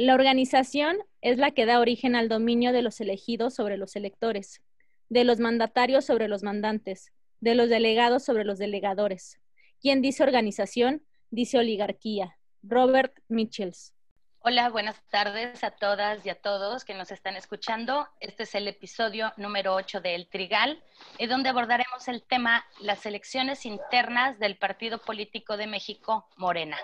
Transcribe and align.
La 0.00 0.14
organización 0.14 0.96
es 1.22 1.38
la 1.38 1.50
que 1.50 1.66
da 1.66 1.80
origen 1.80 2.14
al 2.14 2.28
dominio 2.28 2.72
de 2.72 2.82
los 2.82 3.00
elegidos 3.00 3.54
sobre 3.54 3.76
los 3.76 3.96
electores, 3.96 4.62
de 5.08 5.24
los 5.24 5.40
mandatarios 5.40 6.04
sobre 6.04 6.28
los 6.28 6.44
mandantes, 6.44 7.12
de 7.40 7.56
los 7.56 7.68
delegados 7.68 8.24
sobre 8.24 8.44
los 8.44 8.58
delegadores. 8.58 9.40
Quien 9.80 10.00
dice 10.00 10.22
organización, 10.22 11.04
dice 11.30 11.58
oligarquía. 11.58 12.38
Robert 12.62 13.18
Mitchells. 13.26 13.92
Hola, 14.38 14.68
buenas 14.70 15.02
tardes 15.10 15.64
a 15.64 15.72
todas 15.72 16.24
y 16.24 16.30
a 16.30 16.40
todos 16.40 16.84
que 16.84 16.94
nos 16.94 17.10
están 17.10 17.34
escuchando. 17.34 18.06
Este 18.20 18.44
es 18.44 18.54
el 18.54 18.68
episodio 18.68 19.32
número 19.36 19.74
8 19.74 20.00
de 20.00 20.14
El 20.14 20.28
Trigal, 20.28 20.80
en 21.18 21.28
donde 21.28 21.48
abordaremos 21.48 21.87
el 22.06 22.22
tema 22.22 22.64
las 22.80 23.04
elecciones 23.06 23.66
internas 23.66 24.38
del 24.38 24.56
Partido 24.56 24.98
Político 24.98 25.56
de 25.56 25.66
México, 25.66 26.28
Morena. 26.36 26.76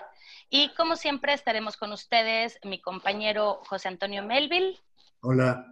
Y 0.49 0.73
como 0.75 0.97
siempre 0.97 1.33
estaremos 1.33 1.77
con 1.77 1.93
ustedes 1.93 2.59
mi 2.63 2.81
compañero 2.81 3.61
José 3.69 3.87
Antonio 3.87 4.23
Melville. 4.23 4.77
Hola. 5.21 5.65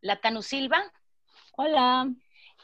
Latanu 0.00 0.40
Silva. 0.40 0.82
Hola. 1.56 2.10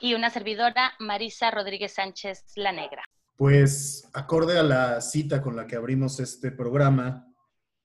Y 0.00 0.14
una 0.14 0.30
servidora, 0.30 0.94
Marisa 0.98 1.50
Rodríguez 1.50 1.92
Sánchez 1.92 2.44
La 2.56 2.72
Negra. 2.72 3.02
Pues 3.36 4.08
acorde 4.14 4.58
a 4.58 4.62
la 4.62 5.00
cita 5.00 5.42
con 5.42 5.56
la 5.56 5.66
que 5.66 5.76
abrimos 5.76 6.20
este 6.20 6.50
programa, 6.50 7.26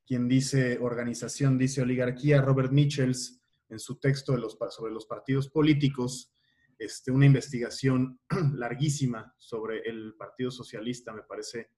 quien 0.06 0.28
dice 0.30 0.78
organización, 0.80 1.58
dice 1.58 1.82
oligarquía, 1.82 2.42
Robert 2.42 2.72
Mitchells, 2.72 3.42
en 3.70 3.80
su 3.80 4.00
texto 4.00 4.32
de 4.32 4.40
los, 4.40 4.58
sobre 4.70 4.94
los 4.94 5.06
partidos 5.06 5.50
políticos, 5.50 6.34
este, 6.84 7.12
una 7.12 7.26
investigación 7.26 8.20
larguísima 8.56 9.34
sobre 9.38 9.80
el 9.82 10.16
Partido 10.18 10.52
Socialista, 10.52 11.14
me 11.14 11.24
parece, 11.24 11.70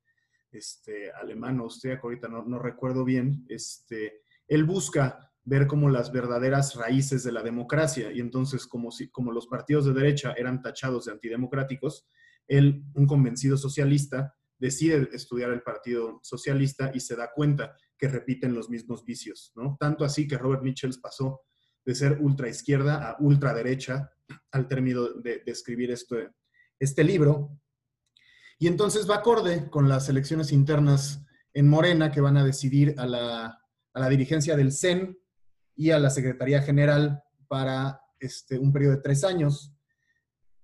este, 0.52 1.12
alemán 1.12 1.60
o 1.60 1.64
austríaco, 1.64 2.08
ahorita 2.08 2.28
no, 2.28 2.44
no, 2.46 2.60
recuerdo 2.60 3.04
bien, 3.04 3.46
este, 3.50 4.22
él 4.48 4.64
busca 4.64 5.32
ver 5.44 5.68
como 5.68 5.90
las 5.90 6.12
verdaderas 6.12 6.76
raíces 6.76 7.24
de 7.24 7.32
la 7.32 7.44
democracia 7.44 8.12
y 8.12 8.20
entonces 8.20 8.66
como, 8.66 8.92
si, 8.92 9.10
como 9.10 9.32
los 9.32 9.48
partidos 9.48 9.86
de 9.86 9.94
derecha 9.94 10.34
eran 10.38 10.62
tachados 10.62 11.06
de 11.06 11.12
antidemocráticos, 11.12 12.08
él, 12.48 12.84
un 12.96 13.06
convencido 13.06 13.58
socialista, 13.58 14.36
decide 14.58 15.10
estudiar 15.14 15.52
el 15.52 15.62
Partido 15.62 16.20
Socialista 16.24 16.92
y 16.94 17.00
se 17.00 17.16
da 17.16 17.32
cuenta 17.34 17.76
que 17.98 18.08
repiten 18.08 18.54
los 18.54 18.70
mismos 18.70 19.06
vicios, 19.06 19.52
¿no? 19.56 19.78
Tanto 19.80 20.06
así 20.06 20.28
que 20.28 20.38
Robert 20.38 20.64
Mitchells 20.64 20.98
pasó 20.98 21.42
de 21.86 21.96
ser 21.96 22.18
ultra 22.20 22.50
izquierda 22.50 23.10
a 23.10 23.18
ultra 23.20 23.54
derecha 23.54 24.12
al 24.52 24.68
término 24.68 25.10
de, 25.14 25.44
escribir 25.46 25.92
este, 25.92 26.32
este 26.80 27.04
libro. 27.04 27.60
Y 28.58 28.68
entonces 28.68 29.10
va 29.10 29.18
acorde 29.18 29.70
con 29.70 29.88
las 29.88 30.10
elecciones 30.10 30.52
internas 30.52 31.22
en 31.54 31.68
Morena 31.68 32.12
que 32.12 32.22
van 32.22 32.38
a 32.38 32.44
decidir 32.44 32.96
a 32.98 33.06
la, 33.06 33.62
a 33.94 34.00
la 34.00 34.10
dirigencia 34.10 34.56
del 34.56 34.72
CEN 34.72 35.18
y 35.76 35.92
a 35.92 36.00
la 36.00 36.10
Secretaría 36.10 36.62
General 36.62 37.24
para 37.48 38.02
este, 38.20 38.58
un 38.58 38.72
periodo 38.72 38.96
de 38.96 39.02
tres 39.02 39.24
años. 39.24 39.74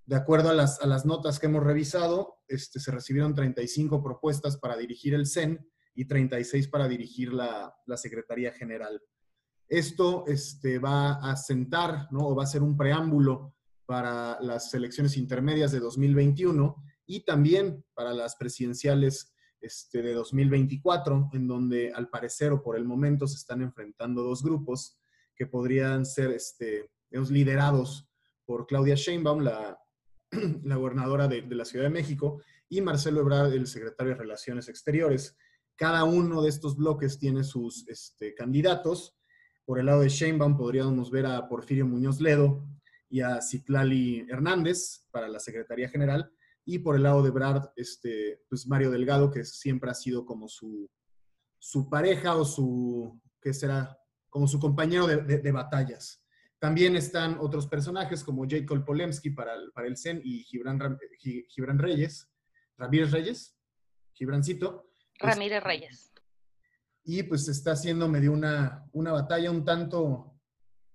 De 0.04 0.16
acuerdo 0.16 0.50
a 0.50 0.54
las, 0.54 0.80
a 0.80 0.86
las 0.86 1.06
notas 1.06 1.38
que 1.38 1.46
hemos 1.46 1.62
revisado, 1.62 2.40
este, 2.48 2.80
se 2.80 2.90
recibieron 2.90 3.34
35 3.34 4.02
propuestas 4.02 4.56
para 4.56 4.76
dirigir 4.76 5.14
el 5.14 5.26
CEN 5.26 5.66
y 5.94 6.06
36 6.06 6.68
para 6.68 6.88
dirigir 6.88 7.32
la, 7.32 7.74
la 7.86 7.96
Secretaría 7.96 8.52
General. 8.52 9.00
Esto 9.72 10.24
este, 10.26 10.78
va 10.78 11.14
a 11.14 11.34
sentar, 11.34 12.06
¿no? 12.10 12.28
o 12.28 12.34
va 12.34 12.42
a 12.42 12.46
ser 12.46 12.62
un 12.62 12.76
preámbulo 12.76 13.54
para 13.86 14.38
las 14.42 14.74
elecciones 14.74 15.16
intermedias 15.16 15.72
de 15.72 15.80
2021 15.80 16.76
y 17.06 17.24
también 17.24 17.82
para 17.94 18.12
las 18.12 18.36
presidenciales 18.36 19.32
este, 19.62 20.02
de 20.02 20.12
2024, 20.12 21.30
en 21.32 21.48
donde 21.48 21.90
al 21.90 22.10
parecer 22.10 22.52
o 22.52 22.62
por 22.62 22.76
el 22.76 22.84
momento 22.84 23.26
se 23.26 23.36
están 23.36 23.62
enfrentando 23.62 24.22
dos 24.22 24.42
grupos 24.42 24.98
que 25.34 25.46
podrían 25.46 26.04
ser 26.04 26.32
este, 26.32 26.90
liderados 27.30 28.06
por 28.44 28.66
Claudia 28.66 28.94
Sheinbaum, 28.94 29.40
la, 29.40 29.80
la 30.64 30.76
gobernadora 30.76 31.28
de, 31.28 31.40
de, 31.40 31.54
la 31.54 31.64
Ciudad 31.64 31.86
de 31.86 31.90
México, 31.90 32.42
y 32.68 32.82
Marcelo 32.82 33.22
Ebrard, 33.22 33.54
el 33.54 33.66
secretario 33.66 34.12
de 34.12 34.18
Relaciones 34.18 34.68
Exteriores. 34.68 35.34
Cada 35.76 36.04
uno 36.04 36.42
de 36.42 36.50
estos 36.50 36.76
bloques 36.76 37.18
tiene 37.18 37.42
sus 37.42 37.88
este, 37.88 38.34
candidatos. 38.34 39.16
Por 39.64 39.78
el 39.78 39.86
lado 39.86 40.00
de 40.00 40.08
Sheinbaum 40.08 40.56
podríamos 40.56 41.10
ver 41.10 41.26
a 41.26 41.48
Porfirio 41.48 41.86
Muñoz 41.86 42.20
Ledo 42.20 42.66
y 43.08 43.20
a 43.20 43.40
Citlali 43.40 44.26
Hernández 44.28 45.06
para 45.10 45.28
la 45.28 45.38
Secretaría 45.38 45.88
General. 45.88 46.32
Y 46.64 46.78
por 46.78 46.96
el 46.96 47.02
lado 47.02 47.22
de 47.22 47.30
Brad, 47.30 47.70
este, 47.76 48.40
pues 48.48 48.66
Mario 48.66 48.90
Delgado, 48.90 49.30
que 49.30 49.44
siempre 49.44 49.90
ha 49.90 49.94
sido 49.94 50.24
como 50.24 50.48
su, 50.48 50.90
su 51.58 51.88
pareja 51.88 52.36
o 52.36 52.44
su, 52.44 53.20
¿qué 53.40 53.52
será? 53.52 53.98
Como 54.28 54.48
su 54.48 54.58
compañero 54.58 55.06
de, 55.06 55.52
batallas. 55.52 56.24
También 56.58 56.96
están 56.96 57.36
otros 57.40 57.66
personajes 57.66 58.22
como 58.24 58.46
Jacob 58.48 58.84
Polemski 58.84 59.30
para 59.30 59.54
el, 59.54 59.72
para 59.72 59.88
el 59.88 59.96
CEN 59.96 60.20
y 60.24 60.44
Gibran, 60.44 60.98
Gibran 61.48 61.78
Reyes, 61.78 62.30
Ramírez 62.78 63.10
Reyes, 63.10 63.56
Gibrancito, 64.12 64.92
Ramírez 65.18 65.62
Reyes. 65.62 66.11
Y 67.04 67.24
pues 67.24 67.48
está 67.48 67.72
haciendo 67.72 68.08
medio 68.08 68.32
una, 68.32 68.88
una 68.92 69.12
batalla 69.12 69.50
un 69.50 69.64
tanto 69.64 70.32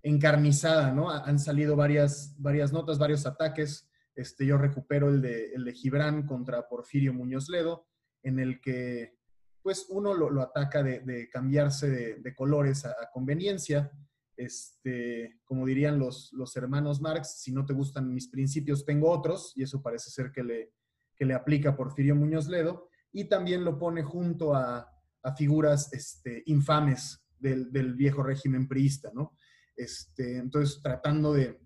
encarnizada, 0.01 0.91
¿no? 0.91 1.09
Han 1.09 1.40
salido 1.40 1.75
varias, 1.75 2.35
varias 2.38 2.72
notas, 2.72 2.97
varios 2.97 3.25
ataques. 3.25 3.90
Este, 4.16 4.46
yo 4.46 4.57
recupero 4.57 5.09
el 5.09 5.22
de, 5.22 5.53
el 5.53 5.66
de 5.66 5.73
Gibran 5.73 6.25
contra 6.25 6.67
Porfirio 6.67 7.13
Muñoz 7.13 7.50
Ledo, 7.50 7.88
en 8.23 8.40
el 8.40 8.62
que 8.62 9.17
pues 9.62 9.88
uno 9.90 10.13
lo, 10.13 10.41
ataca 10.41 10.81
de, 10.81 11.28
cambiarse 11.29 11.90
de, 11.90 12.16
de 12.22 12.35
colores 12.35 12.85
a, 12.85 12.91
a, 12.91 13.12
conveniencia. 13.12 13.91
Este, 14.38 15.41
como 15.44 15.66
dirían 15.66 16.00
los, 16.00 16.31
los 16.31 16.56
hermanos 16.56 17.01
Marx, 17.01 17.41
si 17.41 17.51
no 17.51 17.66
te 17.66 17.73
gustan 17.73 18.13
mis 18.13 18.29
principios, 18.29 18.85
tengo 18.85 19.09
otros, 19.12 19.51
y 19.56 19.63
eso 19.63 19.81
parece 19.81 20.09
ser 20.09 20.31
que 20.31 20.44
le, 20.44 20.73
que 21.17 21.25
le 21.25 21.34
aplica 21.34 21.75
Porfirio 21.75 22.16
Muñoz 22.16 22.47
Ledo 22.47 22.88
y 23.12 23.25
también 23.25 23.66
lo 23.66 23.78
pone 23.78 24.03
junto 24.03 24.56
a, 24.56 24.90
figuras 25.36 25.92
este, 25.94 26.44
infames 26.46 27.24
del, 27.40 27.94
viejo 27.94 28.24
régimen 28.24 28.68
priista, 28.68 29.12
¿no? 29.14 29.34
Este, 29.76 30.38
entonces, 30.38 30.82
tratando 30.82 31.34
de, 31.34 31.60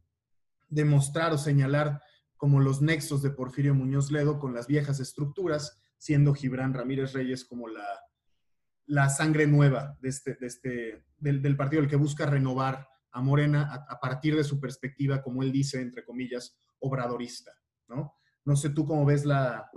de, 0.69 0.85
mostrar 0.85 1.31
o 1.33 1.37
señalar 1.37 2.01
como 2.35 2.59
los 2.59 2.81
nexos 2.81 3.21
de 3.21 3.29
Porfirio 3.29 3.73
Muñoz 3.73 4.11
Ledo 4.11 4.39
con 4.39 4.53
las 4.53 4.67
viejas 4.67 4.99
estructuras, 4.99 5.81
siendo 5.97 6.33
Gibran 6.33 6.73
Ramírez 6.73 7.13
Reyes 7.13 7.45
como 7.45 7.67
la, 7.67 9.09
sangre 9.09 9.47
nueva 9.47 9.97
de 10.01 10.09
este, 10.09 10.37
este, 10.41 11.05
del, 11.17 11.55
partido, 11.55 11.81
el 11.81 11.87
que 11.87 11.95
busca 11.95 12.25
renovar 12.25 12.87
a 13.11 13.21
Morena 13.21 13.85
a, 13.87 13.99
partir 13.99 14.35
de 14.35 14.43
su 14.43 14.59
perspectiva, 14.59 15.21
como 15.21 15.43
él 15.43 15.51
dice, 15.51 15.79
entre 15.81 16.03
comillas, 16.03 16.57
obradorista, 16.79 17.51
¿no? 17.87 18.17
Sé 18.55 18.71
tú 18.71 18.85
cómo 18.85 19.05
ves 19.05 19.23
la 19.25 19.69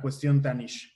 cuestión, 0.00 0.40
Tanish. 0.40 0.95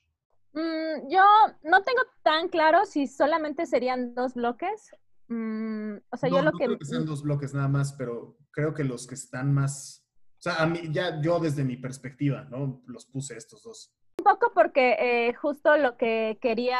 Mm, 0.52 1.08
yo 1.08 1.22
no 1.62 1.82
tengo 1.82 2.02
tan 2.22 2.48
claro 2.48 2.84
si 2.84 3.06
solamente 3.06 3.66
serían 3.66 4.14
dos 4.14 4.34
bloques. 4.34 4.90
Mm, 5.28 5.96
o 6.10 6.16
sea, 6.16 6.28
no, 6.28 6.36
yo 6.36 6.42
lo 6.42 6.50
no 6.50 6.58
que... 6.58 6.64
creo 6.66 6.78
que 6.78 6.84
sean 6.84 7.06
dos 7.06 7.22
bloques 7.22 7.54
nada 7.54 7.68
más, 7.68 7.92
pero 7.92 8.36
creo 8.50 8.74
que 8.74 8.84
los 8.84 9.06
que 9.06 9.14
están 9.14 9.52
más... 9.52 10.06
O 10.38 10.42
sea, 10.42 10.56
a 10.56 10.66
mí, 10.66 10.80
ya 10.90 11.20
yo 11.20 11.38
desde 11.38 11.64
mi 11.64 11.76
perspectiva, 11.76 12.44
¿no? 12.50 12.82
Los 12.86 13.06
puse 13.06 13.36
estos 13.36 13.62
dos. 13.62 13.94
Un 14.18 14.24
poco 14.24 14.52
porque 14.54 14.96
eh, 14.98 15.34
justo 15.34 15.76
lo 15.76 15.96
que 15.96 16.38
quería, 16.40 16.78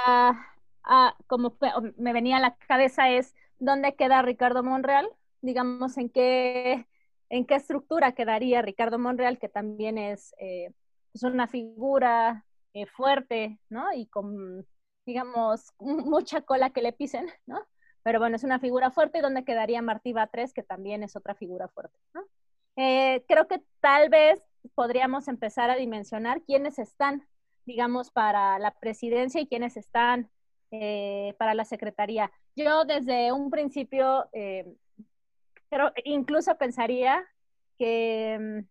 ah, 0.85 1.17
como 1.27 1.57
me 1.97 2.13
venía 2.13 2.39
a 2.39 2.41
la 2.41 2.57
cabeza 2.57 3.11
es, 3.11 3.35
¿dónde 3.59 3.95
queda 3.95 4.23
Ricardo 4.23 4.63
Monreal? 4.63 5.09
Digamos, 5.43 5.97
¿en 5.99 6.09
qué, 6.09 6.87
en 7.29 7.47
qué 7.47 7.55
estructura 7.55 8.13
quedaría 8.13 8.63
Ricardo 8.63 8.99
Monreal, 8.99 9.39
que 9.39 9.49
también 9.49 9.99
es, 9.99 10.35
eh, 10.39 10.73
es 11.13 11.23
una 11.23 11.47
figura 11.47 12.47
eh, 12.75 12.87
fuerte, 12.87 13.59
¿no? 13.69 13.93
Y 13.95 14.07
con, 14.07 14.67
digamos, 15.07 15.73
mucha 15.79 16.43
cola 16.43 16.71
que 16.71 16.83
le 16.83 16.93
pisen, 16.93 17.29
¿no? 17.47 17.67
Pero 18.03 18.19
bueno, 18.19 18.37
es 18.37 18.45
una 18.45 18.59
figura 18.59 18.91
fuerte 18.91 19.21
donde 19.21 19.45
quedaría 19.45 19.83
Martí 19.83 20.13
Batres, 20.13 20.55
que 20.55 20.63
también 20.63 21.03
es 21.03 21.17
otra 21.17 21.35
figura 21.35 21.69
fuerte, 21.69 21.99
¿no? 22.15 22.23
Eh, 22.77 23.25
creo 23.29 23.47
que 23.47 23.63
tal 23.81 24.09
vez 24.09 24.43
podríamos 24.75 25.29
empezar 25.29 25.71
a 25.71 25.77
dimensionar 25.77 26.43
quiénes 26.43 26.79
están, 26.79 27.27
digamos, 27.67 28.11
para 28.11 28.59
la 28.59 28.73
presidencia 28.73 29.41
y 29.41 29.47
quiénes 29.47 29.77
están 29.77 30.31
eh, 30.71 31.35
para 31.39 31.55
la 31.55 31.65
secretaría. 31.65 32.31
Yo 32.57 32.85
desde 32.85 33.33
un 33.33 33.51
principio, 33.51 34.29
eh, 34.33 34.73
pero 35.69 35.93
incluso 36.05 36.57
pensaría 36.59 37.27
que 37.79 38.37
um, 38.39 38.67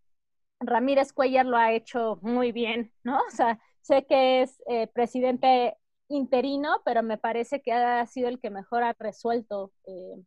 Ramírez 0.60 1.13
Cuellar 1.13 1.46
lo 1.46 1.57
ha 1.57 1.74
hecho 1.74 2.19
muy 2.22 2.51
bien, 2.51 2.92
¿no? 3.04 3.19
O 3.28 3.31
sea, 3.31 3.60
Sé 3.89 4.06
que 4.06 4.44
es 4.44 4.62
eh, 4.68 4.86
presidente 4.86 5.75
interino, 6.09 6.80
pero 6.86 7.01
me 7.01 7.18
parece 7.18 7.59
que 7.59 7.74
ha 7.74 8.06
sido 8.06 8.30
el 8.30 8.39
que 8.39 8.51
mejor 8.51 8.83
ha 8.83 8.94
resuelto 8.94 9.71
eh, 9.88 10.24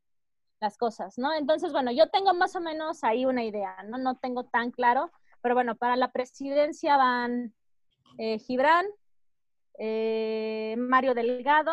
las 0.61 0.77
cosas, 0.77 1.17
¿no? 1.17 1.33
Entonces, 1.33 1.71
bueno, 1.71 1.93
yo 1.93 2.09
tengo 2.09 2.35
más 2.35 2.57
o 2.57 2.61
menos 2.61 3.05
ahí 3.05 3.25
una 3.25 3.45
idea, 3.45 3.77
¿no? 3.85 3.99
No 3.99 4.17
tengo 4.17 4.47
tan 4.47 4.73
claro, 4.73 5.13
pero 5.43 5.55
bueno, 5.55 5.77
para 5.77 5.95
la 5.95 6.11
presidencia 6.11 6.97
van 6.97 7.55
eh, 8.19 8.41
Gibran, 8.41 8.85
eh, 9.79 10.75
Mario 10.77 11.15
Delgado, 11.15 11.73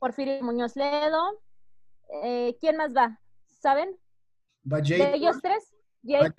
Porfirio 0.00 0.42
Muñoz 0.42 0.74
Ledo. 0.74 1.40
¿Quién 2.58 2.76
más 2.76 2.92
va? 2.92 3.20
¿Saben? 3.60 3.96
Va 4.66 4.80
¿De 4.80 5.14
ellos 5.14 5.36
tres? 5.40 5.73
Ok. 6.28 6.36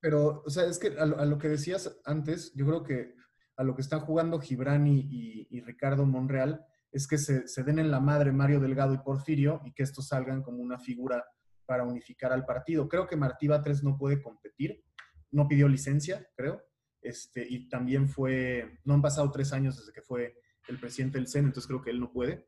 Pero, 0.00 0.42
o 0.44 0.50
sea, 0.50 0.64
es 0.64 0.78
que 0.78 0.88
a 0.98 1.06
lo, 1.06 1.18
a 1.18 1.24
lo 1.26 1.38
que 1.38 1.48
decías 1.48 2.00
antes, 2.04 2.52
yo 2.54 2.66
creo 2.66 2.82
que 2.82 3.14
a 3.56 3.62
lo 3.62 3.74
que 3.74 3.82
están 3.82 4.00
jugando 4.00 4.40
Gibran 4.40 4.86
y, 4.86 5.00
y- 5.00 5.46
y 5.50 5.60
Ricardo 5.60 6.06
Monreal 6.06 6.64
es 6.90 7.06
que 7.06 7.18
se, 7.18 7.46
se 7.48 7.62
den 7.64 7.78
en 7.78 7.90
la 7.90 8.00
madre 8.00 8.32
Mario 8.32 8.60
Delgado 8.60 8.94
y 8.94 8.98
Porfirio 8.98 9.60
y 9.64 9.72
que 9.72 9.82
estos 9.82 10.08
salgan 10.08 10.42
como 10.42 10.58
una 10.62 10.78
figura 10.78 11.24
para 11.66 11.84
unificar 11.84 12.32
al 12.32 12.44
partido. 12.46 12.88
Creo 12.88 13.06
que 13.06 13.16
Martí 13.16 13.46
Batres 13.48 13.82
no 13.82 13.96
puede 13.96 14.22
competir, 14.22 14.84
no 15.30 15.46
pidió 15.48 15.68
licencia, 15.68 16.26
creo, 16.36 16.62
este, 17.02 17.46
y 17.48 17.68
también 17.68 18.08
fue, 18.08 18.78
no 18.84 18.94
han 18.94 19.02
pasado 19.02 19.30
tres 19.30 19.52
años 19.52 19.76
desde 19.76 19.92
que 19.92 20.02
fue 20.02 20.34
el 20.68 20.78
presidente 20.80 21.18
del 21.18 21.28
CEN, 21.28 21.46
entonces 21.46 21.66
creo 21.66 21.82
que 21.82 21.90
él 21.90 22.00
no 22.00 22.10
puede. 22.12 22.46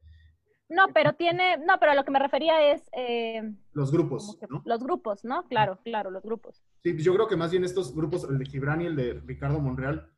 No, 0.68 0.88
pero 0.92 1.12
tiene, 1.14 1.58
no, 1.58 1.78
pero 1.78 1.92
a 1.92 1.94
lo 1.94 2.04
que 2.04 2.10
me 2.10 2.18
refería 2.18 2.72
es 2.72 2.82
eh, 2.92 3.54
Los 3.72 3.92
grupos, 3.92 4.36
que 4.40 4.46
¿no? 4.48 4.62
los 4.64 4.82
grupos, 4.82 5.24
¿no? 5.24 5.46
Claro, 5.46 5.78
claro, 5.84 6.10
los 6.10 6.24
grupos. 6.24 6.62
Sí, 6.82 6.92
pues 6.92 7.04
yo 7.04 7.14
creo 7.14 7.28
que 7.28 7.36
más 7.36 7.52
bien 7.52 7.64
estos 7.64 7.94
grupos, 7.94 8.24
el 8.28 8.38
de 8.38 8.46
Gibran 8.46 8.82
y 8.82 8.86
el 8.86 8.96
de 8.96 9.14
Ricardo 9.24 9.60
Monreal, 9.60 10.10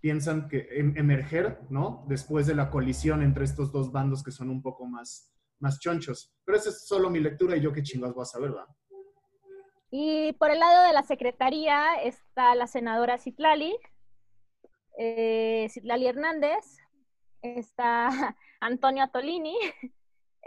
piensan 0.00 0.48
que 0.48 0.66
em- 0.70 0.94
emerger, 0.96 1.60
¿no? 1.68 2.06
Después 2.08 2.46
de 2.46 2.54
la 2.54 2.70
colisión 2.70 3.22
entre 3.22 3.44
estos 3.44 3.72
dos 3.72 3.92
bandos 3.92 4.22
que 4.22 4.30
son 4.30 4.48
un 4.48 4.62
poco 4.62 4.86
más, 4.86 5.34
más 5.58 5.78
chonchos. 5.78 6.34
Pero 6.46 6.56
esa 6.56 6.70
es 6.70 6.86
solo 6.86 7.10
mi 7.10 7.20
lectura 7.20 7.56
y 7.56 7.60
yo 7.60 7.70
qué 7.72 7.82
chingados 7.82 8.14
voy 8.14 8.22
a 8.22 8.26
saber, 8.26 8.56
¿va? 8.56 8.66
Y 9.90 10.32
por 10.34 10.50
el 10.50 10.60
lado 10.60 10.86
de 10.86 10.94
la 10.94 11.02
secretaría 11.02 11.96
está 12.02 12.54
la 12.54 12.66
senadora 12.66 13.18
Citlali, 13.18 13.76
eh, 14.96 15.66
Citlali 15.70 16.06
Hernández, 16.06 16.78
está 17.42 18.08
Antonio 18.60 19.04
Atolini 19.04 19.56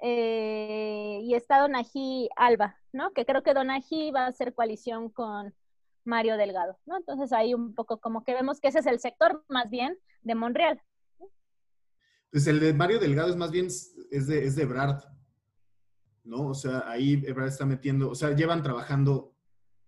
eh, 0.02 1.20
y 1.22 1.34
está 1.36 1.60
Donají 1.60 2.30
Alba, 2.36 2.78
¿no? 2.92 3.14
Que 3.14 3.26
creo 3.26 3.44
que 3.44 3.54
Donají 3.54 4.12
va 4.12 4.26
a 4.26 4.28
hacer 4.28 4.54
coalición 4.54 5.10
con 5.10 5.54
Mario 6.06 6.38
Delgado, 6.38 6.80
¿no? 6.86 6.98
Entonces 6.98 7.32
ahí 7.32 7.54
un 7.54 7.74
poco 7.74 8.00
como 8.00 8.24
que 8.24 8.34
vemos 8.34 8.60
que 8.60 8.68
ese 8.68 8.80
es 8.80 8.86
el 8.86 9.00
sector 9.00 9.44
más 9.48 9.70
bien 9.70 9.98
de 10.22 10.36
Monreal. 10.36 10.82
Pues 12.32 12.48
el 12.48 12.60
de 12.60 12.74
Mario 12.74 13.00
Delgado 13.00 13.30
es 13.30 13.36
más 13.36 13.52
bien, 13.52 13.68
es 13.68 14.28
de, 14.28 14.46
es 14.46 14.56
de 14.56 14.64
Ebrard, 14.64 15.04
¿no? 16.24 16.48
O 16.48 16.54
sea, 16.54 16.90
ahí 16.90 17.24
Ebrard 17.26 17.50
está 17.50 17.66
metiendo, 17.66 18.10
o 18.10 18.16
sea, 18.16 18.36
llevan 18.36 18.64
trabajando 18.64 19.36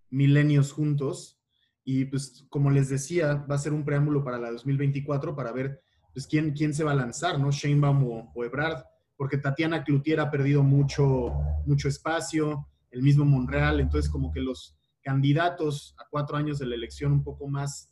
milenios 0.10 0.72
juntos 0.72 1.42
y 1.84 2.06
pues 2.06 2.46
como 2.50 2.72
les 2.72 2.90
decía, 2.90 3.46
va 3.50 3.56
a 3.56 3.60
ser 3.60 3.74
un 3.74 3.84
preámbulo 3.84 4.24
para 4.24 4.38
la 4.38 4.52
2024 4.52 5.36
para 5.36 5.52
ver 5.52 5.84
pues 6.16 6.28
quién, 6.28 6.54
quién 6.54 6.74
se 6.74 6.86
va 6.86 6.94
a 6.94 6.96
lanzar, 6.96 7.38
¿no? 7.38 7.52
Sheinbaum 7.52 8.04
o, 8.06 8.32
o 8.34 8.46
Ebrard, 8.46 8.86
porque 9.18 9.38
Tatiana 9.38 9.84
Cloutier 9.84 10.22
ha 10.22 10.32
perdido 10.32 10.64
mucho, 10.64 11.34
mucho 11.66 11.90
espacio, 11.90 12.70
el 12.90 13.02
mismo 13.02 13.26
Monreal, 13.26 13.82
entonces 13.82 14.10
como 14.10 14.32
que 14.32 14.40
los 14.40 14.78
candidatos 15.02 15.94
a 16.00 16.08
cuatro 16.10 16.38
años 16.38 16.58
de 16.58 16.68
la 16.68 16.76
elección 16.76 17.12
un 17.12 17.22
poco 17.22 17.50
más 17.50 17.92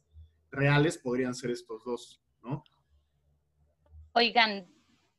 reales 0.52 0.98
podrían 0.98 1.36
ser 1.36 1.52
estos 1.52 1.84
dos, 1.84 2.22
¿no? 2.42 2.64
Oigan, 4.14 4.68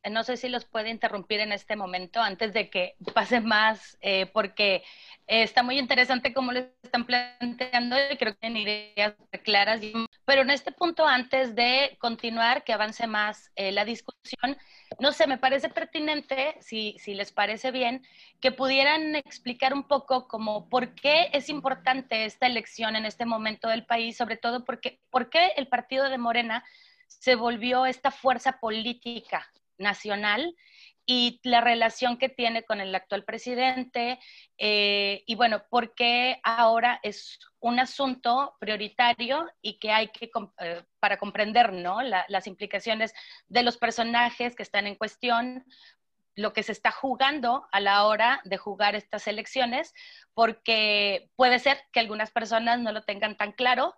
eh, 0.01 0.09
no 0.09 0.23
sé 0.23 0.35
si 0.35 0.49
los 0.49 0.65
puede 0.65 0.89
interrumpir 0.89 1.41
en 1.41 1.51
este 1.51 1.75
momento 1.75 2.19
antes 2.21 2.53
de 2.53 2.71
que 2.71 2.95
pase 3.13 3.39
más, 3.39 3.99
eh, 4.01 4.25
porque 4.33 4.83
eh, 5.27 5.43
está 5.43 5.61
muy 5.61 5.77
interesante 5.77 6.33
cómo 6.33 6.53
lo 6.53 6.61
están 6.81 7.05
planteando 7.05 7.95
y 8.11 8.17
creo 8.17 8.33
que 8.33 8.39
tienen 8.39 8.63
ideas 8.63 9.13
claras. 9.43 9.79
Pero 10.25 10.41
en 10.41 10.49
este 10.49 10.71
punto, 10.71 11.05
antes 11.05 11.55
de 11.55 11.97
continuar, 11.99 12.63
que 12.63 12.73
avance 12.73 13.05
más 13.07 13.51
eh, 13.55 13.71
la 13.71 13.85
discusión, 13.85 14.57
no 14.99 15.11
sé, 15.11 15.27
me 15.27 15.37
parece 15.37 15.69
pertinente, 15.69 16.55
si, 16.61 16.97
si 16.99 17.13
les 17.13 17.31
parece 17.31 17.71
bien, 17.71 18.03
que 18.41 18.51
pudieran 18.51 19.15
explicar 19.15 19.73
un 19.73 19.83
poco 19.83 20.27
como 20.27 20.67
por 20.67 20.95
qué 20.95 21.29
es 21.33 21.49
importante 21.49 22.25
esta 22.25 22.47
elección 22.47 22.95
en 22.95 23.05
este 23.05 23.25
momento 23.25 23.67
del 23.67 23.85
país, 23.85 24.17
sobre 24.17 24.37
todo 24.37 24.65
porque, 24.65 24.99
por 25.11 25.29
qué 25.29 25.51
el 25.57 25.67
partido 25.67 26.09
de 26.09 26.17
Morena 26.17 26.63
se 27.07 27.35
volvió 27.35 27.85
esta 27.85 28.11
fuerza 28.11 28.59
política 28.59 29.51
nacional 29.77 30.55
y 31.05 31.39
la 31.43 31.61
relación 31.61 32.17
que 32.17 32.29
tiene 32.29 32.63
con 32.63 32.81
el 32.81 32.93
actual 32.95 33.23
presidente 33.23 34.19
eh, 34.57 35.23
y 35.27 35.35
bueno, 35.35 35.63
por 35.69 35.93
qué 35.93 36.39
ahora 36.43 36.99
es 37.03 37.39
un 37.59 37.79
asunto 37.79 38.55
prioritario 38.59 39.47
y 39.61 39.77
que 39.77 39.91
hay 39.91 40.07
que, 40.09 40.31
eh, 40.59 40.83
para 40.99 41.17
comprender 41.17 41.73
¿no? 41.73 42.01
La, 42.01 42.25
las 42.27 42.47
implicaciones 42.47 43.13
de 43.47 43.63
los 43.63 43.77
personajes 43.77 44.55
que 44.55 44.63
están 44.63 44.87
en 44.87 44.95
cuestión, 44.95 45.65
lo 46.35 46.53
que 46.53 46.63
se 46.63 46.71
está 46.71 46.91
jugando 46.91 47.67
a 47.71 47.79
la 47.79 48.05
hora 48.05 48.41
de 48.43 48.57
jugar 48.57 48.95
estas 48.95 49.27
elecciones, 49.27 49.93
porque 50.33 51.29
puede 51.35 51.59
ser 51.59 51.77
que 51.93 51.99
algunas 51.99 52.31
personas 52.31 52.79
no 52.79 52.91
lo 52.91 53.03
tengan 53.03 53.37
tan 53.37 53.51
claro 53.51 53.95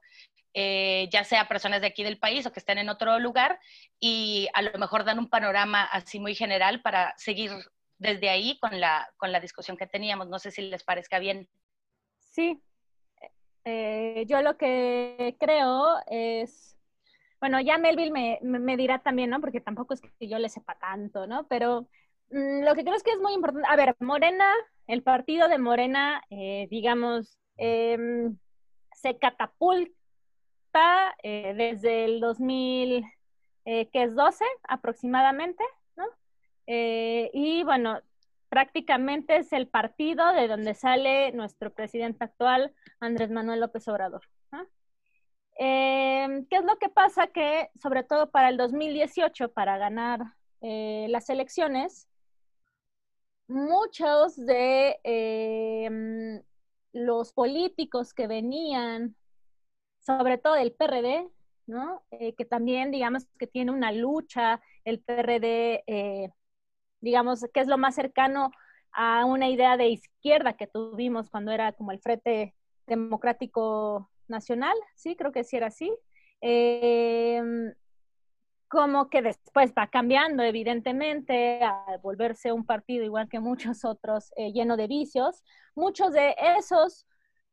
eh, 0.60 1.08
ya 1.12 1.24
sea 1.24 1.48
personas 1.48 1.82
de 1.82 1.88
aquí 1.88 2.02
del 2.04 2.18
país 2.18 2.48
o 2.48 2.52
que 2.52 2.60
estén 2.60 2.80
en 2.80 2.90
otro 2.90 3.20
lugar, 3.20 3.60
y 4.00 4.48
a 4.56 4.64
lo 4.64 4.76
mejor 4.80 5.04
dan 5.04 5.20
un 5.20 5.30
panorama 5.30 5.84
así 5.84 6.20
muy 6.20 6.34
general 6.34 6.82
para 6.82 7.14
seguir 7.16 7.52
desde 8.00 8.32
ahí 8.32 8.58
con 8.58 8.80
la, 8.80 9.08
con 9.18 9.32
la 9.32 9.40
discusión 9.40 9.78
que 9.78 9.86
teníamos. 9.86 10.28
No 10.30 10.40
sé 10.40 10.50
si 10.50 10.64
les 10.64 10.84
parezca 10.84 11.20
bien. 11.20 11.48
Sí, 12.18 12.60
eh, 13.66 14.26
yo 14.28 14.42
lo 14.42 14.58
que 14.58 15.36
creo 15.40 15.98
es, 16.08 16.76
bueno, 17.40 17.62
ya 17.62 17.78
Melville 17.78 18.40
me, 18.42 18.78
dirá 18.78 18.98
también, 18.98 19.30
¿no? 19.30 19.40
Porque 19.40 19.62
tampoco 19.62 19.94
es 19.94 20.02
que 20.02 20.28
yo 20.28 20.40
le 20.40 20.50
sepa 20.50 20.76
tanto, 20.80 21.28
¿no? 21.28 21.46
Pero 21.48 21.88
mmm, 22.32 22.64
lo 22.64 22.74
que 22.74 22.82
creo 22.82 22.96
es 22.96 23.04
que 23.04 23.12
es 23.12 23.20
muy 23.20 23.34
importante, 23.34 23.68
a 23.70 23.76
ver, 23.76 23.96
Morena, 24.00 24.52
el 24.88 25.04
partido 25.04 25.50
de 25.50 25.60
Morena, 25.60 26.24
eh, 26.32 26.68
digamos, 26.72 27.38
eh, 27.58 28.32
se 28.94 29.20
catapulta 29.20 29.92
eh, 31.24 31.54
desde 31.56 32.06
el 32.06 32.20
2000, 32.20 33.06
eh, 33.66 33.90
que 33.90 34.04
es 34.04 34.16
12 34.16 34.46
aproximadamente, 34.68 35.64
¿no? 35.96 36.06
Eh, 36.68 37.30
y 37.34 37.64
bueno, 37.64 38.02
prácticamente 38.50 39.38
es 39.38 39.54
el 39.54 39.68
partido 39.68 40.34
de 40.34 40.48
donde 40.48 40.74
sale 40.74 41.32
nuestro 41.34 41.74
presidente 41.74 42.24
actual, 42.24 42.74
Andrés 43.00 43.30
Manuel 43.30 43.60
López 43.60 43.88
Obrador. 43.88 44.22
¿no? 44.52 44.66
¿Qué 45.58 46.46
es 46.50 46.64
lo 46.64 46.78
que 46.78 46.90
pasa? 46.90 47.28
Que 47.28 47.70
sobre 47.82 48.04
todo 48.04 48.30
para 48.32 48.50
el 48.50 48.58
2018, 48.58 49.52
para 49.52 49.78
ganar 49.78 50.22
las 50.62 51.30
elecciones, 51.30 52.08
muchos 53.48 54.36
de 54.36 55.00
eh, 55.04 56.42
los 56.94 57.34
políticos 57.34 58.14
que 58.14 58.28
venían 58.28 59.16
sobre 60.08 60.38
todo 60.38 60.56
el 60.56 60.72
PRD, 60.72 61.30
¿no? 61.66 62.02
Eh, 62.12 62.34
que 62.34 62.46
también, 62.46 62.92
digamos, 62.92 63.26
que 63.38 63.46
tiene 63.46 63.72
una 63.72 63.92
lucha, 63.92 64.62
el 64.86 65.02
PRD, 65.02 65.84
eh, 65.86 66.30
digamos, 67.02 67.46
que 67.54 67.60
es 67.60 67.68
lo 67.68 67.78
más 67.78 67.96
cercano 67.96 68.52
a 68.94 69.26
una 69.26 69.50
idea 69.50 69.76
de 69.76 69.90
izquierda 69.90 70.54
que 70.54 70.66
tuvimos 70.68 71.30
cuando 71.30 71.52
era 71.52 71.74
como 71.74 71.92
el 71.92 72.00
Frente 72.00 72.56
Democrático 72.88 74.10
Nacional, 74.30 74.78
sí, 74.96 75.18
creo 75.18 75.34
que 75.34 75.44
sí 75.44 75.58
era 75.58 75.68
así. 75.68 75.94
Eh, 76.40 77.42
como 78.70 79.10
que 79.10 79.22
después 79.22 79.74
va 79.78 79.88
cambiando, 79.88 80.44
evidentemente, 80.44 81.62
al 81.64 82.00
volverse 82.00 82.54
un 82.54 82.66
partido 82.66 83.04
igual 83.04 83.28
que 83.28 83.40
muchos 83.42 83.84
otros, 83.84 84.32
eh, 84.38 84.54
lleno 84.54 84.78
de 84.78 84.88
vicios. 84.88 85.44
Muchos 85.76 86.14
de 86.14 86.34
esos 86.58 87.08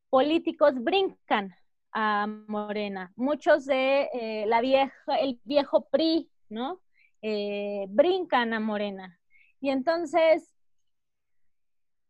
políticos 0.09 0.75
brincan 0.77 1.53
a 1.95 2.27
Morena. 2.27 3.13
Muchos 3.17 3.65
de 3.67 4.11
eh, 4.13 4.45
la 4.47 4.61
vieja, 4.61 4.93
el 5.21 5.41
viejo 5.45 5.89
PRI, 5.89 6.29
¿no? 6.51 6.83
Eh, 7.23 7.87
brincan 7.89 8.53
a 8.53 8.61
Morena. 8.61 9.19
Y 9.61 9.71
entonces, 9.71 10.53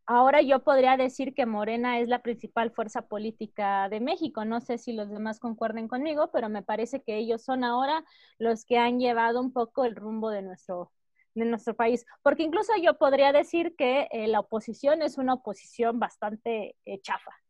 ahora 0.07 0.41
yo 0.41 0.65
podría 0.65 0.97
decir 0.97 1.35
que 1.35 1.47
Morena 1.47 2.01
es 2.01 2.09
la 2.09 2.23
principal 2.23 2.73
fuerza 2.73 3.03
política 3.03 3.89
de 3.91 4.01
México. 4.01 4.45
No 4.45 4.61
sé 4.61 4.79
si 4.79 4.95
los 4.95 5.11
demás 5.11 5.39
concuerden 5.39 5.87
conmigo, 5.87 6.31
pero 6.33 6.49
me 6.49 6.63
parece 6.63 7.03
que 7.03 7.19
ellos 7.19 7.45
son 7.45 7.63
ahora 7.63 8.05
los 8.39 8.65
que 8.65 8.79
han 8.79 8.99
llevado 8.99 9.41
un 9.41 9.53
poco 9.53 9.85
el 9.85 9.97
rumbo 9.97 10.31
de 10.31 10.43
nuestro, 10.43 10.93
de 11.35 11.45
nuestro 11.45 11.77
país. 11.77 12.07
Porque 12.23 12.43
incluso 12.43 12.73
yo 12.83 12.97
podría 12.97 13.33
decir 13.33 13.77
que 13.77 14.09
eh, 14.11 14.29
la 14.29 14.41
oposición 14.41 15.03
es 15.03 15.19
una 15.19 15.35
oposición 15.35 15.99
bastante 16.01 16.77
chafa. 17.03 17.44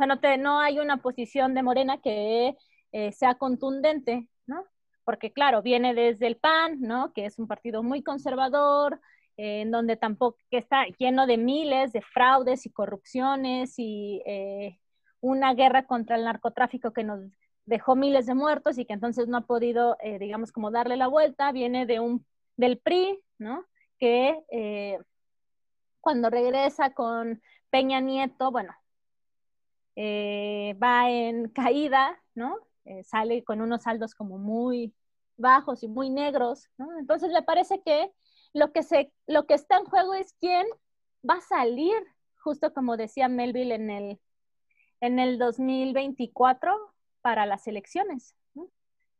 Sea, 0.00 0.06
no, 0.06 0.18
te, 0.18 0.38
no 0.38 0.58
hay 0.60 0.78
una 0.78 0.96
posición 0.96 1.52
de 1.52 1.62
Morena 1.62 2.00
que 2.00 2.56
eh, 2.90 3.12
sea 3.12 3.34
contundente, 3.34 4.26
¿no? 4.46 4.64
Porque 5.04 5.30
claro, 5.30 5.60
viene 5.60 5.92
desde 5.92 6.26
el 6.26 6.38
PAN, 6.38 6.80
¿no? 6.80 7.12
Que 7.12 7.26
es 7.26 7.38
un 7.38 7.46
partido 7.46 7.82
muy 7.82 8.02
conservador, 8.02 8.98
eh, 9.36 9.60
en 9.60 9.70
donde 9.70 9.98
tampoco, 9.98 10.38
que 10.50 10.56
está 10.56 10.86
lleno 10.98 11.26
de 11.26 11.36
miles 11.36 11.92
de 11.92 12.00
fraudes 12.00 12.64
y 12.64 12.70
corrupciones 12.70 13.74
y 13.76 14.22
eh, 14.24 14.78
una 15.20 15.52
guerra 15.52 15.84
contra 15.84 16.16
el 16.16 16.24
narcotráfico 16.24 16.94
que 16.94 17.04
nos 17.04 17.20
dejó 17.66 17.94
miles 17.94 18.24
de 18.24 18.32
muertos 18.34 18.78
y 18.78 18.86
que 18.86 18.94
entonces 18.94 19.28
no 19.28 19.36
ha 19.36 19.42
podido, 19.42 19.98
digamos, 20.18 20.50
como 20.50 20.70
darle 20.70 20.96
la 20.96 21.08
vuelta, 21.08 21.52
viene 21.52 21.84
de 21.84 22.00
un, 22.00 22.24
del 22.56 22.78
PRI, 22.78 23.22
¿no? 23.36 23.66
Que 23.98 24.98
cuando 26.00 26.30
regresa 26.30 26.94
con 26.94 27.42
Peña 27.68 28.00
Nieto, 28.00 28.50
bueno, 28.50 28.72
eh, 29.96 30.76
va 30.82 31.10
en 31.10 31.48
caída, 31.48 32.20
¿no? 32.34 32.56
sale 33.04 33.44
con 33.44 33.60
unos 33.60 33.84
saldos 33.84 34.16
como 34.16 34.36
muy 34.36 34.92
bajos 35.36 35.82
y 35.82 35.88
muy 35.88 36.10
negros, 36.10 36.68
¿no? 36.76 36.98
Entonces 36.98 37.30
le 37.30 37.42
parece 37.42 37.80
que 37.82 38.10
lo 38.52 38.72
que, 38.72 38.82
se, 38.82 39.12
lo 39.26 39.46
que 39.46 39.54
está 39.54 39.78
en 39.78 39.84
juego 39.84 40.14
es 40.14 40.34
quién 40.40 40.66
va 41.28 41.34
a 41.34 41.40
salir, 41.40 41.96
justo 42.42 42.72
como 42.72 42.96
decía 42.96 43.28
Melville 43.28 43.74
en 43.74 43.90
el, 43.90 44.20
en 45.00 45.18
el 45.18 45.38
2024 45.38 46.76
para 47.20 47.46
las 47.46 47.66
elecciones, 47.66 48.34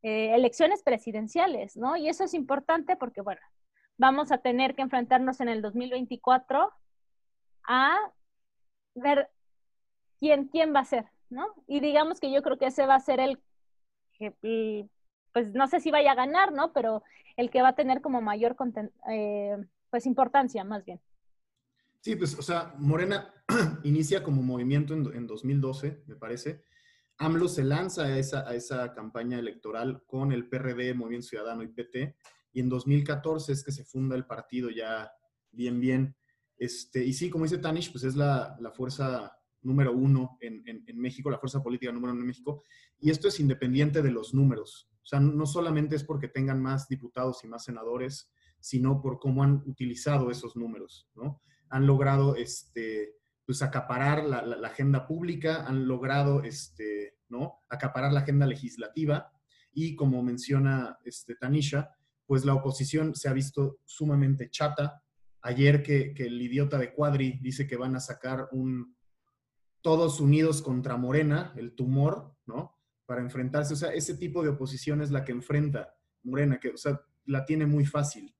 eh, 0.02 0.34
elecciones 0.34 0.82
presidenciales, 0.82 1.76
¿no? 1.76 1.96
Y 1.96 2.08
eso 2.08 2.24
es 2.24 2.34
importante 2.34 2.96
porque, 2.96 3.20
bueno, 3.20 3.40
vamos 3.98 4.32
a 4.32 4.38
tener 4.38 4.74
que 4.74 4.82
enfrentarnos 4.82 5.40
en 5.40 5.48
el 5.48 5.62
2024 5.62 6.72
a 7.68 7.98
ver 8.94 9.30
quién, 10.20 10.46
quién 10.48 10.72
va 10.74 10.80
a 10.80 10.84
ser, 10.84 11.06
¿no? 11.30 11.46
Y 11.66 11.80
digamos 11.80 12.20
que 12.20 12.30
yo 12.30 12.42
creo 12.42 12.58
que 12.58 12.66
ese 12.66 12.86
va 12.86 12.94
a 12.94 13.00
ser 13.00 13.18
el, 13.18 13.40
pues 15.32 15.52
no 15.54 15.66
sé 15.66 15.80
si 15.80 15.90
vaya 15.90 16.12
a 16.12 16.16
ganar, 16.16 16.52
¿no? 16.52 16.72
Pero 16.72 17.02
el 17.36 17.50
que 17.50 17.62
va 17.62 17.68
a 17.68 17.74
tener 17.74 18.02
como 18.02 18.20
mayor, 18.20 18.56
eh, 19.10 19.56
pues 19.90 20.06
importancia, 20.06 20.62
más 20.62 20.84
bien. 20.84 21.00
Sí, 22.00 22.16
pues, 22.16 22.38
o 22.38 22.42
sea, 22.42 22.74
Morena 22.78 23.32
inicia 23.84 24.22
como 24.22 24.42
movimiento 24.42 24.94
en, 24.94 25.26
2012, 25.26 26.04
me 26.06 26.16
parece. 26.16 26.64
AMLO 27.18 27.48
se 27.48 27.64
lanza 27.64 28.04
a 28.04 28.18
esa, 28.18 28.48
a 28.48 28.54
esa 28.54 28.94
campaña 28.94 29.38
electoral 29.38 30.02
con 30.06 30.32
el 30.32 30.48
PRD, 30.48 30.94
Movimiento 30.94 31.28
Ciudadano 31.28 31.62
y 31.62 31.68
PT, 31.68 32.16
y 32.52 32.60
en 32.60 32.68
2014 32.68 33.52
es 33.52 33.62
que 33.62 33.72
se 33.72 33.84
funda 33.84 34.16
el 34.16 34.26
partido 34.26 34.70
ya 34.70 35.12
bien, 35.50 35.80
bien. 35.80 36.16
Este, 36.56 37.04
y 37.04 37.12
sí, 37.12 37.28
como 37.28 37.44
dice 37.44 37.58
Tanish, 37.58 37.92
pues 37.92 38.04
es 38.04 38.16
la, 38.16 38.56
la 38.60 38.70
fuerza 38.70 39.39
número 39.62 39.92
uno 39.92 40.38
en, 40.40 40.62
en, 40.66 40.98
México, 40.98 41.30
la 41.30 41.38
fuerza 41.38 41.62
política 41.62 41.92
número 41.92 42.12
uno 42.12 42.22
en 42.22 42.28
México, 42.28 42.62
y 42.98 43.10
esto 43.10 43.28
es 43.28 43.40
independiente 43.40 44.02
de 44.02 44.10
los 44.10 44.34
números. 44.34 44.88
O 45.02 45.06
sea, 45.06 45.20
no 45.20 45.46
solamente 45.46 45.96
es 45.96 46.04
porque 46.04 46.28
tengan 46.28 46.60
más 46.62 46.88
diputados 46.88 47.42
y 47.44 47.48
más 47.48 47.64
senadores, 47.64 48.30
sino 48.60 49.00
por 49.00 49.18
cómo 49.18 49.42
han 49.42 49.62
utilizado 49.66 50.30
esos 50.30 50.56
números, 50.56 51.08
¿no? 51.14 51.42
han 51.70 51.86
logrado 51.86 52.36
este, 52.36 53.14
pues, 53.46 53.62
acaparar 53.62 54.24
la, 54.24 54.66
agenda 54.66 55.06
pública, 55.06 55.64
han 55.66 55.86
logrado 55.86 56.42
este, 56.42 57.16
¿no? 57.28 57.60
acaparar 57.68 58.12
la 58.12 58.20
agenda 58.20 58.46
legislativa 58.46 59.32
y 59.72 59.96
como 59.96 60.22
menciona 60.22 60.98
este, 61.04 61.36
Tanisha, 61.36 61.90
pues 62.26 62.44
la 62.44 62.54
oposición 62.54 63.14
se 63.14 63.28
ha 63.28 63.32
visto 63.32 63.78
sumamente 63.84 64.50
chata. 64.50 65.02
Ayer 65.42 65.82
que, 65.82 66.12
que 66.12 66.26
el 66.26 66.40
idiota 66.40 66.76
de 66.76 66.92
Cuadri 66.92 67.38
dice 67.40 67.66
que 67.66 67.76
van 67.76 67.96
a 67.96 68.00
sacar 68.00 68.48
un 68.52 68.94
todos 69.82 70.20
unidos 70.20 70.62
contra 70.62 70.96
Morena, 70.96 71.52
el 71.56 71.74
tumor, 71.74 72.34
¿no? 72.46 72.78
Para 73.06 73.22
enfrentarse. 73.22 73.74
O 73.74 73.76
sea, 73.76 73.92
ese 73.92 74.16
tipo 74.16 74.42
de 74.42 74.50
oposición 74.50 75.02
es 75.02 75.10
la 75.10 75.24
que 75.24 75.32
enfrenta 75.32 75.94
Morena, 76.22 76.58
que, 76.60 76.70
o 76.70 76.76
sea, 76.76 77.00
la 77.26 77.44
tiene 77.44 77.66
muy 77.66 77.86
fácil. 77.86 78.34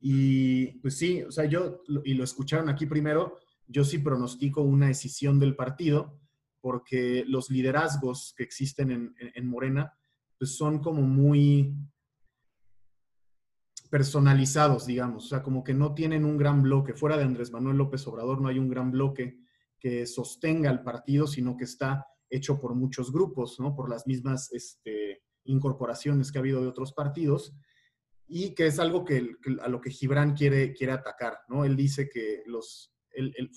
Y 0.00 0.78
pues 0.80 0.96
sí, 0.96 1.22
o 1.22 1.30
sea, 1.30 1.44
yo, 1.44 1.82
y 2.04 2.14
lo 2.14 2.24
escucharon 2.24 2.68
aquí 2.68 2.86
primero, 2.86 3.38
yo 3.66 3.84
sí 3.84 3.98
pronostico 3.98 4.62
una 4.62 4.88
decisión 4.88 5.38
del 5.38 5.54
partido, 5.54 6.18
porque 6.60 7.24
los 7.26 7.50
liderazgos 7.50 8.34
que 8.36 8.42
existen 8.42 9.14
en, 9.18 9.46
Morena, 9.46 9.92
pues 10.38 10.56
son 10.56 10.80
como 10.80 11.02
muy 11.02 11.74
personalizados, 13.90 14.86
digamos, 14.86 15.26
o 15.26 15.28
sea, 15.28 15.42
como 15.42 15.62
que 15.62 15.74
no 15.74 15.94
tienen 15.94 16.24
un 16.24 16.36
gran 16.36 16.62
bloque. 16.62 16.94
Fuera 16.94 17.16
de 17.16 17.24
Andrés 17.24 17.52
Manuel 17.52 17.76
López 17.76 18.06
Obrador 18.06 18.40
no 18.40 18.48
hay 18.48 18.58
un 18.58 18.68
gran 18.68 18.90
bloque 18.90 19.38
que 19.82 20.06
sostenga 20.06 20.70
el 20.70 20.84
partido, 20.84 21.26
sino 21.26 21.56
que 21.56 21.64
está 21.64 22.06
hecho 22.30 22.60
por 22.60 22.76
muchos 22.76 23.12
grupos, 23.12 23.58
¿no? 23.58 23.74
Por 23.74 23.90
las 23.90 24.06
mismas 24.06 24.52
este, 24.52 25.24
incorporaciones 25.44 26.30
que 26.30 26.38
ha 26.38 26.40
habido 26.40 26.62
de 26.62 26.68
otros 26.68 26.92
partidos 26.92 27.52
y 28.28 28.54
que 28.54 28.66
es 28.66 28.78
algo 28.78 29.04
que, 29.04 29.28
a 29.60 29.68
lo 29.68 29.80
que 29.80 29.90
Gibran 29.90 30.34
quiere, 30.34 30.72
quiere 30.72 30.92
atacar, 30.92 31.40
¿no? 31.48 31.64
Él 31.64 31.74
dice 31.74 32.08
que 32.08 32.44
los, 32.46 32.94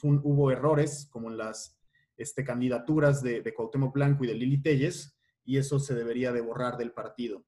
hubo 0.01 0.51
errores 0.51 1.08
como 1.12 1.29
en 1.29 1.38
las 1.38 1.77
este, 2.17 2.44
candidaturas 2.44 3.22
de, 3.22 3.41
de 3.41 3.53
Blanco 3.94 4.24
y 4.24 4.27
de 4.27 4.34
Lili 4.34 4.63
Telles 4.63 5.15
y 5.44 5.58
eso 5.58 5.79
se 5.79 5.94
debería 5.94 6.32
de 6.32 6.41
borrar 6.41 6.75
del 6.75 6.91
partido. 6.91 7.46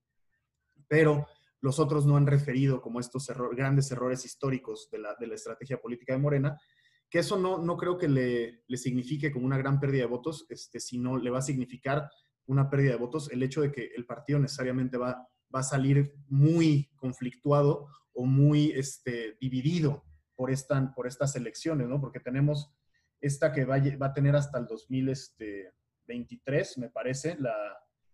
Pero 0.88 1.26
los 1.62 1.80
otros 1.80 2.06
no 2.06 2.16
han 2.16 2.28
referido 2.28 2.80
como 2.80 3.00
estos 3.00 3.28
grandes 3.56 3.92
errores 3.92 4.24
históricos 4.24 4.88
de 4.92 5.00
la, 5.00 5.16
de 5.20 5.26
la, 5.26 5.34
estrategia 5.34 5.82
política 5.82 6.14
de 6.14 6.20
Morena, 6.20 6.62
que 7.10 7.20
eso 7.20 7.38
no, 7.38 7.60
no 7.60 7.78
creo 7.78 7.98
que 7.98 8.08
le, 8.08 8.64
le, 8.68 8.78
signifique 8.78 9.32
como 9.32 9.46
una 9.46 9.58
gran 9.58 9.80
pérdida 9.80 10.02
de 10.02 10.10
votos, 10.10 10.46
este, 10.50 10.80
sino 10.80 11.18
le 11.18 11.30
va 11.30 11.40
a 11.40 11.42
significar 11.42 12.10
una 12.46 12.70
pérdida 12.70 12.92
de 12.92 12.98
votos 12.98 13.30
el 13.32 13.44
hecho 13.44 13.62
de 13.62 13.72
que 13.72 13.92
el 13.96 14.06
partido 14.06 14.40
necesariamente 14.40 14.98
va 14.98 15.28
va 15.54 15.60
a 15.62 15.64
salir 15.64 16.14
muy 16.28 16.90
conflictuado 16.96 17.88
o 18.14 18.26
muy 18.26 18.72
este, 18.72 19.38
dividido 19.40 20.04
por, 20.36 20.52
esta, 20.52 20.94
por 20.94 21.08
estas 21.08 21.36
elecciones, 21.36 21.88
¿no? 21.88 22.00
Porque 22.00 22.20
tenemos 22.20 22.72
esta 23.22 23.52
que 23.52 23.66
va, 23.66 23.78
va 24.02 24.08
a 24.08 24.14
tener 24.14 24.36
hasta 24.36 24.60
el 24.60 24.68
2023, 24.68 26.68
este, 26.68 26.82
me 26.82 26.90
parece, 26.90 27.36
la, 27.40 27.54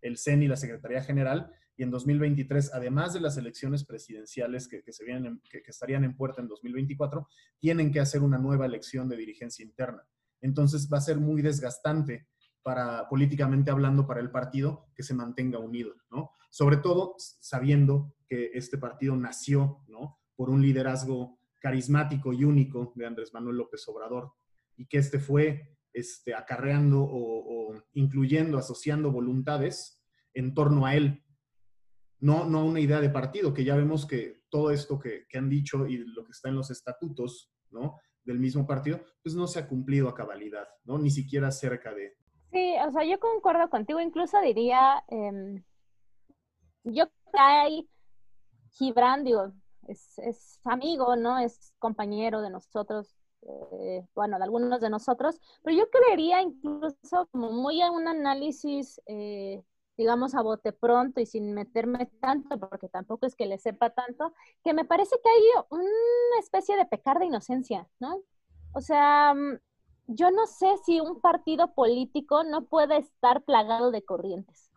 el 0.01 0.17
CEN 0.17 0.43
y 0.43 0.47
la 0.47 0.55
Secretaría 0.55 1.03
General, 1.03 1.51
y 1.75 1.83
en 1.83 1.91
2023, 1.91 2.73
además 2.73 3.13
de 3.13 3.21
las 3.21 3.37
elecciones 3.37 3.83
presidenciales 3.83 4.67
que, 4.67 4.83
se 4.91 5.03
vienen, 5.03 5.41
que, 5.49 5.63
que, 5.63 5.71
estarían 5.71 6.03
en 6.03 6.15
puerta 6.15 6.41
en 6.41 6.47
2024, 6.47 7.27
tienen 7.59 7.91
que 7.91 7.99
hacer 7.99 8.21
una 8.21 8.37
nueva 8.37 8.65
elección 8.65 9.09
de 9.09 9.17
dirigencia 9.17 9.63
interna. 9.63 10.03
Entonces 10.41 10.89
va 10.91 10.97
a 10.97 11.01
ser 11.01 11.17
muy 11.17 11.41
desgastante 11.41 12.27
para, 12.63 13.07
políticamente 13.09 13.71
hablando, 13.71 14.07
para 14.07 14.21
el 14.21 14.31
partido 14.31 14.87
que 14.95 15.03
se 15.03 15.13
mantenga 15.13 15.59
unido, 15.59 15.93
¿no? 16.09 16.31
Sobre 16.49 16.77
todo 16.77 17.15
sabiendo 17.17 18.15
que 18.27 18.51
este 18.53 18.77
partido 18.77 19.15
nació, 19.15 19.83
¿no? 19.87 20.19
Por 20.35 20.49
un 20.49 20.61
liderazgo 20.61 21.39
carismático 21.59 22.33
y 22.33 22.43
único 22.43 22.93
de 22.95 23.05
Andrés 23.05 23.33
Manuel 23.33 23.57
López 23.57 23.87
Obrador 23.87 24.33
y 24.75 24.87
que 24.87 24.97
este 24.97 25.19
fue 25.19 25.77
este, 25.93 26.33
acarreando 26.33 27.01
o, 27.01 27.75
incluyendo, 27.93 28.57
asociando 28.57 29.11
voluntades 29.11 30.01
en 30.33 30.53
torno 30.53 30.85
a 30.85 30.95
él, 30.95 31.22
no, 32.23 32.45
no 32.45 32.65
una 32.65 32.79
idea 32.79 32.99
de 32.99 33.09
partido, 33.09 33.53
que 33.53 33.63
ya 33.63 33.75
vemos 33.75 34.05
que 34.05 34.43
todo 34.49 34.71
esto 34.71 34.99
que, 34.99 35.25
que 35.27 35.37
han 35.37 35.49
dicho 35.49 35.87
y 35.87 35.97
lo 35.97 36.23
que 36.23 36.31
está 36.31 36.49
en 36.49 36.55
los 36.55 36.71
estatutos, 36.71 37.51
¿no? 37.69 37.99
del 38.23 38.39
mismo 38.39 38.65
partido, 38.65 39.01
pues 39.21 39.35
no 39.35 39.47
se 39.47 39.59
ha 39.59 39.67
cumplido 39.67 40.07
a 40.07 40.15
cabalidad, 40.15 40.65
¿no? 40.85 40.97
Ni 40.97 41.09
siquiera 41.09 41.51
cerca 41.51 41.93
de, 41.93 42.15
Sí, 42.53 42.75
o 42.87 42.91
sea, 42.91 43.03
yo 43.03 43.19
concuerdo 43.19 43.67
contigo, 43.67 43.99
incluso 43.99 44.39
diría, 44.39 45.03
eh, 45.09 45.63
yo 46.83 47.07
que 47.07 47.39
hay 47.39 47.89
Gibran, 48.73 49.23
digo, 49.23 49.51
es, 49.87 50.19
es, 50.19 50.59
amigo, 50.63 51.15
¿no? 51.15 51.39
Es 51.39 51.73
compañero 51.79 52.43
de 52.43 52.51
nosotros, 52.51 53.17
eh, 53.41 54.05
bueno, 54.13 54.37
de 54.37 54.43
algunos 54.43 54.81
de 54.81 54.91
nosotros, 54.91 55.41
pero 55.63 55.75
yo 55.75 55.89
creería 55.89 56.43
incluso 56.43 57.27
como 57.31 57.51
muy 57.51 57.81
a 57.81 57.89
un 57.89 58.07
análisis, 58.07 59.01
eh, 59.07 59.63
digamos, 59.97 60.35
a 60.35 60.41
bote 60.41 60.71
pronto 60.73 61.21
y 61.21 61.25
sin 61.25 61.53
meterme 61.53 62.07
tanto, 62.19 62.59
porque 62.59 62.89
tampoco 62.89 63.25
es 63.25 63.35
que 63.35 63.45
le 63.45 63.57
sepa 63.57 63.91
tanto, 63.91 64.33
que 64.63 64.73
me 64.73 64.85
parece 64.85 65.15
que 65.23 65.29
hay 65.29 65.65
una 65.69 66.39
especie 66.39 66.75
de 66.77 66.85
pecar 66.85 67.19
de 67.19 67.25
inocencia, 67.25 67.87
¿no? 67.99 68.21
O 68.73 68.81
sea, 68.81 69.33
mm, 69.33 69.59
yo 70.07 70.31
no 70.31 70.47
sé 70.47 70.77
si 70.85 70.99
un 70.99 71.21
partido 71.21 71.73
político 71.73 72.43
no 72.43 72.65
puede 72.65 72.97
estar 72.97 73.43
plagado 73.43 73.91
de 73.91 74.03
corrientes. 74.03 74.71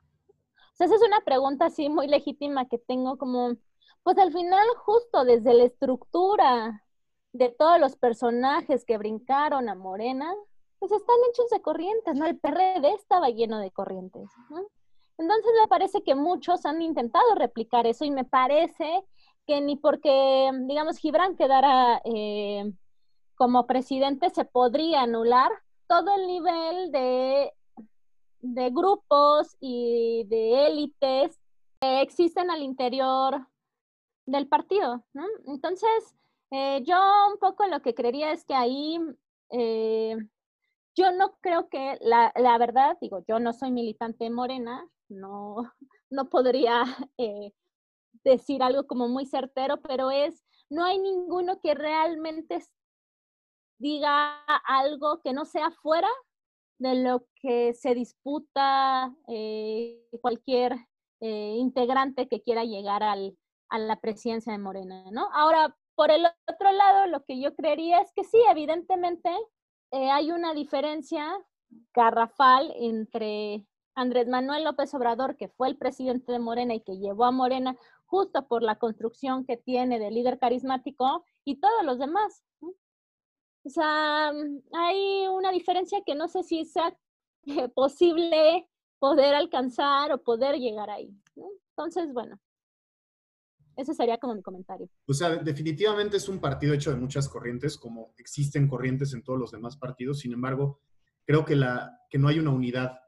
O 0.75 0.77
sea, 0.77 0.87
esa 0.87 0.97
es 0.97 1.03
una 1.03 1.21
pregunta 1.23 1.67
así 1.67 1.89
muy 1.89 2.07
legítima 2.07 2.69
que 2.69 2.79
tengo 2.79 3.17
como, 3.17 3.57
pues 4.03 4.19
al 4.19 4.33
final 4.33 4.67
justo 4.85 5.25
desde 5.25 5.55
la 5.55 5.65
estructura 5.65 6.85
de 7.33 7.49
todos 7.51 7.81
los 7.81 7.97
personajes 7.97 8.85
que 8.85 8.99
brincaron 8.99 9.69
a 9.69 9.75
Morena, 9.75 10.33
pues 10.79 10.93
están 10.93 11.17
hechos 11.31 11.49
de 11.51 11.63
corrientes, 11.63 12.15
¿no? 12.15 12.27
El 12.27 12.39
PRD 12.39 12.95
estaba 12.95 13.31
lleno 13.31 13.59
de 13.59 13.71
corrientes, 13.71 14.29
¿no? 14.51 14.67
Entonces 15.19 15.53
me 15.61 15.69
parece 15.69 16.03
que 16.03 16.15
muchos 16.15 16.67
han 16.67 16.83
intentado 16.83 17.35
replicar 17.35 17.87
eso 17.87 18.05
y 18.05 18.11
me 18.11 18.25
parece 18.25 19.05
que 19.47 19.61
ni 19.61 19.77
porque, 19.77 20.51
digamos, 20.63 20.99
Gibran 20.99 21.37
quedara 21.37 22.03
eh, 22.05 22.73
como 23.37 23.67
presidente 23.67 24.31
se 24.31 24.45
podría 24.45 25.03
anular 25.03 25.51
todo 25.87 26.15
el 26.17 26.27
nivel 26.27 26.93
de, 26.93 27.53
de 28.41 28.71
grupos 28.71 29.57
y 29.61 30.25
de 30.29 30.67
élites 30.67 31.39
que 31.81 32.01
existen 32.03 32.51
al 32.51 32.63
interior 32.63 33.47
del 34.27 34.49
partido. 34.49 35.05
Entonces, 35.47 36.15
eh, 36.51 36.83
yo 36.85 36.97
un 37.33 37.39
poco 37.39 37.67
lo 37.67 37.81
que 37.83 37.95
creería 37.95 38.33
es 38.33 38.45
que 38.45 38.55
ahí 38.55 38.99
eh, 39.51 40.17
yo 40.97 41.13
no 41.13 41.37
creo 41.41 41.69
que 41.69 41.99
la, 42.01 42.33
la, 42.37 42.59
verdad, 42.59 42.97
digo, 43.01 43.25
yo 43.29 43.39
no 43.39 43.53
soy 43.53 43.71
militante 43.71 44.31
morena, 44.31 44.89
no, 45.09 45.57
no 46.11 46.29
podría 46.29 46.83
eh, 47.19 47.53
decir 48.25 48.63
algo 48.63 48.87
como 48.87 49.09
muy 49.09 49.27
certero, 49.27 49.81
pero 49.81 50.11
es, 50.11 50.45
no 50.71 50.85
hay 50.85 50.99
ninguno 50.99 51.61
que 51.61 51.75
realmente 51.75 52.65
diga 53.79 54.43
algo 54.65 55.21
que 55.23 55.33
no 55.33 55.45
sea 55.45 55.71
fuera 55.71 56.09
de 56.79 56.95
lo 56.97 57.27
que 57.41 57.75
se 57.75 57.95
disputa 57.95 59.15
eh, 59.29 60.03
cualquier 60.21 60.77
eh, 61.21 61.55
integrante 61.59 62.29
que 62.29 62.43
quiera 62.43 62.65
llegar 62.65 63.03
al, 63.03 63.37
a 63.71 63.79
la 63.79 64.01
presidencia 64.01 64.53
de 64.53 64.59
Morena, 64.59 65.05
¿no? 65.11 65.29
Ahora, 65.33 65.77
por 65.95 66.11
el 66.11 66.27
otro 66.51 66.73
lado, 66.73 67.07
lo 67.07 67.25
que 67.25 67.41
yo 67.41 67.55
creería 67.55 68.01
es 68.01 68.13
que 68.13 68.25
sí, 68.25 68.39
evidentemente 68.51 69.31
hay 69.93 70.31
una 70.31 70.53
diferencia 70.53 71.27
garrafal 71.95 72.71
entre 72.77 73.65
Andrés 73.97 74.29
Manuel 74.29 74.63
López 74.63 74.93
Obrador, 74.95 75.37
que 75.37 75.49
fue 75.49 75.69
el 75.69 75.77
presidente 75.77 76.31
de 76.31 76.39
Morena 76.39 76.75
y 76.75 76.81
que 76.81 76.99
llevó 76.99 77.25
a 77.25 77.31
Morena 77.31 77.77
justo 78.05 78.47
por 78.47 78.63
la 78.63 78.79
construcción 78.79 79.45
que 79.45 79.57
tiene 79.57 79.99
de 79.99 80.11
líder 80.11 80.39
carismático, 80.39 81.25
y 81.45 81.57
todos 81.57 81.85
los 81.85 81.99
demás. 81.99 82.45
O 82.61 83.69
sea, 83.69 84.31
hay 84.73 85.27
una 85.29 85.51
diferencia 85.51 86.03
que 86.05 86.15
no 86.15 86.29
sé 86.29 86.43
si 86.45 86.65
sea 86.67 86.97
posible 87.75 88.69
poder 88.99 89.35
alcanzar 89.35 90.13
o 90.13 90.23
poder 90.23 90.57
llegar 90.57 90.91
ahí. 90.91 91.11
Entonces, 91.71 92.13
bueno, 92.13 92.39
ese 93.77 93.95
sería 93.95 94.19
como 94.19 94.35
mi 94.35 94.43
comentario. 94.43 94.89
O 95.07 95.15
sea, 95.15 95.37
definitivamente 95.37 96.19
es 96.19 96.29
un 96.29 96.39
partido 96.39 96.75
hecho 96.75 96.91
de 96.91 96.97
muchas 96.97 97.29
corrientes, 97.29 97.77
como 97.77 98.15
existen 98.19 98.69
corrientes 98.69 99.15
en 99.15 99.25
todos 99.25 99.39
los 99.39 99.51
demás 99.51 99.77
partidos. 99.77 100.21
Sin 100.21 100.33
embargo, 100.33 100.81
creo 101.25 101.45
que, 101.45 101.57
la, 101.57 102.01
que 102.09 102.19
no 102.19 102.29
hay 102.29 102.39
una 102.39 102.51
unidad 102.51 103.01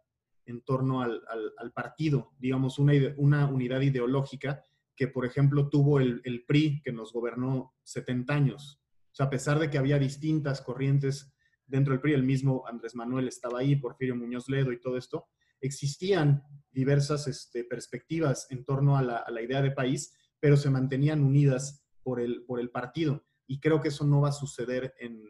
en 0.48 0.62
torno 0.62 1.02
al, 1.02 1.22
al, 1.58 1.72
partido, 1.72 2.32
digamos, 2.38 2.78
una, 2.78 2.92
una, 3.16 3.46
unidad 3.46 3.80
ideológica 3.80 4.62
que, 4.96 5.08
por 5.08 5.24
ejemplo, 5.24 5.68
tuvo 5.68 6.00
el, 6.00 6.20
el, 6.24 6.44
PRI, 6.44 6.82
que 6.82 6.92
nos 6.92 7.12
gobernó 7.12 7.74
70 7.84 8.34
años. 8.34 8.80
O 9.12 9.14
sea, 9.14 9.26
a 9.26 9.30
pesar 9.30 9.58
de 9.58 9.70
que 9.70 9.78
había 9.78 9.98
distintas 9.98 10.60
corrientes 10.60 11.32
dentro 11.66 11.92
del 11.92 12.00
PRI, 12.00 12.14
el 12.14 12.24
mismo 12.24 12.64
Andrés 12.66 12.94
Manuel 12.94 13.28
estaba 13.28 13.60
ahí, 13.60 13.76
Porfirio 13.76 14.16
Muñoz 14.16 14.48
Ledo 14.48 14.72
y 14.72 14.80
todo 14.80 14.96
esto, 14.96 15.28
existían 15.60 16.42
diversas 16.70 17.26
este, 17.26 17.64
perspectivas 17.64 18.46
en 18.50 18.64
torno 18.64 18.96
a 18.96 19.02
la, 19.02 19.24
la 19.28 19.42
idea 19.42 19.62
de 19.62 19.70
país 19.70 20.12
pero 20.40 20.56
se 20.56 20.70
mantenían 20.70 21.22
unidas 21.22 21.84
por 22.02 22.20
el, 22.20 22.44
por 22.44 22.60
el 22.60 22.70
partido. 22.70 23.24
Y 23.46 23.60
creo 23.60 23.80
que 23.80 23.88
eso 23.88 24.04
no 24.04 24.20
va 24.20 24.28
a 24.28 24.32
suceder 24.32 24.94
en, 24.98 25.22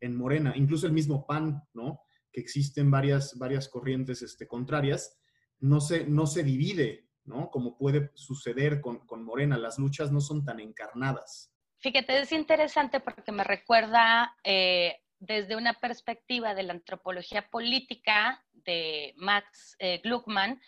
en 0.00 0.16
Morena. 0.16 0.52
Incluso 0.56 0.86
el 0.86 0.92
mismo 0.92 1.26
PAN, 1.26 1.62
¿no? 1.74 2.00
Que 2.32 2.40
existen 2.40 2.90
varias, 2.90 3.38
varias 3.38 3.68
corrientes 3.68 4.22
este, 4.22 4.46
contrarias, 4.46 5.18
no 5.60 5.80
se, 5.80 6.06
no 6.06 6.26
se 6.26 6.42
divide, 6.42 7.08
¿no? 7.24 7.50
Como 7.50 7.76
puede 7.76 8.10
suceder 8.14 8.80
con, 8.80 9.06
con 9.06 9.24
Morena. 9.24 9.58
Las 9.58 9.78
luchas 9.78 10.10
no 10.10 10.20
son 10.20 10.44
tan 10.44 10.60
encarnadas. 10.60 11.52
Fíjate, 11.78 12.20
es 12.20 12.32
interesante 12.32 13.00
porque 13.00 13.32
me 13.32 13.44
recuerda 13.44 14.36
eh, 14.44 15.00
desde 15.18 15.56
una 15.56 15.74
perspectiva 15.74 16.54
de 16.54 16.62
la 16.62 16.72
antropología 16.72 17.48
política 17.48 18.44
de 18.52 19.14
Max 19.16 19.76
eh, 19.78 20.00
Gluckman, 20.02 20.60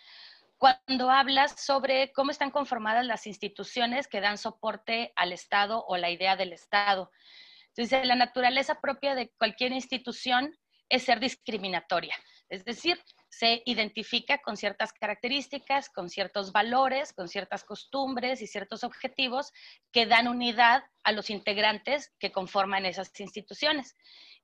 cuando 0.57 1.09
hablas 1.09 1.55
sobre 1.57 2.11
cómo 2.13 2.31
están 2.31 2.51
conformadas 2.51 3.05
las 3.05 3.27
instituciones 3.27 4.07
que 4.07 4.21
dan 4.21 4.37
soporte 4.37 5.11
al 5.15 5.33
Estado 5.33 5.83
o 5.85 5.97
la 5.97 6.09
idea 6.09 6.35
del 6.35 6.53
Estado. 6.53 7.11
Entonces, 7.75 8.05
la 8.05 8.15
naturaleza 8.15 8.79
propia 8.79 9.15
de 9.15 9.29
cualquier 9.37 9.73
institución 9.73 10.55
es 10.89 11.03
ser 11.03 11.19
discriminatoria, 11.19 12.15
es 12.49 12.63
decir, 12.63 13.01
se 13.29 13.61
identifica 13.65 14.37
con 14.37 14.55
ciertas 14.55 14.93
características, 14.93 15.89
con 15.89 16.09
ciertos 16.09 16.51
valores, 16.53 17.11
con 17.11 17.27
ciertas 17.27 17.63
costumbres 17.63 18.41
y 18.41 18.47
ciertos 18.47 18.83
objetivos 18.83 19.51
que 19.91 20.05
dan 20.05 20.27
unidad 20.27 20.83
a 21.03 21.11
los 21.11 21.29
integrantes 21.29 22.13
que 22.17 22.31
conforman 22.31 22.85
esas 22.85 23.19
instituciones. 23.19 23.95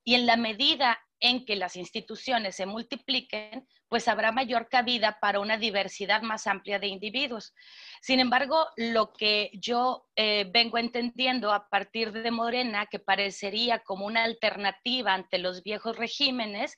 Y 0.04 0.14
en 0.14 0.26
la 0.26 0.36
medida 0.36 1.00
en 1.22 1.46
que 1.46 1.56
las 1.56 1.76
instituciones 1.76 2.56
se 2.56 2.66
multipliquen, 2.66 3.66
pues 3.88 4.08
habrá 4.08 4.32
mayor 4.32 4.68
cabida 4.68 5.18
para 5.20 5.38
una 5.38 5.56
diversidad 5.56 6.22
más 6.22 6.46
amplia 6.46 6.78
de 6.78 6.88
individuos. 6.88 7.54
Sin 8.00 8.18
embargo, 8.18 8.66
lo 8.76 9.12
que 9.12 9.50
yo 9.52 10.08
eh, 10.16 10.50
vengo 10.52 10.78
entendiendo 10.78 11.52
a 11.52 11.68
partir 11.68 12.10
de 12.10 12.30
Morena, 12.30 12.86
que 12.86 12.98
parecería 12.98 13.78
como 13.78 14.06
una 14.06 14.24
alternativa 14.24 15.14
ante 15.14 15.38
los 15.38 15.62
viejos 15.62 15.96
regímenes, 15.96 16.74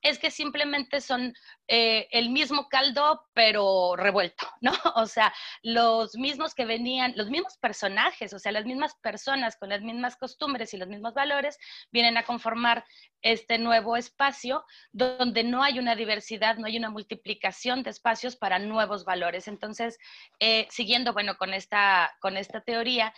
es 0.00 0.18
que 0.18 0.30
simplemente 0.30 1.00
son 1.00 1.34
eh, 1.70 2.08
el 2.12 2.30
mismo 2.30 2.66
caldo, 2.68 3.26
pero 3.34 3.94
revuelto, 3.94 4.46
¿no? 4.62 4.72
O 4.96 5.06
sea, 5.06 5.34
los 5.62 6.16
mismos 6.16 6.54
que 6.54 6.64
venían, 6.64 7.12
los 7.14 7.28
mismos 7.28 7.58
personajes, 7.58 8.32
o 8.32 8.38
sea, 8.38 8.52
las 8.52 8.64
mismas 8.64 8.94
personas 8.96 9.56
con 9.56 9.68
las 9.68 9.82
mismas 9.82 10.16
costumbres 10.16 10.72
y 10.72 10.78
los 10.78 10.88
mismos 10.88 11.12
valores, 11.12 11.58
vienen 11.92 12.16
a 12.16 12.24
conformar 12.24 12.84
este 13.20 13.58
nuevo 13.58 13.96
espacio 13.96 14.64
donde 14.92 15.44
no 15.44 15.62
hay 15.62 15.78
una 15.78 15.94
diversidad, 15.94 16.56
no 16.56 16.66
hay 16.66 16.78
una 16.78 16.90
multiplicación 16.90 17.82
de 17.82 17.90
espacios 17.90 18.36
para 18.36 18.58
nuevos 18.58 19.04
valores. 19.04 19.46
Entonces, 19.46 19.98
eh, 20.40 20.66
siguiendo, 20.70 21.12
bueno, 21.12 21.36
con 21.36 21.52
esta, 21.52 22.16
con 22.20 22.36
esta 22.38 22.62
teoría, 22.62 23.12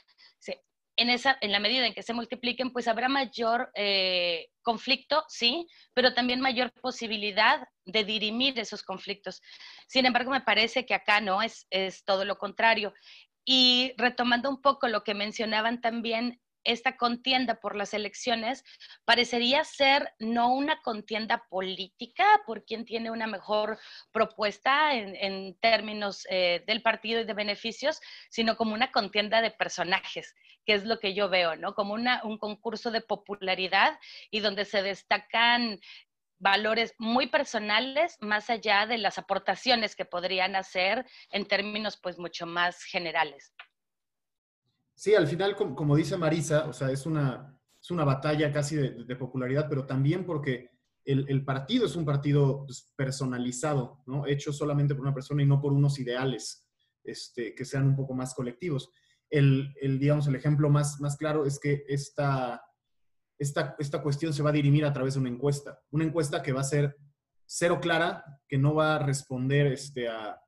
en, 1.01 1.09
esa, 1.09 1.39
en 1.41 1.51
la 1.51 1.61
medida 1.61 1.87
en 1.87 1.95
que 1.95 2.03
se 2.03 2.13
multipliquen, 2.13 2.73
pues 2.73 2.87
habrá 2.87 3.09
mayor 3.09 3.71
eh, 3.75 4.49
conflicto, 4.61 5.25
sí, 5.29 5.67
pero 5.95 6.13
también 6.13 6.43
mayor 6.43 6.73
posibilidad 6.73 7.67
de 7.87 8.05
dirimir 8.05 8.59
esos 8.59 8.83
conflictos. 8.83 9.41
Sin 9.89 10.05
embargo, 10.05 10.31
me 10.31 10.43
parece 10.43 10.85
que 10.85 10.93
acá 10.93 11.23
no, 11.23 11.41
es, 11.41 11.67
es 11.71 12.05
todo 12.05 12.27
lo 12.27 12.37
contrario. 12.37 12.93
Y 13.47 13.95
retomando 13.97 14.51
un 14.51 14.61
poco 14.61 14.89
lo 14.89 15.03
que 15.03 15.15
mencionaban 15.15 15.81
también 15.81 16.39
esta 16.65 16.97
contienda 16.97 17.61
por 17.61 17.77
las 17.77 17.95
elecciones 17.95 18.65
parecería 19.05 19.65
ser 19.65 20.13
no 20.19 20.53
una 20.53 20.81
contienda 20.83 21.47
política 21.49 22.25
por 22.47 22.65
quien 22.65 22.85
tiene 22.85 23.11
una 23.11 23.27
mejor 23.27 23.79
propuesta 24.13 24.95
en, 24.95 25.59
términos 25.61 26.27
eh, 26.31 26.63
del 26.67 26.83
partido 26.83 27.21
y 27.21 27.25
de 27.25 27.35
beneficios, 27.35 28.01
sino 28.31 28.57
como 28.57 28.75
una 28.75 28.93
contienda 28.93 29.43
de 29.43 29.51
personajes, 29.51 30.35
que 30.65 30.75
es 30.75 30.85
lo 30.85 30.99
que 30.99 31.15
yo 31.15 31.29
veo, 31.29 31.57
¿no? 31.57 31.75
Como 31.75 31.95
un 31.95 32.39
concurso 32.39 32.91
de 32.91 33.01
popularidad 33.01 33.99
y 34.31 34.41
donde 34.41 34.65
se 34.65 34.83
destacan 34.83 35.81
valores 36.41 36.95
muy 36.99 37.27
personales 37.27 38.17
más 38.21 38.51
allá 38.51 38.87
de 38.87 38.99
las 38.99 39.19
aportaciones 39.19 39.95
que 39.95 40.07
podrían 40.07 40.57
hacer 40.57 41.07
en 41.31 41.47
términos 41.47 41.99
pues 42.03 42.19
mucho 42.19 42.47
más 42.47 42.83
generales. 42.83 43.53
Sí, 45.01 45.15
al 45.15 45.27
final, 45.27 45.57
como, 45.57 45.97
dice 45.97 46.19
Marisa, 46.19 46.69
o 46.69 46.75
sea, 46.75 46.91
es 46.91 47.07
una, 47.07 47.59
es 47.81 47.91
una 47.91 48.05
batalla 48.05 48.53
casi 48.53 48.77
de, 48.77 49.17
popularidad, 49.17 49.67
pero 49.67 49.87
también 49.87 50.27
porque 50.27 50.73
el, 51.07 51.43
partido 51.43 51.87
es 51.87 51.97
un 51.97 52.05
partido 52.05 52.67
pues, 52.67 52.93
personalizado, 52.95 54.03
¿no? 54.05 54.27
Hecho 54.27 54.53
solamente 54.53 54.95
por 54.95 55.01
una 55.01 55.15
persona 55.15 55.43
y 55.43 55.47
no 55.47 55.59
por 55.59 55.73
unos 55.73 55.99
ideales 55.99 56.69
este, 57.03 57.55
que 57.55 57.65
sean 57.65 57.87
un 57.87 57.97
poco 57.97 58.13
más 58.13 58.35
colectivos. 58.35 58.93
El, 59.31 59.73
digamos, 59.99 60.27
el 60.27 60.35
ejemplo 60.35 60.69
más, 60.69 61.01
más 61.01 61.17
claro 61.17 61.47
es 61.47 61.59
que 61.59 61.83
esta, 61.89 62.63
esta, 63.39 63.77
esta 63.79 64.03
cuestión 64.03 64.35
se 64.35 64.43
va 64.43 64.51
a 64.51 64.53
dirimir 64.53 64.85
a 64.85 64.93
través 64.93 65.15
de 65.15 65.21
una 65.21 65.31
encuesta. 65.31 65.81
Una 65.93 66.05
encuesta 66.05 66.43
que 66.43 66.53
va 66.53 66.61
a 66.61 66.65
ser 66.65 66.95
cero 67.47 67.79
clara, 67.81 68.23
que 68.47 68.59
no 68.59 68.75
va 68.75 68.97
a 68.97 68.99
responder 68.99 69.67
este, 69.69 70.11
a, 70.11 70.39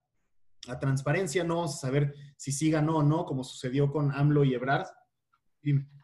la 0.66 0.78
transparencia, 0.78 1.44
no 1.44 1.68
saber 1.68 2.14
si 2.36 2.52
sí 2.52 2.70
ganó 2.70 2.98
o 2.98 3.02
no, 3.02 3.24
como 3.24 3.44
sucedió 3.44 3.90
con 3.90 4.12
AMLO 4.12 4.44
y 4.44 4.54
Ebrard. 4.54 4.86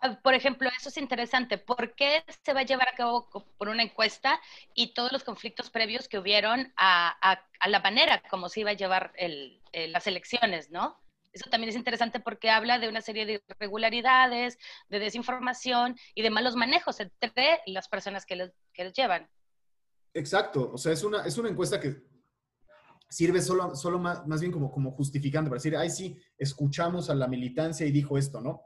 Ah, 0.00 0.20
por 0.22 0.34
ejemplo, 0.34 0.68
eso 0.76 0.88
es 0.88 0.96
interesante. 0.98 1.58
¿Por 1.58 1.94
qué 1.94 2.24
se 2.44 2.52
va 2.52 2.60
a 2.60 2.64
llevar 2.64 2.88
a 2.88 2.96
cabo 2.96 3.28
por 3.56 3.68
una 3.68 3.82
encuesta 3.82 4.40
y 4.74 4.94
todos 4.94 5.10
los 5.12 5.24
conflictos 5.24 5.70
previos 5.70 6.08
que 6.08 6.18
hubieron 6.18 6.72
a, 6.76 7.40
la 7.66 7.80
manera 7.80 8.22
como 8.30 8.48
se 8.48 8.60
iba 8.60 8.70
a 8.70 8.74
llevar 8.74 9.12
las 9.72 10.06
elecciones, 10.06 10.70
no? 10.70 11.00
Eso 11.32 11.50
también 11.50 11.68
es 11.68 11.76
interesante 11.76 12.20
porque 12.20 12.50
habla 12.50 12.78
de 12.78 12.88
una 12.88 13.02
serie 13.02 13.26
de 13.26 13.42
irregularidades, 13.48 14.58
de 14.88 14.98
desinformación 14.98 15.96
y 16.14 16.22
de 16.22 16.30
malos 16.30 16.56
manejos 16.56 17.00
entre 17.00 17.60
las 17.66 17.88
personas 17.88 18.24
que 18.24 18.36
los, 18.36 18.50
que 18.72 18.90
llevan. 18.92 19.28
Exacto, 20.14 20.70
o 20.72 20.78
sea, 20.78 20.92
es 20.92 21.04
una, 21.04 21.24
es 21.26 21.36
una 21.36 21.50
encuesta 21.50 21.78
que 21.78 22.02
sirve 23.08 23.40
solo, 23.40 23.74
solo 23.74 23.98
más, 23.98 24.26
más, 24.26 24.40
bien 24.40 24.52
como, 24.52 24.70
como 24.70 24.92
justificante, 24.92 25.48
para 25.48 25.58
decir, 25.58 25.76
ay, 25.76 25.90
sí, 25.90 26.16
escuchamos 26.36 27.10
a 27.10 27.14
la 27.14 27.28
militancia 27.28 27.86
y 27.86 27.92
dijo 27.92 28.18
esto, 28.18 28.40
¿no? 28.40 28.62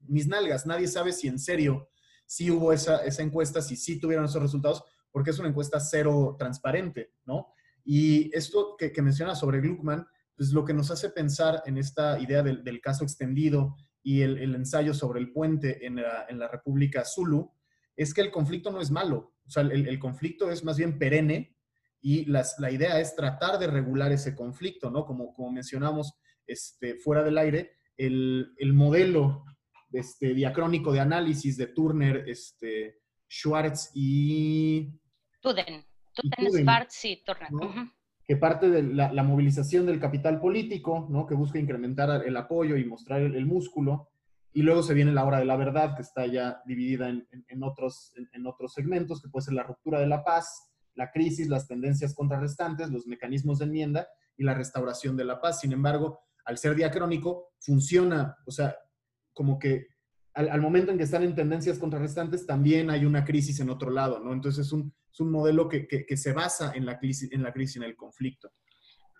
Mis 0.00 0.26
nalgas, 0.26 0.66
nadie 0.66 0.86
sabe 0.86 1.12
si 1.12 1.28
en 1.28 1.38
serio 1.38 1.88
sí 2.26 2.50
hubo 2.50 2.72
esa, 2.72 3.04
esa 3.04 3.22
encuesta, 3.22 3.62
si 3.62 3.76
sí 3.76 3.98
tuvieron 3.98 4.26
esos 4.26 4.42
resultados, 4.42 4.84
porque 5.10 5.30
es 5.30 5.38
una 5.38 5.48
encuesta 5.48 5.80
cero 5.80 6.36
transparente, 6.38 7.12
¿no? 7.24 7.52
Y 7.84 8.34
esto 8.36 8.76
que, 8.78 8.92
que 8.92 9.02
menciona 9.02 9.34
sobre 9.34 9.60
Gluckman, 9.60 10.06
pues 10.36 10.52
lo 10.52 10.64
que 10.64 10.74
nos 10.74 10.90
hace 10.90 11.10
pensar 11.10 11.62
en 11.66 11.78
esta 11.78 12.18
idea 12.18 12.42
del, 12.42 12.64
del 12.64 12.80
caso 12.80 13.04
extendido 13.04 13.76
y 14.02 14.22
el, 14.22 14.38
el, 14.38 14.54
ensayo 14.54 14.92
sobre 14.92 15.20
el 15.20 15.32
puente 15.32 15.86
en 15.86 15.96
la, 15.96 16.26
en 16.28 16.38
la 16.38 16.48
República 16.48 17.04
Zulu, 17.04 17.50
es 17.96 18.12
que 18.12 18.20
el 18.20 18.30
conflicto 18.30 18.70
no 18.70 18.80
es 18.80 18.90
malo, 18.90 19.34
o 19.46 19.50
sea, 19.50 19.62
el, 19.62 19.98
conflicto 19.98 20.50
es 20.50 20.64
más 20.64 20.78
bien 20.78 20.98
perenne 20.98 21.54
y 22.04 22.26
las, 22.26 22.56
la 22.58 22.70
idea 22.70 23.00
es 23.00 23.16
tratar 23.16 23.58
de 23.58 23.66
regular 23.66 24.12
ese 24.12 24.36
conflicto, 24.36 24.90
¿no? 24.90 25.06
Como, 25.06 25.32
como 25.32 25.50
mencionamos 25.50 26.12
este, 26.46 26.96
fuera 26.96 27.24
del 27.24 27.38
aire, 27.38 27.78
el, 27.96 28.52
el 28.58 28.74
modelo 28.74 29.46
este, 29.90 30.34
diacrónico 30.34 30.92
de 30.92 31.00
análisis 31.00 31.56
de 31.56 31.68
Turner, 31.68 32.28
este, 32.28 32.98
Schwartz 33.26 33.90
y... 33.94 35.00
Tuden. 35.40 35.82
Tuden, 36.14 36.52
Schwartz 36.52 37.06
y 37.06 37.24
Turner. 37.24 37.48
Que 38.26 38.36
parte 38.36 38.68
de 38.68 38.82
la, 38.82 39.22
movilización 39.22 39.86
del 39.86 39.98
capital 39.98 40.40
político, 40.40 41.06
¿no? 41.08 41.26
que 41.26 41.34
busca 41.34 41.58
incrementar 41.58 42.22
el 42.26 42.36
apoyo 42.36 42.76
y 42.76 42.84
mostrar 42.84 43.22
el, 43.22 43.46
músculo. 43.46 44.10
Y 44.52 44.60
luego 44.60 44.82
se 44.82 44.92
viene 44.92 45.10
la 45.12 45.24
hora 45.24 45.38
de 45.38 45.46
la 45.46 45.56
verdad, 45.56 45.96
que 45.96 46.02
está 46.02 46.26
ya 46.26 46.60
dividida 46.66 47.08
en, 47.08 47.26
en, 47.48 47.62
otros, 47.62 48.12
en, 48.34 48.46
otros 48.46 48.74
segmentos, 48.74 49.22
que 49.22 49.30
puede 49.30 49.46
ser 49.46 49.54
la 49.54 49.62
ruptura 49.62 50.00
de 50.00 50.06
la 50.06 50.22
paz, 50.22 50.73
la 50.94 51.10
crisis, 51.10 51.48
las 51.48 51.66
tendencias 51.66 52.14
contrarrestantes, 52.14 52.90
los 52.90 53.06
mecanismos 53.06 53.58
de 53.58 53.66
enmienda 53.66 54.08
y 54.36 54.44
la 54.44 54.54
restauración 54.54 55.16
de 55.16 55.24
la 55.24 55.40
paz. 55.40 55.60
Sin 55.60 55.72
embargo, 55.72 56.20
al 56.44 56.58
ser 56.58 56.74
diacrónico, 56.74 57.52
funciona, 57.60 58.36
o 58.46 58.50
sea, 58.50 58.76
como 59.32 59.58
que 59.58 59.88
al, 60.34 60.60
momento 60.60 60.90
en 60.90 60.98
que 60.98 61.04
están 61.04 61.22
en 61.22 61.34
tendencias 61.34 61.78
contrarrestantes, 61.78 62.46
también 62.46 62.90
hay 62.90 63.04
una 63.04 63.24
crisis 63.24 63.60
en 63.60 63.70
otro 63.70 63.90
lado, 63.90 64.18
¿no? 64.18 64.32
Entonces 64.32 64.66
es 64.66 64.72
un, 64.72 64.92
es 65.10 65.20
un 65.20 65.30
modelo 65.30 65.68
que, 65.68 65.86
que, 65.86 66.16
se 66.16 66.32
basa 66.32 66.72
en 66.74 66.86
la 66.86 66.98
crisis, 66.98 67.30
en 67.32 67.42
la 67.42 67.52
crisis, 67.52 67.76
en 67.76 67.84
el 67.84 67.96
conflicto. 67.96 68.50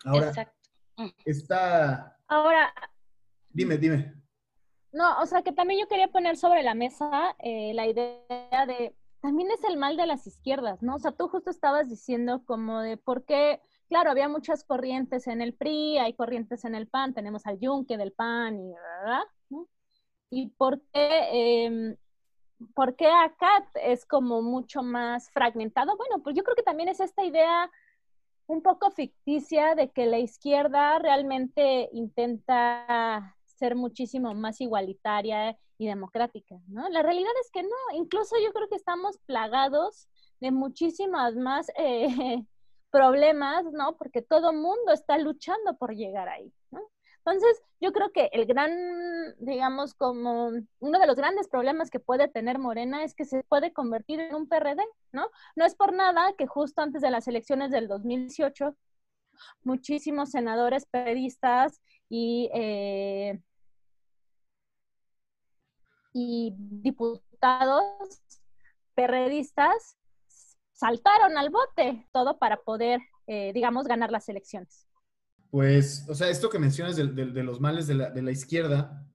Ahora, 0.03 0.27
Exacto. 0.27 0.69
Mm. 0.97 1.09
está... 1.25 2.17
Ahora... 2.27 2.73
Dime, 3.49 3.77
dime. 3.77 4.13
No, 4.91 5.21
o 5.21 5.25
sea 5.25 5.41
que 5.41 5.53
también 5.53 5.79
yo 5.79 5.87
quería 5.87 6.09
poner 6.09 6.35
sobre 6.35 6.63
la 6.63 6.73
mesa 6.73 7.35
eh, 7.39 7.73
la 7.73 7.87
idea 7.87 8.65
de, 8.65 8.93
también 9.25 9.49
es 9.51 9.63
el 9.63 9.77
mal 9.77 9.97
de 9.97 10.05
las 10.05 10.27
izquierdas, 10.27 10.81
¿no? 10.83 10.95
O 10.95 10.99
sea, 10.99 11.11
tú 11.11 11.27
justo 11.27 11.49
estabas 11.49 11.89
diciendo 11.89 12.43
como 12.45 12.79
de 12.81 12.97
por 12.97 13.25
qué 13.25 13.59
claro, 13.87 14.11
había 14.11 14.29
muchas 14.29 14.63
corrientes 14.63 15.27
en 15.27 15.41
el 15.41 15.53
PRI, 15.53 15.97
hay 15.99 16.13
corrientes 16.13 16.65
en 16.65 16.75
el 16.75 16.87
PAN, 16.87 17.13
tenemos 17.13 17.45
al 17.45 17.59
Yunque 17.59 17.97
del 17.97 18.11
PAN 18.11 18.59
y 18.59 18.73
¿verdad? 18.73 19.23
¿Y 20.29 20.49
por 20.49 20.81
qué, 20.91 21.65
em, 21.65 21.95
por 22.73 22.95
qué 22.95 23.07
acá 23.07 23.69
es 23.75 24.05
como 24.05 24.41
mucho 24.41 24.83
más 24.83 25.29
fragmentado? 25.31 25.95
Bueno, 25.97 26.21
pues 26.23 26.35
yo 26.35 26.43
creo 26.43 26.55
que 26.55 26.63
también 26.63 26.89
es 26.89 26.99
esta 26.99 27.23
idea 27.23 27.71
un 28.47 28.61
poco 28.61 28.91
ficticia 28.91 29.75
de 29.75 29.91
que 29.91 30.05
la 30.05 30.19
izquierda 30.19 30.99
realmente 30.99 31.89
intenta 31.93 33.34
ser 33.55 33.75
muchísimo 33.75 34.33
más 34.33 34.61
igualitaria 34.61 35.57
y 35.77 35.87
democrática, 35.87 36.55
¿no? 36.67 36.87
La 36.89 37.01
realidad 37.01 37.31
es 37.41 37.51
que 37.51 37.63
no, 37.63 37.69
incluso 37.93 38.35
yo 38.43 38.53
creo 38.53 38.69
que 38.69 38.75
estamos 38.75 39.17
plagados 39.25 40.07
de 40.39 40.51
muchísimas 40.51 41.35
más 41.35 41.67
eh, 41.77 42.07
problemas, 42.91 43.65
¿no? 43.73 43.97
Porque 43.97 44.21
todo 44.21 44.53
mundo 44.53 44.93
está 44.93 45.17
luchando 45.17 45.77
por 45.77 45.95
llegar 45.95 46.29
ahí, 46.29 46.53
¿no? 46.71 46.81
Entonces, 47.25 47.59
yo 47.81 47.91
creo 47.91 48.11
que 48.11 48.29
el 48.33 48.45
gran, 48.45 48.71
digamos, 49.39 49.95
como 49.95 50.51
uno 50.79 50.99
de 50.99 51.07
los 51.07 51.15
grandes 51.15 51.47
problemas 51.47 51.89
que 51.89 51.99
puede 51.99 52.27
tener 52.27 52.59
Morena 52.59 53.03
es 53.03 53.15
que 53.15 53.25
se 53.25 53.43
puede 53.43 53.73
convertir 53.73 54.19
en 54.19 54.35
un 54.35 54.47
PRD, 54.47 54.83
¿no? 55.11 55.27
No 55.55 55.65
es 55.65 55.73
por 55.73 55.91
nada 55.91 56.33
que 56.37 56.45
justo 56.45 56.83
antes 56.83 57.01
de 57.01 57.09
las 57.09 57.27
elecciones 57.27 57.71
del 57.71 57.87
2018, 57.87 58.75
muchísimos 59.63 60.29
senadores 60.29 60.85
periodistas 60.85 61.81
y, 62.17 62.49
eh, 62.53 63.41
y 66.13 66.55
diputados 66.57 67.83
perredistas 68.95 69.97
saltaron 70.71 71.37
al 71.37 71.49
bote, 71.49 72.07
todo 72.13 72.39
para 72.39 72.55
poder, 72.63 73.01
eh, 73.27 73.51
digamos, 73.53 73.85
ganar 73.85 74.11
las 74.11 74.29
elecciones. 74.29 74.87
Pues, 75.49 76.05
o 76.07 76.15
sea, 76.15 76.29
esto 76.29 76.49
que 76.49 76.57
mencionas 76.57 76.95
de, 76.95 77.03
los 77.43 77.59
males 77.59 77.85
de 77.87 77.95
la, 77.95 78.31
izquierda 78.31 79.05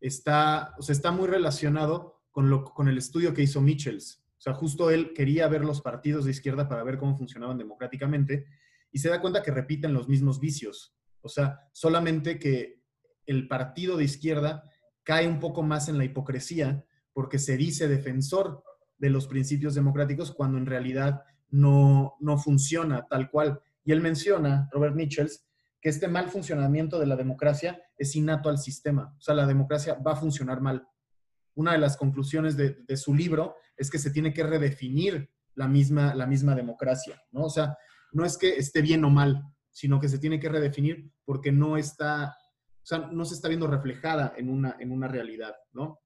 está, 0.00 0.74
está 0.88 1.12
muy 1.12 1.28
relacionado 1.28 2.24
con, 2.32 2.50
lo, 2.50 2.64
con 2.64 2.88
el 2.88 2.98
estudio 2.98 3.34
que 3.34 3.42
hizo 3.42 3.60
Michels. 3.60 4.24
O 4.36 4.40
sea, 4.40 4.52
justo 4.52 4.90
él 4.90 5.12
quería 5.14 5.46
ver 5.46 5.64
los 5.64 5.80
partidos 5.80 6.24
de 6.24 6.32
izquierda 6.32 6.68
para 6.68 6.82
ver 6.82 6.98
cómo 6.98 7.16
funcionaban 7.16 7.56
democráticamente 7.56 8.46
y 8.90 8.98
se 8.98 9.10
da 9.10 9.20
cuenta 9.20 9.44
que 9.44 9.52
repiten 9.52 9.94
los 9.94 10.08
mismos 10.08 10.40
vicios. 10.40 10.95
O 11.26 11.28
sea, 11.28 11.60
solamente 11.72 12.38
que 12.38 12.80
el 13.26 13.48
partido 13.48 13.96
de 13.96 14.04
izquierda 14.04 14.70
cae 15.02 15.28
un 15.28 15.40
poco 15.40 15.62
más 15.62 15.88
en 15.88 15.98
la 15.98 16.04
hipocresía 16.04 16.84
porque 17.12 17.38
se 17.38 17.56
dice 17.56 17.88
defensor 17.88 18.62
de 18.98 19.10
los 19.10 19.26
principios 19.26 19.74
democráticos 19.74 20.32
cuando 20.32 20.58
en 20.58 20.66
realidad 20.66 21.22
no, 21.50 22.14
no 22.20 22.38
funciona 22.38 23.06
tal 23.08 23.30
cual. 23.30 23.60
Y 23.84 23.92
él 23.92 24.00
menciona, 24.00 24.68
Robert 24.72 24.94
Michels, 24.94 25.46
que 25.80 25.88
este 25.88 26.08
mal 26.08 26.28
funcionamiento 26.30 26.98
de 26.98 27.06
la 27.06 27.16
democracia 27.16 27.80
es 27.96 28.16
innato 28.16 28.48
al 28.48 28.58
sistema. 28.58 29.14
O 29.18 29.20
sea, 29.20 29.34
la 29.34 29.46
democracia 29.46 29.94
va 29.94 30.12
a 30.12 30.16
funcionar 30.16 30.60
mal. 30.60 30.86
Una 31.54 31.72
de 31.72 31.78
las 31.78 31.96
conclusiones 31.96 32.56
de, 32.56 32.96
su 32.96 33.14
libro 33.14 33.56
es 33.76 33.90
que 33.90 33.98
se 33.98 34.10
tiene 34.10 34.32
que 34.32 34.42
redefinir 34.42 35.30
la 35.54 35.68
misma, 35.68 36.14
la 36.14 36.26
misma 36.26 36.54
democracia, 36.54 37.22
¿no? 37.30 37.44
O 37.44 37.50
sea, 37.50 37.76
no 38.12 38.24
es 38.24 38.36
que 38.36 38.56
esté 38.56 38.82
bien 38.82 39.04
o 39.04 39.10
mal, 39.10 39.42
sino 39.76 40.00
que 40.00 40.08
se 40.08 40.18
tiene 40.18 40.40
que 40.40 40.48
redefinir 40.48 41.12
porque 41.26 41.52
no 41.52 41.76
está, 41.76 42.28
o 42.28 42.86
sea, 42.86 43.10
no 43.12 43.26
se 43.26 43.34
está 43.34 43.48
viendo 43.48 43.66
reflejada 43.66 44.32
en 44.34 44.48
una, 44.48 44.74
en 44.80 44.90
una 44.90 45.06
realidad, 45.06 45.54
¿no? 45.74 46.00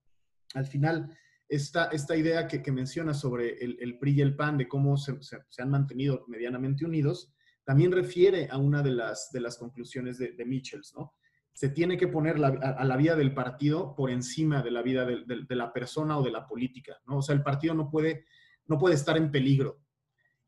Al 0.55 0.67
final, 0.67 1.17
esta, 1.49 1.85
esta 1.85 2.17
idea 2.17 2.49
que, 2.49 2.65
que 2.65 2.73
menciona 2.73 3.15
sobre 3.15 3.59
el, 3.61 3.97
PRI 4.01 4.11
y 4.11 4.21
el 4.23 4.35
PAN, 4.35 4.59
de 4.59 4.67
cómo 4.67 4.97
se, 4.97 5.15
han 5.59 5.71
mantenido 5.71 6.25
medianamente 6.27 6.85
unidos, 6.85 7.33
también 7.63 7.93
refiere 7.93 8.49
a 8.51 8.59
una 8.59 8.83
de 8.83 8.91
las, 8.91 9.31
de 9.33 9.41
las 9.41 9.57
conclusiones 9.57 10.19
de, 10.19 10.33
de 10.33 10.45
Michels, 10.45 10.93
¿no? 10.97 11.15
Se 11.53 11.69
tiene 11.69 11.97
que 11.97 12.09
poner 12.09 12.45
a, 12.45 12.85
la 12.85 12.97
vida 12.97 13.15
del 13.15 13.35
partido 13.35 13.95
por 13.95 14.11
encima 14.11 14.63
de 14.65 14.73
la 14.73 14.83
vida 14.83 15.07
de, 15.07 15.47
la 15.55 15.73
persona 15.73 16.19
o 16.19 16.25
de 16.25 16.33
la 16.33 16.45
política, 16.45 16.99
¿no? 17.07 17.19
O 17.19 17.23
sea, 17.23 17.37
el 17.37 17.45
partido 17.45 17.75
no 17.75 17.89
puede, 17.89 18.25
no 18.67 18.79
puede 18.79 18.97
estar 18.97 19.17
en 19.17 19.31
peligro. 19.31 19.79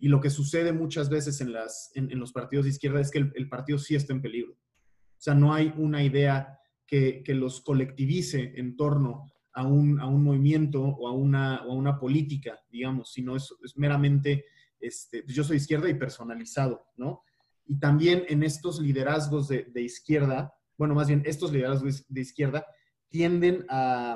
Y 0.03 0.09
lo 0.09 0.21
que 0.21 0.31
sucede 0.31 0.73
muchas 0.73 1.09
veces 1.09 1.41
en, 1.41 1.53
las, 1.53 1.93
en, 1.95 2.19
los 2.19 2.33
partidos 2.33 2.65
de 2.65 2.71
izquierda 2.73 3.01
es 3.01 3.09
que 3.09 3.21
el, 3.21 3.49
partido 3.49 3.79
sí 3.79 3.95
está 3.95 4.13
en 4.13 4.21
peligro. 4.21 4.55
O 4.55 5.21
sea, 5.21 5.33
no 5.33 5.55
hay 5.55 5.73
una 5.77 6.03
idea 6.03 6.59
que, 6.89 7.23
que 7.23 7.35
los 7.35 7.61
colectivice 7.61 8.53
en 8.57 8.75
torno 8.75 9.31
a 9.53 9.65
un, 9.65 10.01
a 10.01 10.07
un 10.09 10.25
movimiento 10.25 10.83
o 10.83 11.07
a, 11.07 11.13
una, 11.13 11.63
o 11.65 11.71
a 11.71 11.75
una 11.77 12.01
política, 12.01 12.59
digamos, 12.69 13.13
sino 13.13 13.37
es, 13.37 13.55
es 13.63 13.79
meramente, 13.79 14.47
este, 14.81 15.23
pues 15.23 15.37
yo 15.37 15.45
soy 15.45 15.59
izquierda 15.59 15.89
y 15.89 15.95
personalizado, 15.95 16.85
¿no? 16.97 17.23
Y 17.65 17.79
también 17.79 18.25
en 18.29 18.43
estos 18.43 18.81
liderazgos 18.81 19.47
de, 19.47 19.71
de 19.73 19.83
izquierda, 19.83 20.53
bueno, 20.77 20.97
más 20.97 21.07
bien 21.07 21.23
estos 21.25 21.53
liderazgos 21.53 22.05
de 22.09 22.21
izquierda 22.21 22.67
tienden 23.09 23.65
a, 23.69 24.15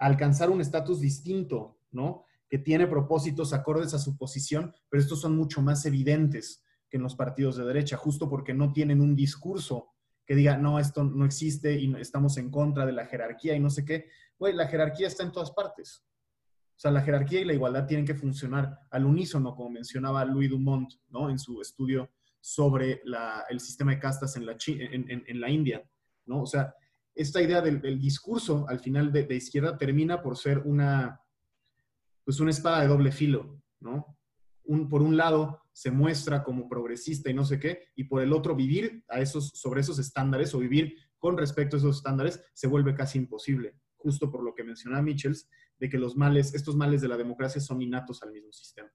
a 0.00 0.04
alcanzar 0.04 0.50
un 0.50 0.60
estatus 0.60 1.00
distinto, 1.00 1.78
¿no? 1.92 2.25
Que 2.48 2.58
tiene 2.58 2.86
propósitos 2.86 3.52
acordes 3.52 3.94
a 3.94 3.98
su 3.98 4.16
posición, 4.16 4.72
pero 4.88 5.02
estos 5.02 5.20
son 5.20 5.36
mucho 5.36 5.62
más 5.62 5.84
evidentes 5.86 6.64
que 6.88 6.96
en 6.96 7.02
los 7.02 7.16
partidos 7.16 7.56
de 7.56 7.64
derecha, 7.64 7.96
justo 7.96 8.28
porque 8.28 8.54
no 8.54 8.72
tienen 8.72 9.00
un 9.00 9.16
discurso 9.16 9.92
que 10.24 10.34
diga, 10.34 10.56
no, 10.56 10.78
esto 10.78 11.04
no 11.04 11.24
existe 11.24 11.78
y 11.78 11.94
estamos 11.96 12.36
en 12.36 12.50
contra 12.50 12.84
de 12.84 12.92
la 12.92 13.06
jerarquía 13.06 13.54
y 13.54 13.60
no 13.60 13.70
sé 13.70 13.84
qué, 13.84 14.08
güey, 14.38 14.54
la 14.54 14.66
jerarquía 14.66 15.06
está 15.06 15.22
en 15.22 15.32
todas 15.32 15.52
partes. 15.52 16.04
O 16.76 16.78
sea, 16.78 16.90
la 16.90 17.00
jerarquía 17.00 17.40
y 17.40 17.44
la 17.46 17.54
igualdad 17.54 17.86
tienen 17.86 18.04
que 18.04 18.14
funcionar 18.14 18.80
al 18.90 19.06
unísono, 19.06 19.54
como 19.54 19.70
mencionaba 19.70 20.24
Louis 20.26 20.50
Dumont, 20.50 20.92
¿no? 21.08 21.30
En 21.30 21.38
su 21.38 21.62
estudio 21.62 22.10
sobre 22.38 23.00
el 23.48 23.60
sistema 23.60 23.92
de 23.92 23.98
castas 23.98 24.36
en 24.36 24.44
la, 24.44 25.50
India, 25.50 25.82
¿no? 26.26 26.42
O 26.42 26.46
sea, 26.46 26.74
esta 27.14 27.40
idea 27.40 27.62
del, 27.62 27.98
discurso 27.98 28.66
al 28.68 28.80
final 28.80 29.10
de, 29.10 29.26
izquierda 29.34 29.78
termina 29.78 30.20
por 30.20 30.36
ser 30.36 30.58
una, 30.58 31.18
pues 32.26 32.38
una 32.40 32.50
espada 32.50 32.82
de 32.82 32.88
doble 32.88 33.10
filo, 33.10 33.62
¿no? 33.80 34.18
Un, 34.64 34.90
por 34.90 35.00
un 35.00 35.16
lado 35.16 35.62
se 35.72 35.90
muestra 35.90 36.42
como 36.42 36.68
progresista 36.68 37.30
y 37.30 37.34
no 37.34 37.46
sé 37.46 37.58
qué, 37.58 37.84
y 37.94 38.04
por 38.04 38.20
el 38.20 38.34
otro 38.34 38.54
vivir 38.54 39.02
a 39.08 39.20
esos, 39.20 39.48
sobre 39.54 39.80
esos 39.80 39.98
estándares 39.98 40.52
o 40.54 40.58
vivir 40.58 40.96
con 41.18 41.38
respecto 41.38 41.76
a 41.76 41.78
esos 41.78 41.96
estándares 41.96 42.44
se 42.52 42.66
vuelve 42.66 42.94
casi 42.94 43.16
imposible 43.16 43.74
justo 44.06 44.30
por 44.30 44.44
lo 44.44 44.54
que 44.54 44.62
mencionaba 44.62 45.02
Michels, 45.02 45.48
de 45.78 45.88
que 45.88 45.98
los 45.98 46.16
males, 46.16 46.54
estos 46.54 46.76
males 46.76 47.00
de 47.00 47.08
la 47.08 47.16
democracia 47.16 47.60
son 47.60 47.82
innatos 47.82 48.22
al 48.22 48.30
mismo 48.30 48.52
sistema. 48.52 48.88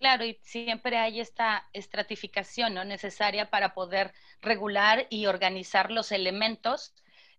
Claro, 0.00 0.24
y 0.24 0.36
siempre 0.42 0.98
hay 0.98 1.20
esta 1.20 1.68
estratificación 1.72 2.74
¿no? 2.74 2.84
necesaria 2.84 3.48
para 3.48 3.72
poder 3.72 4.12
regular 4.42 5.06
y 5.10 5.26
organizar 5.26 5.92
los 5.92 6.10
elementos 6.10 6.92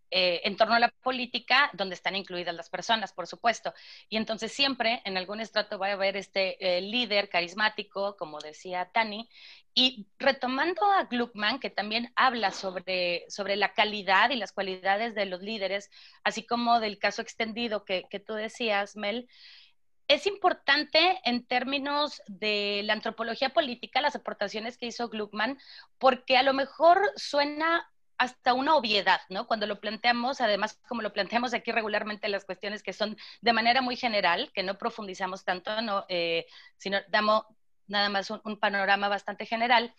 eh, 0.10 0.42
en 0.46 0.56
torno 0.56 0.76
a 0.76 0.80
la 0.80 0.90
política, 1.04 1.70
donde 1.74 1.96
están 1.96 2.16
incluidas 2.16 2.56
las 2.56 2.70
personas, 2.70 3.12
por 3.12 3.28
supuesto. 3.28 3.74
Y 4.08 4.18
entonces 4.18 4.54
siempre 4.54 5.02
en 5.04 5.18
algún 5.18 5.42
estrato 5.42 5.78
va 5.78 5.88
a 5.88 5.94
haber 5.94 6.16
este 6.16 6.78
eh, 6.78 6.82
líder 6.82 7.28
carismático, 7.28 8.16
como 8.16 8.40
decía 8.40 8.90
Tani, 8.94 9.30
y 9.74 10.08
retomando 10.18 10.82
a 10.92 11.04
Gluckman, 11.04 11.60
que 11.60 11.70
también 11.70 12.12
habla 12.16 12.52
sobre, 12.52 13.26
sobre 13.30 13.58
la 13.58 13.74
calidad 13.74 14.30
y 14.30 14.38
las 14.38 14.54
cualidades 14.54 15.14
de 15.14 15.26
los 15.26 15.42
líderes, 15.42 15.90
así 16.24 16.46
como 16.46 16.80
del 16.80 17.00
caso 17.00 17.22
extendido 17.22 17.84
que, 17.84 18.06
que 18.10 18.20
tú 18.20 18.34
decías, 18.34 18.96
Mel, 18.96 19.28
es 20.08 20.26
importante 20.26 21.20
en 21.26 21.46
términos 21.46 22.22
de 22.28 22.82
la 22.86 22.94
antropología 22.94 23.50
política 23.50 24.02
las 24.02 24.16
aportaciones 24.16 24.78
que 24.78 24.86
hizo 24.86 25.10
Gluckman, 25.10 25.60
porque 25.98 26.38
a 26.38 26.44
lo 26.44 26.54
mejor 26.54 27.02
suena 27.18 27.92
hasta 28.18 28.54
una 28.54 28.76
obviedad, 28.76 29.22
¿no? 29.30 29.48
Cuando 29.48 29.68
lo 29.68 29.80
planteamos, 29.80 30.42
además, 30.42 30.80
como 30.88 31.02
lo 31.02 31.14
planteamos 31.14 31.54
aquí 31.54 31.72
regularmente, 31.72 32.30
las 32.30 32.46
cuestiones 32.46 32.84
que 32.84 32.94
son 32.94 33.18
de 33.42 33.54
manera 33.54 33.82
muy 33.82 33.96
general, 33.96 34.52
que 34.54 34.64
no 34.64 34.78
profundizamos 34.78 35.44
tanto, 35.44 36.06
eh, 36.10 36.46
sino 36.78 37.00
damos 37.10 37.46
nada 37.88 38.10
más 38.10 38.30
un, 38.30 38.60
panorama 38.60 39.08
bastante 39.08 39.46
general, 39.46 39.94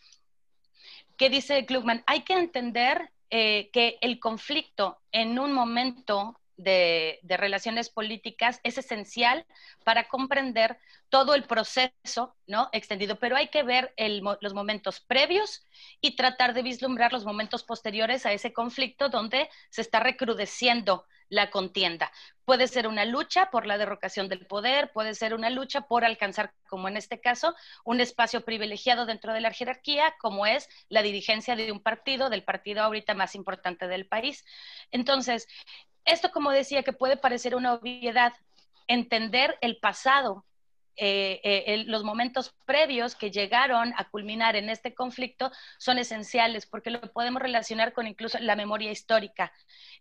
¿Qué 1.17 1.31
dice 1.31 1.67
Klugman, 1.67 2.05
hay 2.07 2.23
que 2.23 2.35
entender 2.35 3.11
eh, 3.31 3.71
que 3.73 3.99
el 4.01 4.21
conflicto 4.21 5.01
en 5.11 5.39
un 5.39 5.53
momento 5.53 6.41
de, 6.59 7.21
relaciones 7.23 7.89
políticas 7.89 8.61
es 8.65 8.77
esencial 8.77 9.47
para 9.85 10.09
comprender 10.09 10.79
todo 11.09 11.35
el 11.35 11.45
proceso 11.45 12.37
¿no? 12.47 12.69
extendido, 12.73 13.19
pero 13.19 13.37
hay 13.37 13.49
que 13.49 13.63
ver 13.63 13.95
los 14.41 14.53
momentos 14.53 15.01
previos 15.01 15.65
y 16.03 16.17
tratar 16.17 16.53
de 16.53 16.63
vislumbrar 16.63 17.13
los 17.13 17.25
momentos 17.25 17.63
posteriores 17.63 18.27
a 18.27 18.33
ese 18.33 18.53
conflicto 18.53 19.09
donde 19.09 19.49
se 19.71 19.81
está 19.81 20.01
recrudeciendo 20.01 21.07
la 21.29 21.51
contienda. 21.51 22.11
Puede 22.45 22.67
ser 22.69 22.89
una 22.89 23.05
lucha 23.05 23.51
por 23.51 23.67
la 23.67 23.77
derrocación 23.77 24.29
del 24.29 24.47
poder, 24.47 24.91
puede 24.93 25.15
ser 25.15 25.35
una 25.35 25.51
lucha 25.51 25.83
por 25.83 26.05
alcanzar, 26.05 26.55
como 26.67 26.89
en 26.89 26.97
este 26.97 27.21
caso, 27.21 27.55
un 27.85 28.01
espacio 28.01 28.41
privilegiado 28.43 29.05
dentro 29.05 29.35
de 29.35 29.41
la 29.41 29.53
jerarquía, 29.53 30.15
como 30.19 30.47
es 30.47 30.69
la 30.89 31.03
dirigencia 31.03 31.57
de 31.57 31.71
un 31.71 31.81
partido, 31.81 32.31
del 32.31 32.45
partido 32.45 32.83
ahorita 32.83 33.13
más 33.15 33.35
importante 33.35 33.87
del 33.87 34.07
país. 34.07 34.45
Entonces, 34.91 35.47
esto, 36.09 36.31
como 36.31 36.51
decía, 36.51 36.83
que 36.83 36.93
puede 36.93 37.17
parecer 37.17 37.55
una 37.55 37.75
obviedad, 37.75 38.33
entender 38.87 39.59
el 39.61 39.79
pasado, 39.79 40.45
eh, 41.01 41.41
eh, 41.45 41.85
los 41.87 42.03
momentos 42.03 42.57
previos 42.65 43.15
que 43.15 43.31
llegaron 43.31 43.95
a 43.97 44.11
culminar 44.11 44.57
en 44.57 44.69
este 44.69 44.95
conflicto 44.95 45.53
son 45.79 45.97
esenciales 45.99 46.67
porque 46.67 46.91
lo 46.91 47.01
podemos 47.13 47.41
relacionar 47.41 47.93
con 47.93 48.09
incluso 48.09 48.37
la 48.41 48.57
memoria 48.57 48.91
histórica 48.91 49.53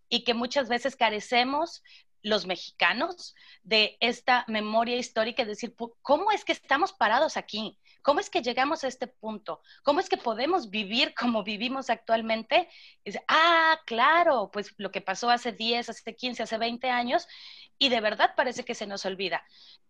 y 0.10 0.24
que 0.24 0.34
muchas 0.34 0.70
veces 0.70 0.96
carecemos 0.96 1.84
los 2.24 2.48
mexicanos 2.48 3.36
de 3.62 3.98
esta 4.00 4.43
memoria 4.48 4.98
histórica, 4.98 5.43
es 5.43 5.48
decir, 5.48 5.76
¿cómo 6.02 6.32
es 6.32 6.43
que 6.43 6.54
estamos 6.54 6.93
parados 6.93 7.38
aquí? 7.38 7.78
¿Cómo 8.08 8.22
es 8.22 8.30
que 8.30 8.41
llegamos 8.41 8.86
a 8.86 8.88
este 8.88 9.08
punto? 9.08 9.62
¿Cómo 9.84 10.00
es 10.00 10.08
que 10.08 10.15
podemos 10.15 10.70
vivir 10.70 11.13
como 11.13 11.43
vivimos 11.43 11.89
actualmente? 11.89 12.70
dice, 13.04 13.22
ah, 13.28 13.82
claro, 13.86 14.50
pues 14.50 14.74
lo 14.78 14.91
que 14.91 15.02
pasó 15.02 15.30
hace 15.30 15.52
10, 15.52 15.89
hace 15.89 16.15
15, 16.15 16.43
hace 16.43 16.58
20 16.58 16.89
años, 16.89 17.28
y 17.78 17.89
de 17.89 18.00
verdad 18.00 18.32
parece 18.38 18.63
que 18.63 18.76
se 18.76 18.88
nos 18.88 19.06
olvida. 19.06 19.43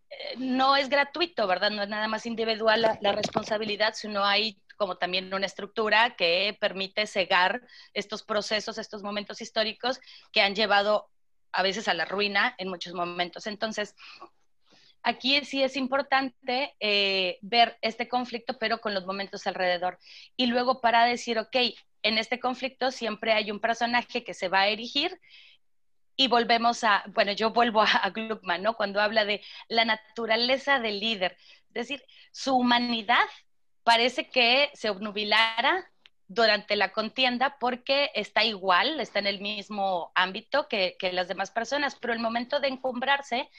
Eh, 0.10 0.34
no 0.40 0.76
es 0.76 0.90
gratuito, 0.90 1.46
¿verdad? 1.46 1.70
No 1.70 1.84
es 1.84 1.90
nada 1.90 2.08
más 2.08 2.26
individual 2.26 2.82
la, 2.82 2.98
la 3.02 3.12
responsabilidad, 3.12 3.94
sino 3.94 4.26
hay 4.26 4.60
como 4.78 4.98
también 4.98 5.32
una 5.32 5.46
estructura 5.46 6.16
que 6.16 6.58
permite 6.60 7.06
cegar 7.06 7.62
estos 7.94 8.24
procesos, 8.24 8.80
estos 8.80 9.04
momentos 9.04 9.42
históricos 9.42 10.00
que 10.32 10.42
han 10.42 10.56
llevado 10.56 11.12
a 11.52 11.62
veces 11.62 11.88
a 11.88 11.94
la 11.94 12.06
ruina 12.06 12.56
en 12.58 12.70
muchos 12.70 12.96
momentos. 12.96 13.46
Entonces, 13.46 13.94
aquí 15.04 15.44
sí 15.46 15.64
es 15.64 15.76
importante 15.78 16.76
eh, 16.80 17.38
ver 17.42 17.78
este 17.82 18.08
conflicto, 18.08 18.58
pero 18.60 18.80
con 18.80 18.94
los 18.94 19.06
momentos 19.06 19.48
alrededor. 19.48 20.00
Y 20.36 20.48
luego 20.48 20.82
para 20.82 21.06
decir, 21.06 21.40
ok, 21.40 21.56
en 22.04 22.18
este 22.18 22.40
conflicto 22.40 22.92
siempre 22.92 23.34
hay 23.34 23.52
un 23.52 23.60
personaje 23.60 24.24
que 24.24 24.34
se 24.34 24.50
va 24.50 24.62
a 24.62 24.68
erigir 24.68 25.20
y 26.16 26.28
volvemos 26.28 26.84
a, 26.84 27.04
bueno, 27.14 27.32
yo 27.32 27.52
vuelvo 27.52 27.82
a, 27.84 27.86
a 27.86 28.10
Gluckman, 28.10 28.64
¿no? 28.64 28.76
Cuando 28.76 29.02
habla 29.02 29.26
de 29.26 29.42
la 29.68 29.86
naturaleza 29.86 30.80
del 30.80 31.00
líder, 31.00 31.38
es 31.68 31.74
decir, 31.74 32.04
su 32.32 32.56
humanidad 32.56 33.26
parece 33.84 34.30
que 34.30 34.70
se 34.74 34.90
obnubilara 34.90 35.90
durante 36.28 36.76
la 36.76 36.92
contienda 36.92 37.58
porque 37.60 38.12
está 38.14 38.44
igual, 38.44 39.00
está 39.00 39.20
en 39.20 39.28
el 39.28 39.40
mismo 39.40 40.12
ámbito 40.14 40.68
que, 40.68 40.98
las 41.14 41.28
demás 41.28 41.52
personas, 41.52 41.96
pero 41.96 42.14
el 42.14 42.20
momento 42.20 42.60
de 42.60 42.68
encumbrarse 42.68 43.50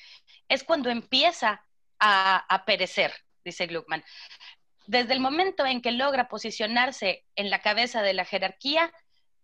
es 0.48 0.64
cuando 0.64 0.90
empieza 0.90 1.64
a, 1.98 2.62
perecer, 2.66 3.12
dice 3.44 3.66
Gluckman. 3.66 4.04
Desde 4.86 5.14
el 5.14 5.20
momento 5.20 5.66
en 5.66 5.82
que 5.82 5.92
logra 5.92 6.28
posicionarse 6.28 7.24
en 7.36 7.50
la 7.50 7.60
cabeza 7.60 8.02
de 8.02 8.14
la 8.14 8.24
jerarquía, 8.24 8.92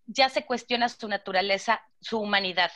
ya 0.07 0.29
se 0.29 0.45
cuestiona 0.45 0.89
su 0.89 1.09
naturaleza, 1.09 1.83
su 2.01 2.21
humanidad. 2.21 2.71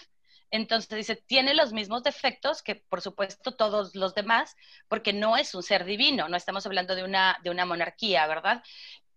Entonces 0.51 0.97
dice, 0.97 1.17
tiene 1.17 1.53
los 1.55 1.75
mismos 1.75 2.03
defectos 2.03 2.63
que 2.63 2.77
por 2.77 3.03
supuesto 3.03 3.55
todos 3.55 3.95
los 3.95 4.15
demás, 4.15 4.57
porque 4.89 5.13
no 5.13 5.37
es 5.37 5.55
un 5.55 5.63
ser 5.63 5.85
divino, 5.85 6.29
no 6.29 6.39
estamos 6.39 6.65
hablando 6.65 6.95
de 6.95 7.05
una, 7.05 7.39
de 7.43 7.51
una 7.51 7.67
monarquía, 7.67 8.27
¿verdad? 8.27 8.63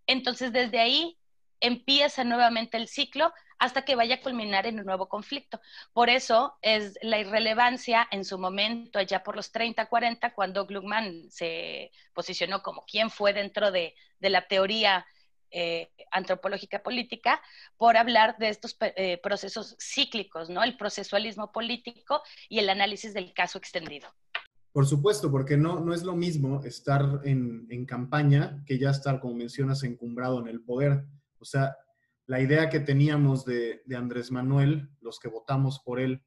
Entonces 0.08 0.52
desde 0.52 0.80
ahí 0.80 1.18
empieza 1.62 2.24
nuevamente 2.24 2.78
el 2.78 2.88
ciclo 2.88 3.32
hasta 3.62 3.84
que 3.84 3.96
vaya 3.96 4.16
a 4.16 4.22
culminar 4.22 4.66
en 4.66 4.80
un 4.80 4.86
nuevo 4.88 5.08
conflicto. 5.08 5.62
Por 5.94 6.10
eso 6.10 6.56
es 6.64 6.98
la 7.04 7.20
irrelevancia 7.20 8.08
en 8.10 8.26
su 8.26 8.40
momento, 8.40 8.98
allá 8.98 9.22
por 9.24 9.36
los 9.36 9.52
30, 9.52 9.86
40, 9.86 10.34
cuando 10.34 10.66
Gluckman 10.66 11.30
se 11.30 11.92
posicionó 12.12 12.64
como 12.64 12.84
quien 12.86 13.12
fue 13.12 13.34
dentro 13.34 13.72
de, 13.72 13.94
la 14.20 14.48
teoría 14.48 15.06
eh, 15.52 15.92
antropológica 16.10 16.82
política, 16.82 17.40
por 17.78 17.98
hablar 17.98 18.36
de 18.40 18.50
estos 18.50 18.76
eh, 18.82 19.20
procesos 19.22 19.78
cíclicos, 19.80 20.50
¿no? 20.50 20.64
El 20.64 20.76
procesualismo 20.76 21.52
político 21.52 22.24
y 22.50 22.58
el 22.58 22.70
análisis 22.70 23.14
del 23.14 23.32
caso 23.32 23.60
extendido. 23.60 24.10
Por 24.72 24.88
supuesto, 24.88 25.30
porque 25.30 25.56
no, 25.56 25.80
no 25.82 25.94
es 25.94 26.02
lo 26.02 26.16
mismo 26.16 26.64
estar 26.64 27.22
en, 27.26 27.68
en 27.70 27.86
campaña 27.86 28.64
que 28.66 28.80
ya 28.80 28.90
estar, 28.90 29.20
como 29.20 29.36
mencionas, 29.36 29.84
encumbrado 29.84 30.40
en 30.40 30.48
el 30.48 30.62
poder. 30.62 31.06
O 31.42 31.46
sea, 31.46 31.76
la 32.28 32.40
idea 32.40 32.70
que 32.70 32.80
teníamos 32.80 33.46
de, 33.46 33.82
Andrés 33.96 34.32
Manuel, 34.32 34.90
los 35.02 35.20
que 35.20 35.28
votamos 35.28 35.82
por 35.84 36.00
él 36.00 36.24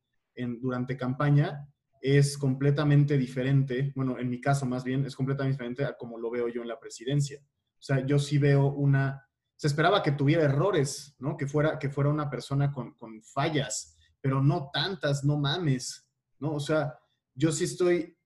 durante 0.61 0.97
campaña, 0.97 1.67
es 2.01 2.37
completamente 2.37 3.17
diferente, 3.17 3.93
bueno, 3.97 4.19
en 4.19 4.29
mi 4.29 4.39
caso 4.39 4.67
más 4.67 4.85
bien, 4.85 5.07
es 5.07 5.17
completamente 5.17 5.55
diferente 5.55 5.85
a 5.87 5.97
como 5.97 6.19
lo 6.19 6.31
veo 6.31 6.49
yo 6.49 6.61
en 6.61 6.69
la 6.69 6.79
presidencia. 6.79 7.41
O 7.43 7.83
sea, 7.83 8.05
yo 8.05 8.19
sí 8.19 8.37
veo 8.37 8.67
una, 8.67 9.27
se 9.57 9.69
esperaba 9.69 10.03
que 10.03 10.13
tuviera 10.13 10.43
errores, 10.43 11.17
¿no? 11.19 11.37
Que 11.37 11.47
fuera, 11.47 11.79
que 11.79 11.89
fuera 11.89 12.11
una 12.11 12.29
persona 12.29 12.71
con, 12.73 12.95
fallas, 13.23 13.97
pero 14.21 14.43
no 14.43 14.71
tantas, 14.71 15.25
no 15.25 15.39
mames, 15.39 16.07
¿no? 16.39 16.53
O 16.53 16.61
sea, 16.61 16.99
yo 17.35 17.53
sí 17.53 17.65
estoy 17.65 18.19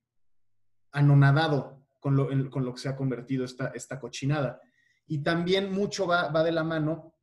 anonadado 0.90 1.86
con 2.00 2.16
lo, 2.16 2.50
con 2.50 2.64
lo 2.64 2.74
que 2.74 2.80
se 2.80 2.88
ha 2.88 2.96
convertido 2.96 3.44
esta, 3.44 3.68
esta 3.68 4.00
cochinada. 4.00 4.60
Y 5.08 5.22
también 5.22 5.72
mucho 5.72 6.06
va, 6.06 6.30
de 6.44 6.52
la 6.52 6.62
mano 6.62 7.14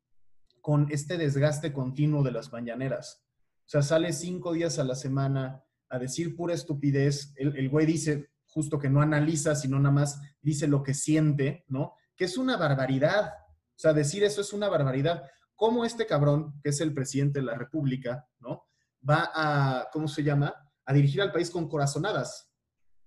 con 0.60 0.88
este 0.90 1.18
desgaste 1.18 1.72
continuo 1.72 2.24
de 2.24 2.32
las 2.32 2.52
mañaneras. 2.52 3.24
O 3.60 3.70
sea, 3.70 3.84
sale 3.84 4.12
cinco 4.12 4.54
días 4.54 4.80
a 4.80 4.84
la 4.84 4.96
semana 4.96 5.64
a 5.90 6.00
decir 6.00 6.36
pura 6.36 6.56
estupidez. 6.56 7.32
El, 7.36 7.56
el, 7.56 7.70
güey 7.70 7.86
dice 7.86 8.32
justo 8.48 8.80
que 8.80 8.90
no 8.90 9.02
analiza, 9.02 9.56
sino 9.56 9.78
nada 9.80 9.94
más 9.94 10.20
dice 10.42 10.68
lo 10.68 10.82
que 10.82 10.96
siente, 10.96 11.64
¿no? 11.68 11.94
Que 12.16 12.26
es 12.26 12.38
una 12.38 12.58
barbaridad. 12.58 13.28
O 13.28 13.78
sea, 13.78 13.94
decir 13.94 14.24
eso 14.24 14.42
es 14.42 14.52
una 14.52 14.68
barbaridad. 14.68 15.24
¿Cómo 15.56 15.86
este 15.86 16.08
cabrón, 16.08 16.60
que 16.64 16.70
es 16.70 16.82
el 16.82 16.94
presidente 16.94 17.40
de 17.40 17.46
la 17.46 17.56
República, 17.56 18.28
¿no? 18.40 18.66
Va 19.08 19.30
a, 19.34 19.90
¿cómo 19.94 20.08
se 20.08 20.24
llama? 20.24 20.54
A 20.86 20.94
dirigir 20.94 21.22
al 21.22 21.32
país 21.32 21.52
con 21.52 21.70
corazonadas, 21.70 22.52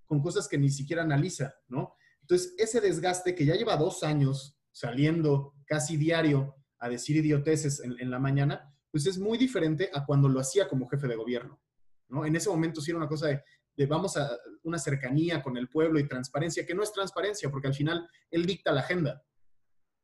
con 0.07 0.23
cosas 0.23 0.47
que 0.47 0.57
ni 0.59 0.71
siquiera 0.71 1.03
analiza, 1.03 1.53
¿no? 1.67 1.97
Entonces, 2.21 2.55
ese 2.59 2.81
desgaste 2.81 3.35
que 3.35 3.45
ya 3.45 3.55
lleva 3.55 3.77
dos 3.77 4.05
años 4.05 4.58
saliendo 4.79 5.55
casi 5.67 5.97
diario 5.97 6.55
a 6.79 6.89
decir 6.89 7.17
idioteces 7.17 7.81
en, 7.81 8.11
la 8.11 8.21
mañana, 8.21 8.73
pues 8.93 9.07
es 9.07 9.19
muy 9.19 9.37
diferente 9.37 9.91
a 9.93 10.07
cuando 10.07 10.29
lo 10.29 10.39
hacía 10.39 10.69
como 10.69 10.89
jefe 10.89 11.09
de 11.09 11.17
gobierno. 11.17 11.61
¿no? 12.09 12.25
En 12.25 12.37
ese 12.37 12.49
momento 12.49 12.81
sí 12.81 12.93
era 12.93 12.99
una 12.99 13.09
cosa 13.09 13.27
de, 13.27 13.87
vamos 13.87 14.17
a 14.17 14.31
una 14.63 14.79
cercanía 14.79 15.43
con 15.43 15.57
el 15.57 15.69
pueblo 15.69 15.99
y 15.99 16.07
transparencia, 16.07 16.65
que 16.65 16.77
no 16.77 16.85
es 16.85 16.93
transparencia, 16.93 17.51
porque 17.51 17.67
al 17.67 17.75
final 17.75 18.09
él 18.31 18.47
dicta 18.47 18.71
la 18.71 18.83
agenda. 18.83 19.25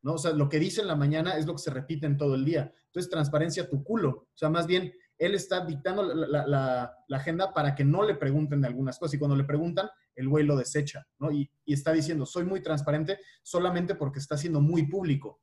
¿no? 0.03 0.15
O 0.15 0.19
sea, 0.19 0.33
lo 0.33 0.49
que 0.49 0.59
dice 0.59 0.81
en 0.81 0.89
la 0.89 0.97
mañana 0.97 1.39
es 1.39 1.47
lo 1.47 1.53
que 1.53 1.63
se 1.63 1.71
repite 1.71 2.07
en 2.07 2.17
todo 2.17 2.35
el 2.35 2.45
día. 2.45 2.73
Entonces, 2.87 3.09
transparencia 3.09 3.71
tu 3.71 3.85
culo. 3.85 4.11
O 4.11 4.37
sea, 4.37 4.51
más 4.51 4.67
bien, 4.67 4.93
él 5.19 5.37
está 5.37 5.65
dictando 5.65 6.03
la, 6.03 6.97
agenda 7.11 7.55
para 7.55 7.77
que 7.77 7.85
no 7.85 8.03
le 8.03 8.17
pregunten 8.17 8.61
de 8.61 8.67
algunas 8.67 8.99
cosas. 8.99 9.15
Y 9.15 9.19
cuando 9.19 9.37
le 9.37 9.45
preguntan, 9.45 9.89
el 10.17 10.29
güey 10.29 10.45
lo 10.45 10.57
desecha, 10.57 11.07
¿no? 11.19 11.31
Y, 11.33 11.51
está 11.67 11.93
diciendo, 11.93 12.27
soy 12.27 12.45
muy 12.45 12.63
transparente 12.63 13.19
solamente 13.43 13.95
porque 13.95 14.19
está 14.19 14.37
siendo 14.37 14.61
muy 14.61 14.87
público. 14.87 15.41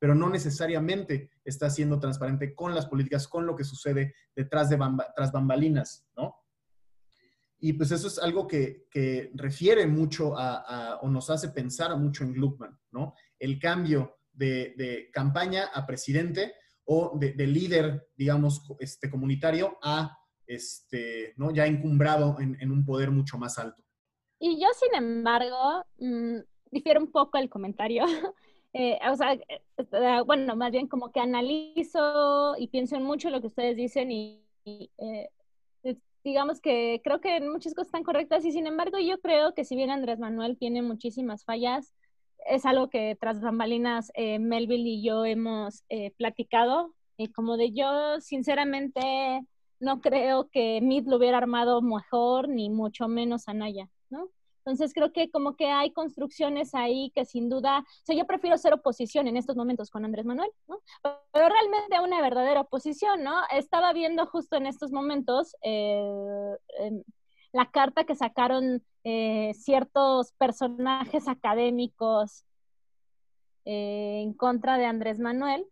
pero 0.00 0.14
no 0.14 0.30
necesariamente 0.30 1.28
está 1.44 1.68
siendo 1.70 1.98
transparente 1.98 2.54
con 2.54 2.72
las 2.72 2.86
políticas, 2.86 3.26
con 3.26 3.46
lo 3.46 3.56
que 3.56 3.64
sucede 3.64 4.14
detrás 4.36 4.70
de 4.70 4.78
tras 5.16 5.32
bambalinas, 5.32 6.06
¿no? 6.16 6.36
Y 7.60 7.72
pues 7.72 7.90
eso 7.90 8.06
es 8.06 8.18
algo 8.18 8.46
que, 8.46 8.86
refiere 9.34 9.86
mucho 9.86 10.38
a, 10.38 10.98
o 11.02 11.08
nos 11.08 11.28
hace 11.30 11.48
pensar 11.48 11.96
mucho 11.96 12.24
en 12.24 12.32
Gluckman, 12.32 12.78
¿no? 12.92 13.14
El 13.38 13.58
cambio 13.58 14.18
de, 14.32 15.10
campaña 15.12 15.66
a 15.74 15.86
presidente 15.86 16.54
o 16.84 17.18
de, 17.18 17.46
líder, 17.46 18.08
digamos, 18.16 18.62
este, 18.78 19.10
comunitario 19.10 19.76
a, 19.82 20.16
este, 20.46 21.34
¿no? 21.36 21.52
Ya 21.52 21.66
encumbrado 21.66 22.36
en, 22.40 22.70
un 22.70 22.84
poder 22.84 23.10
mucho 23.10 23.38
más 23.38 23.58
alto. 23.58 23.82
Y 24.38 24.60
yo, 24.60 24.68
sin 24.74 24.94
embargo, 24.94 25.84
mm, 25.98 26.38
difiero 26.70 27.00
un 27.00 27.10
poco 27.10 27.38
el 27.38 27.48
comentario. 27.48 28.04
Eh, 28.74 28.98
o 29.10 29.16
sea, 29.16 29.32
eh, 29.32 30.22
bueno, 30.26 30.54
más 30.54 30.70
bien 30.70 30.88
como 30.88 31.10
que 31.10 31.20
analizo 31.20 32.54
y 32.58 32.68
pienso 32.68 32.96
en 32.96 33.02
mucho 33.02 33.30
lo 33.30 33.40
que 33.40 33.46
ustedes 33.46 33.76
dicen 33.76 34.12
y, 34.12 34.44
eh, 34.98 35.30
digamos 36.22 36.60
que 36.60 37.00
creo 37.02 37.18
que 37.22 37.40
muchas 37.40 37.72
cosas 37.72 37.88
están 37.88 38.04
correctas 38.04 38.44
y 38.44 38.52
sin 38.52 38.66
embargo 38.66 38.98
yo 38.98 39.18
creo 39.20 39.54
que 39.54 39.64
si 39.64 39.74
bien 39.74 39.90
Andrés 39.90 40.18
Manuel 40.18 40.58
tiene 40.58 40.82
muchísimas 40.82 41.44
fallas, 41.46 41.94
es 42.46 42.66
algo 42.66 42.90
que 42.90 43.16
tras 43.18 43.40
bambalinas 43.40 44.12
Melville 44.16 44.86
y 44.86 45.02
yo 45.02 45.24
hemos 45.24 45.82
platicado 46.18 46.94
y 47.16 47.28
como 47.28 47.56
de 47.56 47.72
yo 47.72 48.20
sinceramente 48.20 49.46
no 49.80 50.02
creo 50.02 50.50
que 50.50 50.80
Mid 50.82 51.06
lo 51.06 51.16
hubiera 51.16 51.38
armado 51.38 51.80
mejor 51.80 52.50
ni 52.50 52.68
mucho 52.68 53.08
menos 53.08 53.48
Anaya, 53.48 53.88
Entonces 54.68 54.92
creo 54.92 55.12
que 55.12 55.30
como 55.30 55.56
que 55.56 55.70
hay 55.70 55.92
construcciones 55.92 56.74
ahí 56.74 57.10
que 57.14 57.24
sin 57.24 57.48
duda, 57.48 57.78
o 57.78 58.04
sea, 58.04 58.14
yo 58.14 58.26
prefiero 58.26 58.58
ser 58.58 58.74
oposición 58.74 59.26
en 59.26 59.38
estos 59.38 59.56
momentos 59.56 59.90
con 59.90 60.04
Andrés 60.04 60.26
Manuel. 60.26 60.50
Pero 61.32 61.48
realmente 61.48 62.00
una 62.02 62.20
verdadera 62.20 62.60
oposición, 62.60 63.22
¿no? 63.22 63.34
Estaba 63.50 63.94
viendo 63.94 64.26
justo 64.26 64.56
en 64.56 64.66
estos 64.66 64.92
momentos 64.92 65.56
eh, 65.62 66.54
la 67.52 67.70
carta 67.70 68.04
que 68.04 68.14
sacaron 68.14 68.84
eh, 69.04 69.54
ciertos 69.54 70.32
personajes 70.32 71.28
académicos 71.28 72.44
eh, 73.64 74.20
en 74.22 74.34
contra 74.34 74.76
de 74.76 74.84
Andrés 74.84 75.18
Manuel, 75.18 75.66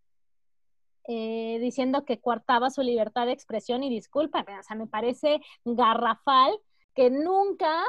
diciendo 1.07 2.05
que 2.05 2.19
coartaba 2.19 2.71
su 2.71 2.81
libertad 2.81 3.27
de 3.27 3.33
expresión 3.33 3.85
y 3.85 3.91
disculpa, 3.91 4.41
o 4.41 4.63
sea, 4.63 4.75
me 4.75 4.89
parece 4.89 5.41
garrafal 5.65 6.59
que 6.95 7.11
nunca 7.11 7.85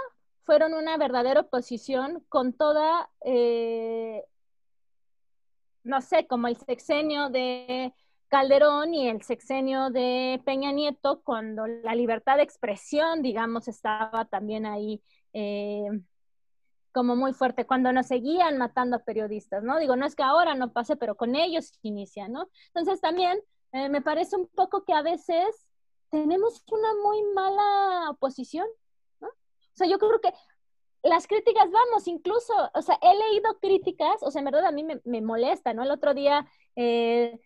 fueron 0.47 0.73
una 0.73 0.95
verdadera 0.97 1.41
oposición 1.41 2.23
con 2.29 2.53
toda, 2.53 3.09
eh, 3.25 4.23
no 5.83 5.99
sé, 6.01 6.25
como 6.25 6.47
el 6.47 6.55
sexenio 6.55 7.29
de 7.29 7.93
Calderón 8.29 8.93
y 8.93 9.09
el 9.09 9.21
sexenio 9.23 9.89
de 9.89 10.41
Peña 10.45 10.71
Nieto, 10.71 11.21
cuando 11.21 11.67
la 11.67 11.93
libertad 11.95 12.37
de 12.37 12.43
expresión, 12.43 13.21
digamos, 13.21 13.67
estaba 13.67 14.23
también 14.23 14.65
ahí 14.65 15.03
eh, 15.33 15.89
como 16.93 17.17
muy 17.17 17.33
fuerte, 17.33 17.65
cuando 17.65 17.91
nos 17.91 18.07
seguían 18.07 18.57
matando 18.57 18.95
a 18.95 19.03
periodistas, 19.03 19.63
¿no? 19.63 19.77
Digo, 19.79 19.97
no 19.97 20.05
es 20.05 20.15
que 20.15 20.23
ahora 20.23 20.55
no 20.55 20.71
pase, 20.71 20.95
pero 20.95 21.15
con 21.15 21.35
ellos 21.35 21.73
inicia, 21.81 22.29
¿no? 22.29 22.47
Entonces 22.67 23.01
también 23.01 23.37
eh, 23.73 23.89
me 23.89 24.01
parece 24.01 24.37
un 24.37 24.47
poco 24.47 24.85
que 24.85 24.93
a 24.93 25.01
veces 25.01 25.67
tenemos 26.09 26.63
una 26.71 26.93
muy 27.03 27.21
mala 27.35 28.11
oposición, 28.11 28.65
sea, 29.77 29.87
yo 29.87 29.99
creo 29.99 30.19
que 30.21 30.33
las 31.03 31.27
críticas, 31.27 31.69
vamos, 31.71 32.07
incluso, 32.07 32.53
o 32.73 32.81
sea, 32.81 32.97
he 33.01 33.15
leído 33.15 33.59
críticas, 33.61 34.21
o 34.21 34.31
sea, 34.31 34.39
en 34.39 34.45
verdad 34.45 34.65
a 34.65 34.71
mí 34.71 34.83
me, 34.83 35.21
molesta, 35.21 35.73
¿no? 35.73 35.83
El 35.83 35.91
otro 35.91 36.13
día 36.13 36.47
eh, 36.75 37.39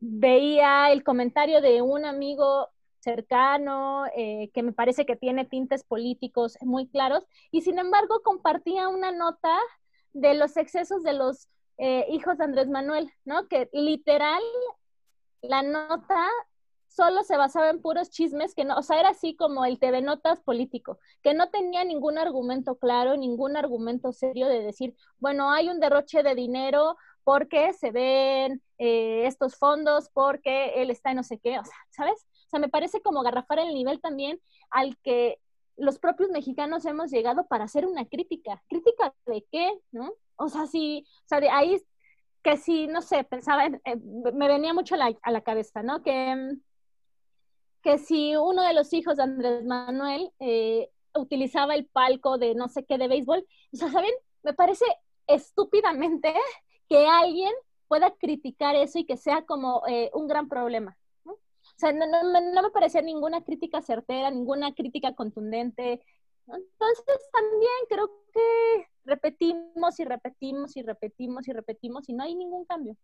veía 0.00 0.90
el 0.92 1.04
comentario 1.04 1.60
de 1.60 1.82
un 1.82 2.04
amigo 2.04 2.68
cercano, 3.00 4.06
eh, 4.16 4.50
que 4.52 4.62
me 4.62 4.72
parece 4.72 5.06
que 5.06 5.16
tiene 5.16 5.44
tintes 5.44 5.84
políticos 5.84 6.56
muy 6.60 6.88
claros, 6.88 7.24
y 7.50 7.62
sin 7.62 7.78
embargo 7.78 8.22
compartía 8.22 8.88
una 8.88 9.12
nota 9.12 9.56
de 10.12 10.34
los 10.34 10.56
excesos 10.56 11.02
de 11.02 11.12
los 11.12 11.48
eh, 11.78 12.06
hijos 12.10 12.38
de 12.38 12.44
Andrés 12.44 12.68
Manuel, 12.68 13.12
¿no? 13.24 13.48
Que 13.48 13.68
literal, 13.72 14.42
la 15.42 15.62
nota 15.62 16.26
solo 16.96 17.22
se 17.24 17.36
basaba 17.36 17.68
en 17.68 17.82
puros 17.82 18.08
chismes, 18.10 18.54
que 18.54 18.64
no, 18.64 18.76
o 18.78 18.82
sea, 18.82 18.98
era 18.98 19.10
así 19.10 19.36
como 19.36 19.66
el 19.66 19.78
TV 19.78 20.00
Notas 20.00 20.40
político, 20.40 20.98
que 21.22 21.34
no 21.34 21.50
tenía 21.50 21.84
ningún 21.84 22.16
argumento 22.16 22.76
claro, 22.76 23.16
ningún 23.18 23.56
argumento 23.56 24.12
serio 24.12 24.48
de 24.48 24.62
decir, 24.62 24.96
bueno, 25.18 25.52
hay 25.52 25.68
un 25.68 25.78
derroche 25.78 26.22
de 26.22 26.34
dinero 26.34 26.96
porque 27.22 27.74
se 27.74 27.90
ven 27.90 28.62
eh, 28.78 29.26
estos 29.26 29.56
fondos, 29.56 30.08
porque 30.14 30.72
él 30.76 30.90
está 30.90 31.10
en 31.10 31.16
no 31.16 31.22
sé 31.22 31.38
qué, 31.38 31.58
o 31.58 31.64
sea, 31.64 31.76
¿sabes? 31.90 32.26
O 32.46 32.48
sea, 32.48 32.60
me 32.60 32.68
parece 32.68 33.02
como 33.02 33.22
garrafar 33.22 33.58
el 33.58 33.74
nivel 33.74 34.00
también 34.00 34.40
al 34.70 34.96
que 34.98 35.38
los 35.76 35.98
propios 35.98 36.30
mexicanos 36.30 36.86
hemos 36.86 37.10
llegado 37.10 37.46
para 37.46 37.64
hacer 37.64 37.84
una 37.86 38.06
crítica. 38.06 38.62
¿Crítica 38.68 39.12
de 39.26 39.44
qué? 39.52 39.70
¿No? 39.92 40.14
O 40.36 40.48
sea, 40.48 40.66
sí, 40.66 41.04
o 41.24 41.28
sea, 41.28 41.40
de 41.40 41.50
ahí 41.50 41.82
que 42.42 42.56
sí, 42.56 42.86
no 42.86 43.02
sé, 43.02 43.24
pensaba, 43.24 43.66
en, 43.66 43.82
me 44.34 44.46
venía 44.48 44.72
mucho 44.72 44.94
a 44.94 44.98
la, 44.98 45.12
a 45.20 45.30
la 45.32 45.40
cabeza, 45.40 45.82
¿no? 45.82 46.02
Que 46.02 46.34
mm, 46.34 46.60
que 47.86 47.98
si 47.98 48.34
uno 48.34 48.62
de 48.64 48.72
los 48.72 48.92
hijos 48.92 49.16
de 49.16 49.22
Andrés 49.22 49.64
Manuel 49.64 50.32
eh, 50.40 50.90
utilizaba 51.14 51.76
el 51.76 51.86
palco 51.86 52.36
de 52.36 52.56
no 52.56 52.66
sé 52.66 52.84
qué 52.84 52.98
de 52.98 53.06
béisbol, 53.06 53.46
o 53.72 53.76
sea, 53.76 53.92
¿saben? 53.92 54.10
Me 54.42 54.54
parece 54.54 54.84
estúpidamente 55.28 56.34
que 56.88 57.06
alguien 57.06 57.52
pueda 57.86 58.10
criticar 58.10 58.74
eso 58.74 58.98
y 58.98 59.04
que 59.04 59.16
sea 59.16 59.42
como 59.42 59.84
eh, 59.86 60.10
un 60.14 60.26
gran 60.26 60.48
problema. 60.48 60.98
¿no? 61.24 61.34
O 61.34 61.76
sea, 61.76 61.92
no, 61.92 62.06
no, 62.06 62.62
me 62.62 62.70
parecía 62.70 63.02
ninguna 63.02 63.44
crítica 63.44 63.80
certera, 63.80 64.32
ninguna 64.32 64.74
crítica 64.74 65.14
contundente. 65.14 66.02
Entonces, 66.48 67.20
también 67.32 67.70
creo 67.88 68.10
que 68.34 68.88
repetimos 69.04 70.00
y 70.00 70.04
repetimos 70.04 70.76
y 70.76 70.82
repetimos 70.82 71.46
y 71.46 71.52
repetimos 71.52 72.08
y 72.08 72.14
no 72.14 72.24
hay 72.24 72.34
ningún 72.34 72.64
cambio. 72.64 72.96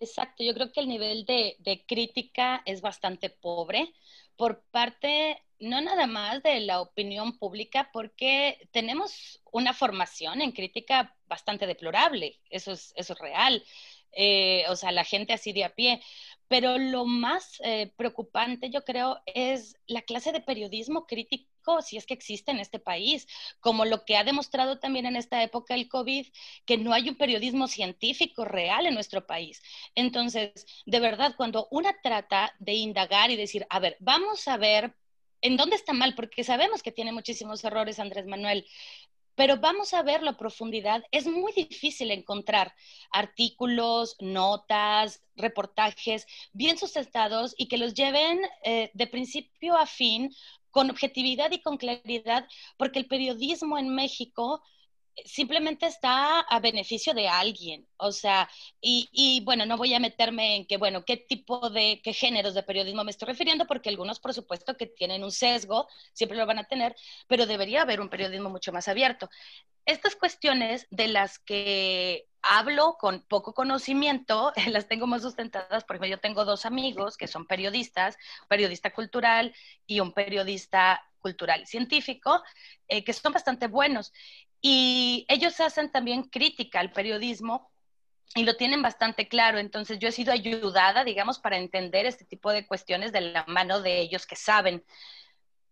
Exacto, 0.00 0.42
yo 0.42 0.54
creo 0.54 0.72
que 0.72 0.80
el 0.80 0.88
nivel 0.88 1.24
de, 1.24 1.84
crítica 1.86 2.62
es 2.66 2.80
bastante 2.80 3.30
pobre 3.30 3.92
por 4.36 4.62
parte 4.70 5.40
no 5.60 5.80
nada 5.80 6.06
más 6.06 6.42
de 6.42 6.60
la 6.60 6.80
opinión 6.80 7.38
pública, 7.38 7.90
porque 7.92 8.68
tenemos 8.72 9.40
una 9.52 9.72
formación 9.72 10.42
en 10.42 10.50
crítica 10.52 11.16
bastante 11.26 11.66
deplorable, 11.66 12.40
eso 12.50 12.72
es, 12.72 12.92
eso 12.96 13.12
es 13.14 13.18
real. 13.20 13.64
Eh, 14.12 14.64
o 14.68 14.76
sea, 14.76 14.92
la 14.92 15.04
gente 15.04 15.32
así 15.32 15.52
de 15.52 15.64
a 15.64 15.74
pie. 15.74 16.02
Pero 16.48 16.76
lo 16.78 17.04
más 17.06 17.60
eh, 17.64 17.92
preocupante, 17.96 18.70
yo 18.70 18.84
creo, 18.84 19.20
es 19.26 19.76
la 19.86 20.02
clase 20.02 20.32
de 20.32 20.40
periodismo 20.40 21.06
crítico, 21.06 21.48
si 21.82 21.96
es 21.96 22.06
que 22.06 22.14
existe 22.14 22.50
en 22.50 22.58
este 22.58 22.78
país, 22.78 23.26
como 23.60 23.84
lo 23.84 24.04
que 24.04 24.16
ha 24.16 24.24
demostrado 24.24 24.78
también 24.78 25.06
en 25.06 25.16
esta 25.16 25.42
época 25.42 25.74
el 25.74 25.88
COVID, 25.88 26.26
que 26.66 26.78
no 26.78 26.92
hay 26.92 27.08
un 27.08 27.16
periodismo 27.16 27.68
científico 27.68 28.44
real 28.44 28.86
en 28.86 28.94
nuestro 28.94 29.26
país. 29.26 29.62
Entonces, 29.94 30.66
de 30.86 31.00
verdad, 31.00 31.34
cuando 31.36 31.68
una 31.70 31.94
trata 32.02 32.54
de 32.58 32.74
indagar 32.74 33.30
y 33.30 33.36
decir, 33.36 33.66
a 33.70 33.78
ver, 33.78 33.96
vamos 34.00 34.46
a 34.48 34.56
ver 34.56 34.94
en 35.40 35.56
dónde 35.56 35.76
está 35.76 35.92
mal, 35.92 36.14
porque 36.14 36.42
sabemos 36.42 36.82
que 36.82 36.92
tiene 36.92 37.12
muchísimos 37.12 37.62
errores 37.64 37.98
Andrés 37.98 38.26
Manuel, 38.26 38.64
pero 39.34 39.58
vamos 39.58 39.94
a 39.94 40.02
verlo 40.02 40.30
a 40.30 40.36
profundidad. 40.36 41.04
Es 41.10 41.26
muy 41.26 41.52
difícil 41.52 42.10
encontrar 42.10 42.74
artículos, 43.10 44.16
notas, 44.20 45.22
reportajes 45.36 46.26
bien 46.52 46.78
sustentados 46.78 47.54
y 47.58 47.68
que 47.68 47.78
los 47.78 47.94
lleven 47.94 48.40
eh, 48.62 48.90
de 48.94 49.06
principio 49.06 49.76
a 49.76 49.86
fin 49.86 50.30
con 50.74 50.90
objetividad 50.90 51.52
y 51.52 51.62
con 51.62 51.76
claridad, 51.76 52.48
porque 52.76 52.98
el 52.98 53.06
periodismo 53.06 53.78
en 53.78 53.94
México 53.94 54.60
simplemente 55.24 55.86
está 55.86 56.40
a 56.40 56.58
beneficio 56.58 57.14
de 57.14 57.28
alguien. 57.28 57.86
O 57.96 58.10
sea, 58.10 58.50
y, 58.80 59.40
bueno, 59.44 59.66
no 59.66 59.76
voy 59.76 59.94
a 59.94 60.00
meterme 60.00 60.56
en 60.56 60.66
que, 60.66 60.76
bueno, 60.76 61.04
qué 61.04 61.16
tipo 61.16 61.70
de, 61.70 62.00
qué 62.02 62.12
géneros 62.12 62.54
de 62.54 62.64
periodismo 62.64 63.04
me 63.04 63.12
estoy 63.12 63.28
refiriendo, 63.28 63.66
porque 63.66 63.88
algunos, 63.88 64.18
por 64.18 64.34
supuesto, 64.34 64.76
que 64.76 64.86
tienen 64.86 65.22
un 65.22 65.30
sesgo, 65.30 65.86
siempre 66.12 66.36
lo 66.36 66.44
van 66.44 66.58
a 66.58 66.64
tener, 66.64 66.96
pero 67.28 67.46
debería 67.46 67.82
haber 67.82 68.00
un 68.00 68.08
periodismo 68.08 68.50
mucho 68.50 68.72
más 68.72 68.88
abierto. 68.88 69.30
Estas 69.86 70.16
cuestiones 70.16 70.86
de 70.90 71.08
las 71.08 71.38
que 71.38 72.26
hablo 72.42 72.96
con 72.98 73.22
poco 73.22 73.54
conocimiento, 73.54 74.52
las 74.70 74.88
tengo 74.88 75.06
más 75.06 75.22
sustentadas, 75.22 75.84
porque 75.84 76.08
yo 76.08 76.18
tengo 76.18 76.44
dos 76.44 76.66
amigos 76.66 77.16
que 77.16 77.26
son 77.26 77.46
periodistas, 77.46 78.16
periodista 78.48 78.90
cultural 78.92 79.54
y 79.86 80.00
un 80.00 80.12
periodista 80.12 81.02
cultural 81.18 81.66
científico, 81.66 82.42
eh, 82.88 83.02
que 83.02 83.12
son 83.12 83.32
bastante 83.32 83.66
buenos. 83.66 84.12
Y 84.60 85.26
ellos 85.28 85.60
hacen 85.60 85.90
también 85.90 86.24
crítica 86.24 86.80
al 86.80 86.92
periodismo 86.92 87.70
y 88.34 88.44
lo 88.44 88.56
tienen 88.56 88.82
bastante 88.82 89.28
claro. 89.28 89.58
Entonces 89.58 89.98
yo 89.98 90.08
he 90.08 90.12
sido 90.12 90.32
ayudada, 90.32 91.04
digamos, 91.04 91.38
para 91.38 91.56
entender 91.56 92.06
este 92.06 92.24
tipo 92.24 92.50
de 92.50 92.66
cuestiones 92.66 93.12
de 93.12 93.20
la 93.20 93.44
mano 93.46 93.80
de 93.80 94.00
ellos 94.00 94.26
que 94.26 94.36
saben. 94.36 94.84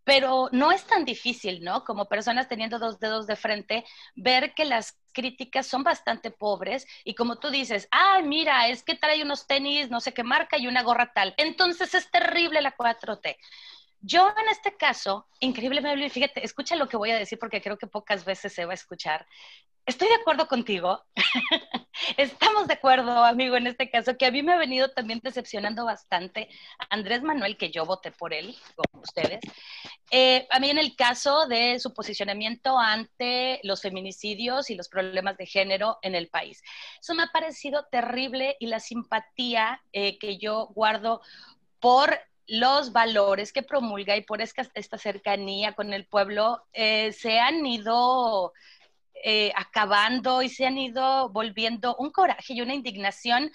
Pero 0.05 0.49
no 0.53 0.73
es 0.73 0.85
tan 0.87 1.05
difícil, 1.05 1.63
¿no? 1.63 1.85
Como 1.85 2.09
personas 2.09 2.49
teniendo 2.49 2.79
dos 2.79 2.99
dedos 2.99 3.27
de 3.27 3.37
frente, 3.37 3.85
ver 4.17 4.55
que 4.55 4.65
las 4.65 4.99
críticas 5.13 5.67
son 5.67 5.85
bastante 5.85 6.31
pobres 6.31 6.87
y 7.05 7.15
como 7.15 7.37
tú 7.39 7.51
dices, 7.51 7.87
ay, 7.91 8.23
mira, 8.25 8.69
es 8.69 8.83
que 8.83 8.95
trae 8.97 9.23
unos 9.23 9.47
tenis, 9.47 9.91
no 9.91 10.01
sé 10.01 10.13
qué 10.15 10.25
marca 10.25 10.59
y 10.59 10.67
una 10.67 10.83
gorra 10.83 11.13
tal. 11.13 11.35
Entonces 11.37 11.95
es 11.95 12.11
terrible 12.11 12.61
la 12.63 12.73
4T. 12.73 13.39
Yo 14.05 14.29
en 14.29 14.49
este 14.49 14.77
caso, 14.77 15.29
increíblemente, 15.39 16.11
fíjate, 16.11 16.45
escucha 16.45 16.75
lo 16.75 16.89
que 16.89 16.97
voy 16.97 17.13
a 17.13 17.19
decir 17.19 17.39
porque 17.39 17.63
creo 17.63 17.79
que 17.79 17.87
pocas 17.87 18.25
veces 18.25 18.53
se 18.53 18.65
va 18.65 18.73
a 18.73 18.75
escuchar. 18.75 19.25
Estoy 19.87 20.09
de 20.09 20.17
acuerdo 20.17 20.49
contigo. 20.49 21.05
Estamos 22.17 22.67
de 22.67 22.75
acuerdo, 22.75 23.25
amigo, 23.25 23.57
en 23.57 23.69
este 23.69 23.91
caso, 23.91 24.17
que 24.17 24.27
a 24.27 24.33
mí 24.33 24.43
me 24.43 24.53
ha 24.53 24.57
venido 24.57 24.89
también 24.91 25.21
decepcionando 25.23 25.85
bastante 25.85 26.49
Andrés 26.91 27.23
Manuel, 27.23 27.57
que 27.57 27.71
yo 27.71 27.87
voté 27.87 28.11
por 28.11 28.35
él, 28.35 28.57
como 28.75 29.03
ustedes. 29.03 29.41
Eh, 30.11 30.49
a 30.51 30.59
mí 30.59 30.69
en 30.71 30.79
el 30.79 30.97
caso 30.97 31.47
de 31.47 31.79
su 31.79 31.95
posicionamiento 31.95 32.79
ante 32.79 33.61
los 33.63 33.83
feminicidios 33.83 34.69
y 34.69 34.75
los 34.75 34.89
problemas 34.89 35.37
de 35.37 35.47
género 35.47 35.99
en 36.03 36.17
el 36.17 36.29
país. 36.29 36.61
Eso 37.01 37.15
me 37.15 37.23
ha 37.23 37.29
parecido 37.29 37.87
terrible 37.91 38.57
y 38.59 38.67
la 38.67 38.81
simpatía 38.81 39.81
eh, 39.93 40.19
que 40.19 40.39
yo 40.39 40.69
guardo 40.75 41.23
por 41.79 42.21
los 42.53 42.93
valores 42.93 43.51
que 43.51 43.63
promulga 43.63 44.15
y 44.15 44.21
por 44.21 44.43
esta, 44.43 44.99
cercanía 44.99 45.73
con 45.73 45.95
el 45.95 46.05
pueblo 46.05 46.63
eh, 46.75 47.11
se 47.15 47.41
han 47.41 47.65
ido 47.65 48.53
eh, 49.25 49.53
acabando 49.57 50.43
y 50.43 50.51
se 50.51 50.67
han 50.67 50.77
ido 50.77 51.31
volviendo 51.31 51.97
un 51.97 52.11
coraje 52.11 52.53
y 52.53 52.61
una 52.61 52.75
indignación 52.75 53.51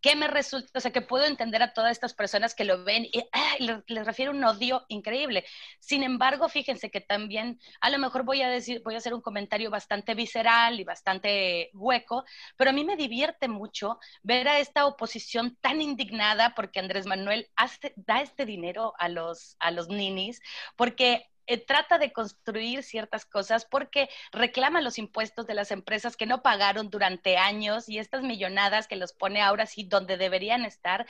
que 0.00 0.14
me 0.16 0.28
resulta, 0.28 0.78
o 0.78 0.80
sea, 0.80 0.92
que 0.92 1.00
puedo 1.02 1.24
entender 1.24 1.62
a 1.62 1.72
todas 1.72 1.92
estas 1.92 2.14
personas 2.14 2.54
que 2.54 2.64
lo 2.64 2.84
ven 2.84 3.04
y 3.04 3.24
les, 3.58 4.06
refiero 4.06 4.32
un 4.32 4.44
odio 4.44 4.84
increíble. 4.88 5.44
Sin 5.80 6.02
embargo, 6.02 6.48
fíjense 6.48 6.90
que 6.90 7.00
también, 7.00 7.58
a 7.80 7.90
lo 7.90 7.98
mejor 7.98 8.24
voy 8.24 8.42
a 8.42 8.48
decir, 8.48 8.82
voy 8.84 8.94
a 8.94 8.98
hacer 8.98 9.14
un 9.14 9.20
comentario 9.20 9.70
bastante 9.70 10.14
visceral 10.14 10.78
y 10.78 10.84
bastante 10.84 11.70
hueco, 11.74 12.24
pero 12.56 12.70
a 12.70 12.72
mí 12.72 12.84
me 12.84 12.96
divierte 12.96 13.48
mucho 13.48 13.98
ver 14.22 14.48
a 14.48 14.58
esta 14.58 14.86
oposición 14.86 15.56
tan 15.60 15.82
indignada 15.82 16.54
porque 16.54 16.80
Andrés 16.80 17.06
Manuel 17.06 17.48
da 17.96 18.22
este 18.22 18.46
dinero 18.46 18.94
a 18.98 19.08
los, 19.08 19.56
a 19.58 19.70
los 19.70 19.88
ninis, 19.88 20.40
porque 20.76 21.28
eh, 21.48 21.58
trata 21.58 21.98
de 21.98 22.12
construir 22.12 22.82
ciertas 22.82 23.24
cosas 23.24 23.64
porque 23.64 24.08
reclama 24.32 24.80
los 24.80 24.98
impuestos 24.98 25.46
de 25.46 25.54
las 25.54 25.70
empresas 25.70 26.16
que 26.16 26.26
no 26.26 26.42
pagaron 26.42 26.90
durante 26.90 27.36
años 27.36 27.88
y 27.88 27.98
estas 27.98 28.22
millonadas 28.22 28.86
que 28.86 28.96
los 28.96 29.12
pone 29.12 29.42
ahora 29.42 29.66
sí 29.66 29.84
donde 29.84 30.16
deberían 30.16 30.64
estar 30.64 31.06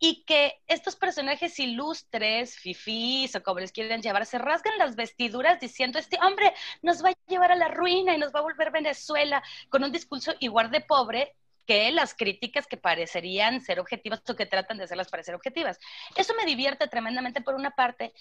y 0.00 0.24
que 0.24 0.60
estos 0.66 0.96
personajes 0.96 1.58
ilustres, 1.58 2.56
fifís 2.56 3.36
o 3.36 3.42
como 3.42 3.60
les 3.60 3.70
quieren 3.70 4.02
llevar, 4.02 4.26
se 4.26 4.38
rasgan 4.38 4.78
las 4.78 4.96
vestiduras 4.96 5.60
diciendo, 5.60 5.98
este 5.98 6.18
hombre 6.22 6.52
nos 6.82 7.04
va 7.04 7.10
a 7.10 7.14
llevar 7.28 7.52
a 7.52 7.56
la 7.56 7.68
ruina 7.68 8.14
y 8.14 8.18
nos 8.18 8.34
va 8.34 8.40
a 8.40 8.42
volver 8.42 8.70
Venezuela 8.72 9.42
con 9.68 9.84
un 9.84 9.92
discurso 9.92 10.32
igual 10.40 10.70
de 10.70 10.80
pobre 10.80 11.36
que 11.70 11.92
las 11.92 12.14
críticas 12.14 12.66
que 12.66 12.76
parecerían 12.76 13.60
ser 13.60 13.78
objetivas 13.78 14.22
o 14.28 14.34
que 14.34 14.44
tratan 14.44 14.76
de 14.76 14.82
hacerlas 14.82 15.08
parecer 15.08 15.36
objetivas. 15.36 15.78
Eso 16.16 16.34
me 16.34 16.44
divierte 16.44 16.88
tremendamente 16.88 17.42
por 17.42 17.54
una 17.54 17.70
parte 17.70 18.12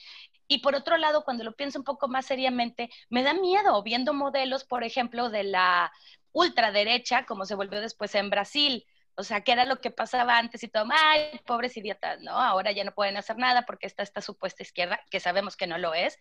y 0.47 0.59
por 0.59 0.75
otro 0.75 0.97
lado, 0.97 1.23
cuando 1.23 1.43
lo 1.43 1.55
pienso 1.55 1.79
un 1.79 1.83
poco 1.83 2.07
más 2.07 2.27
seriamente, 2.27 2.91
me 3.09 3.23
da 3.23 3.33
miedo 3.33 3.81
viendo 3.81 4.13
modelos, 4.13 4.65
por 4.65 4.83
ejemplo, 4.83 5.31
de 5.31 5.45
la 5.45 5.91
ultraderecha, 6.31 7.25
como 7.25 7.43
se 7.47 7.55
volvió 7.55 7.81
después 7.81 8.13
en 8.13 8.29
Brasil. 8.29 8.85
O 9.15 9.23
sea, 9.23 9.41
que 9.41 9.51
era 9.51 9.65
lo 9.65 9.81
que 9.81 9.89
pasaba 9.89 10.37
antes 10.37 10.63
y 10.63 10.69
todo, 10.69 10.85
ay, 10.91 11.41
pobres 11.45 11.75
idiotas, 11.75 12.21
¿no? 12.21 12.31
Ahora 12.31 12.71
ya 12.71 12.83
no 12.85 12.93
pueden 12.93 13.17
hacer 13.17 13.37
nada 13.37 13.65
porque 13.65 13.87
está 13.87 14.01
esta 14.03 14.21
supuesta 14.21 14.63
izquierda, 14.63 15.01
que 15.09 15.19
sabemos 15.19 15.57
que 15.57 15.67
no 15.67 15.77
lo 15.77 15.93
es, 15.93 16.17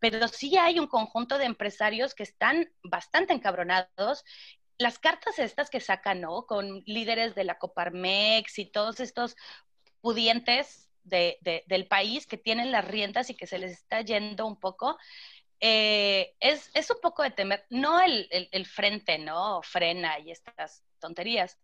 pero 0.00 0.26
sí 0.26 0.56
hay 0.56 0.80
un 0.80 0.88
conjunto 0.88 1.38
de 1.38 1.44
empresarios 1.44 2.12
que 2.12 2.24
están 2.24 2.72
bastante 2.82 3.34
encabronados 3.34 4.24
las 4.80 4.98
cartas 4.98 5.38
estas 5.38 5.68
que 5.68 5.78
sacan, 5.78 6.22
¿no? 6.22 6.46
Con 6.46 6.82
líderes 6.86 7.34
de 7.34 7.44
la 7.44 7.58
Coparmex 7.58 8.58
y 8.58 8.64
todos 8.64 8.98
estos 8.98 9.36
pudientes 10.00 10.88
del 11.02 11.86
país 11.86 12.26
que 12.26 12.38
tienen 12.38 12.72
las 12.72 12.86
riendas 12.86 13.28
y 13.28 13.34
que 13.34 13.46
se 13.46 13.58
les 13.58 13.72
está 13.72 14.00
yendo 14.00 14.46
un 14.46 14.58
poco, 14.58 14.96
eh, 15.60 16.34
es, 16.40 16.70
un 16.90 17.00
poco 17.02 17.22
de 17.22 17.30
temer, 17.30 17.66
no 17.68 18.00
el, 18.00 18.66
frente, 18.66 19.18
¿no? 19.18 19.60
Frena 19.62 20.18
y 20.18 20.30
estas 20.30 20.82
tonterías. 20.98 21.58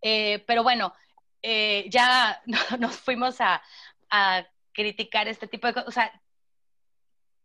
Eh, 0.00 0.42
pero 0.46 0.62
bueno, 0.62 0.94
eh, 1.42 1.84
ya 1.90 2.42
nos 2.78 2.96
fuimos 2.96 3.42
a, 3.42 3.62
a 4.08 4.46
criticar 4.72 5.28
este 5.28 5.48
tipo 5.48 5.66
de 5.66 5.74
cosas. 5.74 5.88
O 5.88 5.92
sea, 5.92 6.22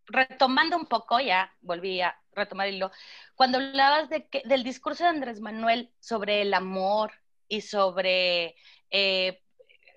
retomando 0.09 0.77
un 0.77 0.85
poco, 0.85 1.19
ya 1.19 1.53
volví 1.61 2.01
a 2.01 2.19
retomar 2.33 2.67
el 2.67 2.75
hilo, 2.75 2.91
cuando 3.35 3.57
hablabas 3.59 4.09
de 4.09 4.27
que, 4.27 4.41
del 4.45 4.63
discurso 4.63 5.03
de 5.03 5.09
Andrés 5.09 5.39
Manuel 5.39 5.91
sobre 5.99 6.41
el 6.41 6.53
amor 6.53 7.13
y 7.47 7.61
sobre 7.61 8.55
eh, 8.91 9.41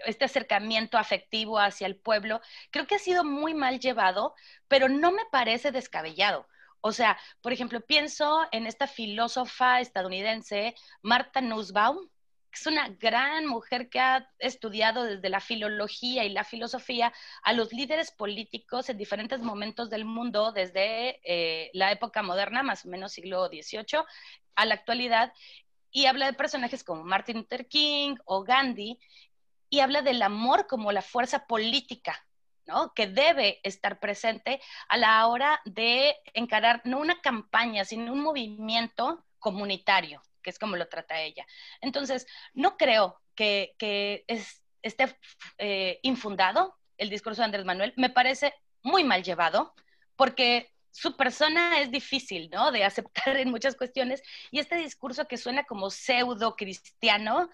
este 0.07 0.25
acercamiento 0.25 0.99
afectivo 0.99 1.59
hacia 1.59 1.87
el 1.87 1.97
pueblo, 1.97 2.41
creo 2.71 2.87
que 2.87 2.97
ha 2.97 2.99
sido 2.99 3.25
muy 3.25 3.55
mal 3.55 3.81
llevado, 3.81 4.35
pero 4.69 4.89
no 4.89 5.13
me 5.13 5.25
parece 5.31 5.73
descabellado. 5.73 6.47
O 6.81 6.93
sea, 6.93 7.17
por 7.41 7.53
ejemplo, 7.53 7.81
pienso 7.81 8.47
en 8.51 8.67
esta 8.67 8.89
filósofa 8.89 9.81
estadounidense, 9.81 10.75
Marta 11.01 11.41
Nussbaum, 11.41 12.09
es 12.53 12.67
una 12.67 12.89
gran 12.89 13.47
mujer 13.47 13.89
que 13.89 13.99
ha 13.99 14.29
estudiado 14.39 15.05
desde 15.05 15.29
la 15.29 15.41
filología 15.41 16.25
y 16.25 16.29
la 16.29 16.45
filosofía 16.45 17.13
a 17.43 17.53
los 17.53 17.73
líderes 17.73 18.11
políticos 18.11 18.89
en 18.89 18.99
diferentes 18.99 19.41
momentos 19.41 19.89
del 19.89 20.05
mundo, 20.05 20.53
desde 20.53 21.21
eh, 21.25 21.71
la 21.73 21.93
época 21.93 22.23
moderna, 22.23 22.63
más 22.63 22.85
o 22.85 22.89
menos 22.89 23.13
siglo 23.13 23.49
XVIII, 23.49 24.05
a 24.55 24.67
la 24.67 24.75
actualidad, 24.75 25.33
y 25.91 26.07
habla 26.07 26.27
de 26.27 26.35
personajes 26.35 26.85
como 26.85 27.05
Martin 27.05 27.39
Luther 27.39 27.69
King 27.69 28.17
o 28.25 28.45
Gandhi, 28.45 28.99
y 29.71 29.81
habla 29.81 30.03
del 30.03 30.21
amor 30.21 30.67
como 30.67 30.93
la 30.93 31.03
fuerza 31.03 31.47
política 31.47 32.27
¿no? 32.67 32.93
que 32.93 33.07
debe 33.07 33.61
estar 33.63 33.99
presente 33.99 34.61
a 34.89 34.99
la 34.99 35.27
hora 35.27 35.61
de 35.65 36.15
encarar 36.35 36.83
no 36.85 36.99
una 36.99 37.21
campaña, 37.23 37.87
sino 37.87 38.13
un 38.13 38.21
movimiento 38.21 39.25
comunitario 39.39 40.23
que 40.43 40.51
es 40.51 40.59
como 40.59 40.77
lo 40.77 40.89
trata 40.89 41.21
ella. 41.21 41.47
Entonces, 41.81 42.27
no 42.55 42.77
creo 42.77 43.21
que, 43.35 43.75
esté 44.83 45.17
eh, 45.59 46.01
infundado 46.03 46.77
el 46.99 47.09
discurso 47.09 47.41
de 47.41 47.47
Andrés 47.47 47.65
Manuel. 47.65 47.95
Me 47.97 48.11
parece 48.11 48.55
muy 48.83 49.05
mal 49.05 49.23
llevado 49.23 49.75
porque 50.17 50.73
su 50.91 51.17
persona 51.17 51.81
es 51.81 51.91
difícil, 51.91 52.51
¿no? 52.53 52.71
De 52.71 52.85
aceptar 52.85 53.37
en 53.37 53.51
muchas 53.51 53.77
cuestiones 53.77 54.23
y 54.51 54.59
este 54.59 54.77
discurso 54.77 55.27
que 55.27 55.39
suena 55.39 55.65
como 55.65 55.91
pseudo 55.91 56.55
cristiano 56.55 57.49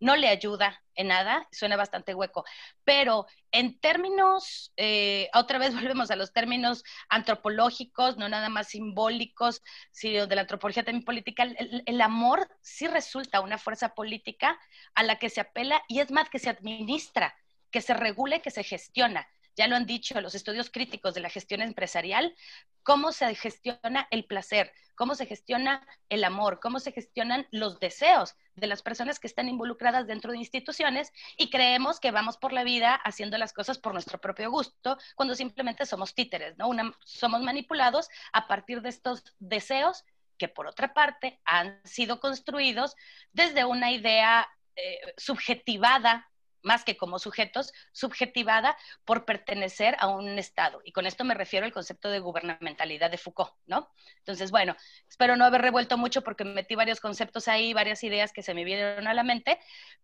no 0.00 0.16
le 0.16 0.28
ayuda 0.28 0.82
en 0.94 1.08
nada, 1.08 1.46
suena 1.52 1.76
bastante 1.76 2.14
hueco. 2.14 2.44
Pero 2.84 3.26
en 3.52 3.78
términos, 3.80 4.72
eh, 4.76 5.28
otra 5.34 5.58
vez 5.58 5.74
volvemos 5.74 6.10
a 6.10 6.16
los 6.16 6.32
términos 6.32 6.84
antropológicos, 7.08 8.16
no 8.16 8.28
nada 8.28 8.48
más 8.48 8.68
simbólicos, 8.68 9.62
sino 9.90 10.26
de 10.26 10.34
la 10.34 10.42
antropología 10.42 10.84
también 10.84 11.04
política, 11.04 11.42
el, 11.44 11.82
el, 11.86 12.00
amor 12.00 12.48
sí 12.60 12.86
resulta 12.86 13.40
una 13.40 13.58
fuerza 13.58 13.94
política 13.94 14.58
a 14.94 15.02
la 15.02 15.16
que 15.18 15.30
se 15.30 15.40
apela 15.40 15.82
y 15.88 16.00
es 16.00 16.10
más 16.10 16.30
que 16.30 16.38
se 16.38 16.50
administra, 16.50 17.34
que 17.70 17.80
se 17.80 17.94
regule, 17.94 18.42
que 18.42 18.50
se 18.50 18.64
gestiona 18.64 19.28
ya 19.56 19.66
lo 19.66 19.76
han 19.76 19.86
dicho 19.86 20.20
los 20.20 20.34
estudios 20.34 20.70
críticos 20.70 21.14
de 21.14 21.20
la 21.20 21.30
gestión 21.30 21.62
empresarial, 21.62 22.34
cómo 22.82 23.12
se 23.12 23.34
gestiona 23.34 24.06
el 24.10 24.24
placer, 24.26 24.72
cómo 24.94 25.14
se 25.14 25.26
gestiona 25.26 25.86
el 26.08 26.24
amor, 26.24 26.60
cómo 26.60 26.78
se 26.78 26.92
gestionan 26.92 27.46
los 27.50 27.80
deseos 27.80 28.34
de 28.54 28.66
las 28.66 28.82
personas 28.82 29.18
que 29.18 29.26
están 29.26 29.48
involucradas 29.48 30.06
dentro 30.06 30.32
de 30.32 30.38
instituciones 30.38 31.12
y 31.36 31.50
creemos 31.50 32.00
que 32.00 32.10
vamos 32.10 32.36
por 32.36 32.52
la 32.52 32.64
vida 32.64 32.94
haciendo 32.94 33.38
las 33.38 33.52
cosas 33.52 33.78
por 33.78 33.92
nuestro 33.92 34.20
propio 34.20 34.50
gusto, 34.50 34.98
cuando 35.14 35.34
simplemente 35.34 35.86
somos 35.86 36.14
títeres, 36.14 36.56
¿no? 36.58 36.70
somos 37.04 37.42
manipulados 37.42 38.08
a 38.32 38.46
partir 38.46 38.82
de 38.82 38.90
estos 38.90 39.24
deseos 39.38 40.04
que 40.38 40.48
por 40.48 40.66
otra 40.66 40.92
parte 40.92 41.40
han 41.44 41.80
sido 41.84 42.20
construidos 42.20 42.94
desde 43.32 43.64
una 43.64 43.90
idea 43.90 44.48
eh, 44.76 44.98
subjetivada 45.16 46.30
más 46.62 46.84
que 46.84 46.96
como 46.96 47.18
sujetos, 47.18 47.72
subjetivada 47.92 48.76
por 49.04 49.24
pertenecer 49.24 49.96
a 49.98 50.08
un 50.08 50.38
Estado. 50.38 50.80
Y 50.84 50.92
con 50.92 51.06
esto 51.06 51.24
me 51.24 51.34
refiero 51.34 51.66
al 51.66 51.72
concepto 51.72 52.10
de 52.10 52.18
gubernamentalidad 52.18 53.10
de 53.10 53.18
Foucault, 53.18 53.52
¿no? 53.66 53.88
Entonces, 54.18 54.50
bueno, 54.50 54.74
espero 55.08 55.36
no 55.36 55.44
haber 55.44 55.62
revuelto 55.62 55.96
mucho 55.96 56.22
porque 56.22 56.44
metí 56.44 56.74
varios 56.74 57.00
conceptos 57.00 57.48
ahí, 57.48 57.72
varias 57.72 58.02
ideas 58.04 58.32
que 58.32 58.42
se 58.42 58.54
me 58.54 58.64
vinieron 58.64 59.06
a 59.06 59.14
la 59.14 59.22
mente, 59.22 59.58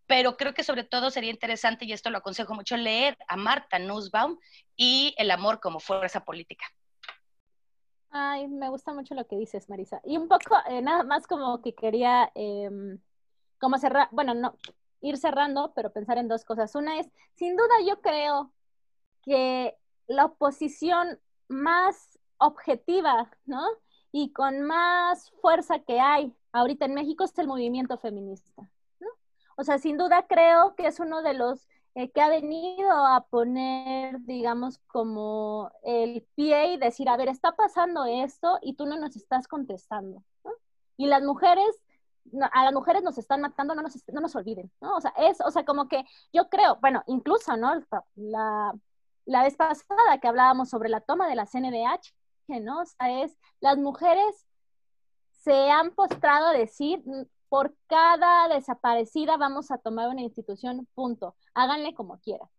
pero 0.05 0.37
creo 0.37 0.53
que 0.53 0.63
sobre 0.63 0.83
todo 0.83 1.11
sería 1.11 1.31
interesante, 1.31 1.85
y 1.85 1.93
esto 1.93 2.09
lo 2.09 2.19
aconsejo 2.19 2.53
mucho, 2.53 2.77
leer 2.77 3.17
a 3.27 3.35
Marta 3.35 3.79
Nussbaum 3.79 4.37
y 4.75 5.13
El 5.17 5.31
amor 5.31 5.59
como 5.59 5.79
fuerza 5.79 6.23
política. 6.23 6.65
Ay, 8.15 8.47
me 8.47 8.69
gusta 8.69 8.93
mucho 8.93 9.15
lo 9.15 9.25
que 9.25 9.35
dices, 9.35 9.69
Marisa. 9.69 9.99
Y 10.03 10.17
un 10.17 10.27
poco, 10.27 10.55
eh, 10.69 10.81
nada 10.83 11.03
más 11.03 11.25
como 11.25 11.61
que 11.61 11.73
quería, 11.73 12.31
em, 12.35 12.99
como 13.59 13.79
cerrar, 13.79 14.07
bueno, 14.11 14.35
no, 14.35 14.55
ir 15.03 15.17
cerrando, 15.17 15.73
pero 15.75 15.93
pensar 15.93 16.17
en 16.17 16.27
dos 16.27 16.43
cosas. 16.45 16.73
Una 16.73 16.99
es, 16.99 17.07
sin 17.35 17.55
duda 17.55 17.75
yo 17.85 18.01
creo 18.01 18.51
que 19.21 19.77
la 20.07 20.25
oposición 20.25 21.19
más 21.47 22.19
objetiva, 22.39 23.29
¿no? 23.45 23.63
y 24.13 24.31
con 24.31 24.61
más 24.61 25.31
fuerza 25.41 25.79
que 25.79 25.99
hay 25.99 26.33
ahorita 26.53 26.85
en 26.85 26.93
México 26.93 27.25
es 27.25 27.37
el 27.39 27.47
movimiento 27.47 27.97
feminista. 27.97 28.69
O 29.57 29.63
sea, 29.63 29.79
sin 29.79 29.97
duda 29.97 30.25
creo 30.27 30.75
que 30.75 30.87
es 30.87 30.99
uno 30.99 31.23
de 31.23 31.33
los 31.33 31.67
eh, 31.95 32.09
que 32.11 32.21
ha 32.21 32.29
venido 32.29 32.91
a 32.91 33.25
poner, 33.29 34.19
digamos, 34.21 34.77
como 34.87 35.71
el 35.83 36.25
pie 36.35 36.73
y 36.73 36.77
decir, 36.77 37.09
a 37.09 37.17
ver, 37.17 37.27
está 37.27 37.55
pasando 37.55 38.05
esto 38.05 38.59
y 38.61 38.73
tú 38.73 38.85
no 38.85 38.97
nos 38.99 39.15
estás 39.15 39.47
contestando. 39.47 40.23
Y 40.95 41.07
las 41.07 41.23
mujeres 41.23 41.82
a 42.51 42.63
las 42.63 42.73
mujeres 42.73 43.03
nos 43.03 43.17
están 43.17 43.41
matando, 43.41 43.75
no 43.75 43.81
nos, 43.81 43.95
no 44.07 44.21
nos 44.21 44.35
olviden, 44.35 44.71
¿no? 44.81 44.95
O 44.95 45.01
sea, 45.01 45.13
es, 45.17 45.39
o 45.41 45.51
sea, 45.51 45.65
como 45.65 45.87
que 45.87 46.03
yo 46.31 46.49
creo, 46.49 46.77
bueno, 46.81 47.03
incluso, 47.07 47.57
¿no? 47.57 47.83
La, 48.15 48.73
la 49.25 49.43
vez 49.43 49.55
pasada 49.55 50.19
que 50.21 50.27
hablábamos 50.27 50.69
sobre 50.69 50.89
la 50.89 51.01
toma 51.01 51.27
de 51.27 51.35
la 51.35 51.45
CNDH, 51.45 52.13
¿no? 52.61 52.81
O 52.81 52.85
sea, 52.85 53.23
es, 53.23 53.37
las 53.59 53.77
mujeres 53.77 54.47
se 55.31 55.69
han 55.69 55.91
postrado 55.91 56.47
a 56.47 56.53
decir, 56.53 57.01
mm, 57.05 57.23
por 57.49 57.75
cada 57.87 58.47
desaparecida 58.47 59.37
vamos 59.37 59.71
a 59.71 59.77
tomar 59.77 60.09
una 60.09 60.21
institución, 60.21 60.87
punto. 60.95 61.35
Háganle 61.53 61.93
como 61.93 62.19
quieran. 62.19 62.49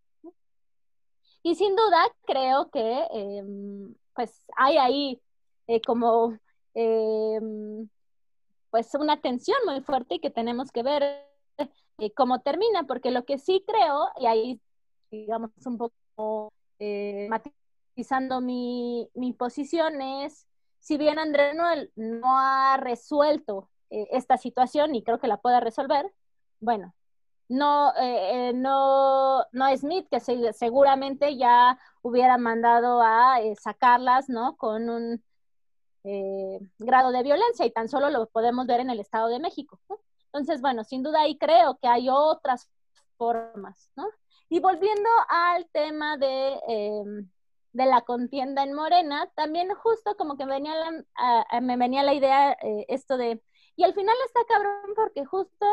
Y 1.42 1.56
sin 1.56 1.76
duda 1.76 1.98
creo 2.26 2.70
que, 2.70 3.06
em, 3.12 3.94
pues, 4.14 4.42
hay 4.56 4.78
ahí 4.78 5.20
eh, 5.66 5.80
como 5.82 6.38
em, 6.74 7.88
pues 8.74 8.92
una 8.96 9.20
tensión 9.20 9.56
muy 9.66 9.80
fuerte 9.82 10.16
y 10.16 10.18
que 10.18 10.30
tenemos 10.30 10.72
que 10.72 10.82
ver 10.82 11.04
eh, 11.98 12.10
cómo 12.12 12.40
termina, 12.40 12.82
porque 12.88 13.12
lo 13.12 13.24
que 13.24 13.38
sí 13.38 13.62
creo, 13.64 14.08
y 14.18 14.26
ahí 14.26 14.60
digamos 15.12 15.52
un 15.64 15.78
poco 15.78 16.52
eh, 16.80 17.28
matizando 17.30 18.40
mi, 18.40 19.08
mi, 19.14 19.32
posición 19.32 20.02
es, 20.02 20.48
si 20.80 20.96
bien 20.98 21.20
Andrés 21.20 21.54
Noel 21.54 21.92
no 21.94 22.36
ha 22.36 22.76
resuelto 22.78 23.70
eh, 23.90 24.08
esta 24.10 24.38
situación 24.38 24.96
y 24.96 25.04
creo 25.04 25.20
que 25.20 25.28
la 25.28 25.36
pueda 25.36 25.60
resolver, 25.60 26.12
bueno, 26.58 26.96
no, 27.48 27.92
no, 28.54 29.44
no 29.52 29.76
Smith, 29.76 30.08
que 30.10 30.18
seguramente 30.52 31.36
ya 31.36 31.78
hubiera 32.02 32.38
mandado 32.38 33.02
a 33.02 33.38
sacarlas, 33.56 34.28
¿no? 34.28 34.56
Con 34.56 34.90
un 34.90 35.22
eh, 36.04 36.60
grado 36.78 37.10
de 37.12 37.22
violencia 37.22 37.66
y 37.66 37.70
tan 37.70 37.88
solo 37.88 38.10
lo 38.10 38.26
podemos 38.28 38.66
ver 38.66 38.80
en 38.80 38.90
el 38.90 39.00
Estado 39.00 39.28
de 39.28 39.40
México. 39.40 39.80
Entonces, 40.26 40.60
bueno, 40.60 40.84
sin 40.84 41.02
duda 41.02 41.22
ahí 41.22 41.38
creo 41.38 41.78
que 41.80 41.88
hay 41.88 42.08
otras 42.10 42.68
formas, 43.16 43.90
¿no? 43.96 44.08
Y 44.48 44.60
volviendo 44.60 45.08
al 45.28 45.66
tema 45.70 46.16
de, 46.16 46.60
em, 46.68 47.30
de 47.72 47.86
la 47.86 48.02
contienda 48.02 48.62
en 48.62 48.74
Morena, 48.74 49.30
también 49.34 49.74
justo 49.74 50.16
como 50.16 50.36
que 50.36 50.44
venía 50.44 50.74
me 51.60 51.76
venía 51.76 52.02
la 52.02 52.14
idea 52.14 52.52
eh, 52.52 52.86
esto 52.88 53.16
de, 53.16 53.42
y 53.76 53.84
al 53.84 53.94
final 53.94 54.14
está 54.26 54.40
cabrón 54.46 54.94
porque 54.94 55.24
justo 55.24 55.66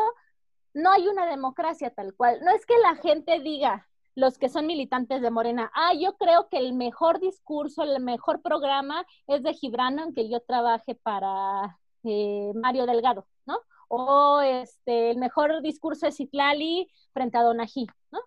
no 0.74 0.90
hay 0.90 1.08
una 1.08 1.26
democracia 1.26 1.90
tal 1.90 2.14
cual. 2.14 2.40
No 2.42 2.50
es 2.50 2.64
que 2.66 2.78
la 2.78 2.96
gente 2.96 3.40
diga, 3.40 3.88
los 4.14 4.38
que 4.38 4.48
son 4.48 4.66
militantes 4.66 5.22
de 5.22 5.30
Morena, 5.30 5.70
ah, 5.74 5.94
yo 5.94 6.16
creo 6.16 6.48
que 6.48 6.58
el 6.58 6.74
mejor 6.74 7.20
discurso, 7.20 7.82
el 7.82 8.00
mejor 8.02 8.42
programa 8.42 9.06
es 9.26 9.42
de 9.42 9.54
Gibran, 9.54 9.98
aunque 9.98 10.28
yo 10.28 10.40
trabaje 10.40 10.94
para 10.94 11.78
eh, 12.04 12.52
Mario 12.54 12.86
Delgado, 12.86 13.26
¿no? 13.46 13.58
O 13.88 14.40
este, 14.40 15.10
el 15.10 15.18
mejor 15.18 15.62
discurso 15.62 16.06
es 16.06 16.16
Citlali 16.16 16.90
frente 17.12 17.38
a 17.38 17.42
Donají, 17.42 17.86
¿no? 18.10 18.20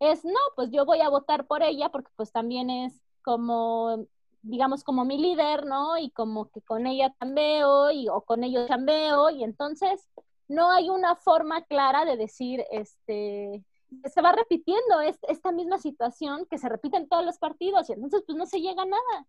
Es, 0.00 0.24
no, 0.24 0.38
pues 0.56 0.70
yo 0.70 0.84
voy 0.84 1.00
a 1.00 1.08
votar 1.08 1.46
por 1.46 1.62
ella 1.62 1.88
porque 1.90 2.10
pues 2.16 2.30
también 2.32 2.70
es 2.70 3.00
como, 3.22 4.06
digamos, 4.42 4.84
como 4.84 5.04
mi 5.04 5.18
líder, 5.18 5.66
¿no? 5.66 5.98
Y 5.98 6.10
como 6.10 6.50
que 6.50 6.62
con 6.62 6.86
ella 6.86 7.14
tambeo 7.18 7.90
y, 7.90 8.08
o 8.08 8.22
con 8.22 8.44
ellos 8.44 8.68
tambeo 8.68 9.30
y 9.30 9.44
entonces 9.44 10.08
no 10.48 10.70
hay 10.70 10.88
una 10.90 11.14
forma 11.16 11.62
clara 11.62 12.04
de 12.04 12.16
decir, 12.16 12.64
este, 12.70 13.64
se 14.04 14.22
va 14.22 14.32
repitiendo 14.32 15.00
esta 15.00 15.52
misma 15.52 15.78
situación 15.78 16.46
que 16.50 16.58
se 16.58 16.68
repite 16.68 16.96
en 16.96 17.08
todos 17.08 17.24
los 17.24 17.38
partidos 17.38 17.88
y 17.88 17.92
entonces 17.92 18.22
pues 18.26 18.36
no 18.36 18.46
se 18.46 18.60
llega 18.60 18.82
a 18.82 18.86
nada. 18.86 19.26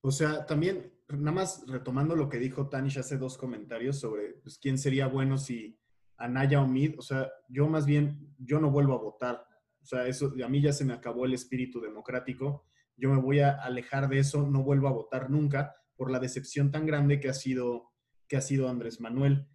O 0.00 0.10
sea, 0.10 0.46
también, 0.46 0.92
nada 1.08 1.32
más 1.32 1.64
retomando 1.66 2.14
lo 2.14 2.28
que 2.28 2.38
dijo 2.38 2.68
Tanish 2.68 2.98
hace 2.98 3.18
dos 3.18 3.36
comentarios 3.36 3.98
sobre 3.98 4.34
pues, 4.42 4.58
quién 4.58 4.78
sería 4.78 5.08
bueno 5.08 5.36
si 5.36 5.78
Anaya 6.16 6.62
o 6.62 6.66
Mid, 6.66 6.98
o 6.98 7.02
sea, 7.02 7.30
yo 7.48 7.68
más 7.68 7.86
bien, 7.86 8.34
yo 8.38 8.60
no 8.60 8.70
vuelvo 8.70 8.94
a 8.94 9.02
votar. 9.02 9.46
O 9.82 9.84
sea, 9.84 10.06
eso, 10.06 10.32
a 10.44 10.48
mí 10.48 10.60
ya 10.60 10.72
se 10.72 10.84
me 10.84 10.94
acabó 10.94 11.26
el 11.26 11.34
espíritu 11.34 11.80
democrático. 11.80 12.66
Yo 12.96 13.10
me 13.10 13.20
voy 13.20 13.40
a 13.40 13.50
alejar 13.50 14.08
de 14.08 14.18
eso, 14.18 14.46
no 14.46 14.62
vuelvo 14.62 14.88
a 14.88 14.92
votar 14.92 15.30
nunca 15.30 15.74
por 15.96 16.10
la 16.10 16.18
decepción 16.18 16.70
tan 16.70 16.86
grande 16.86 17.20
que 17.20 17.28
ha 17.28 17.34
sido, 17.34 17.92
que 18.28 18.36
ha 18.36 18.40
sido 18.40 18.68
Andrés 18.68 19.00
Manuel. 19.00 19.48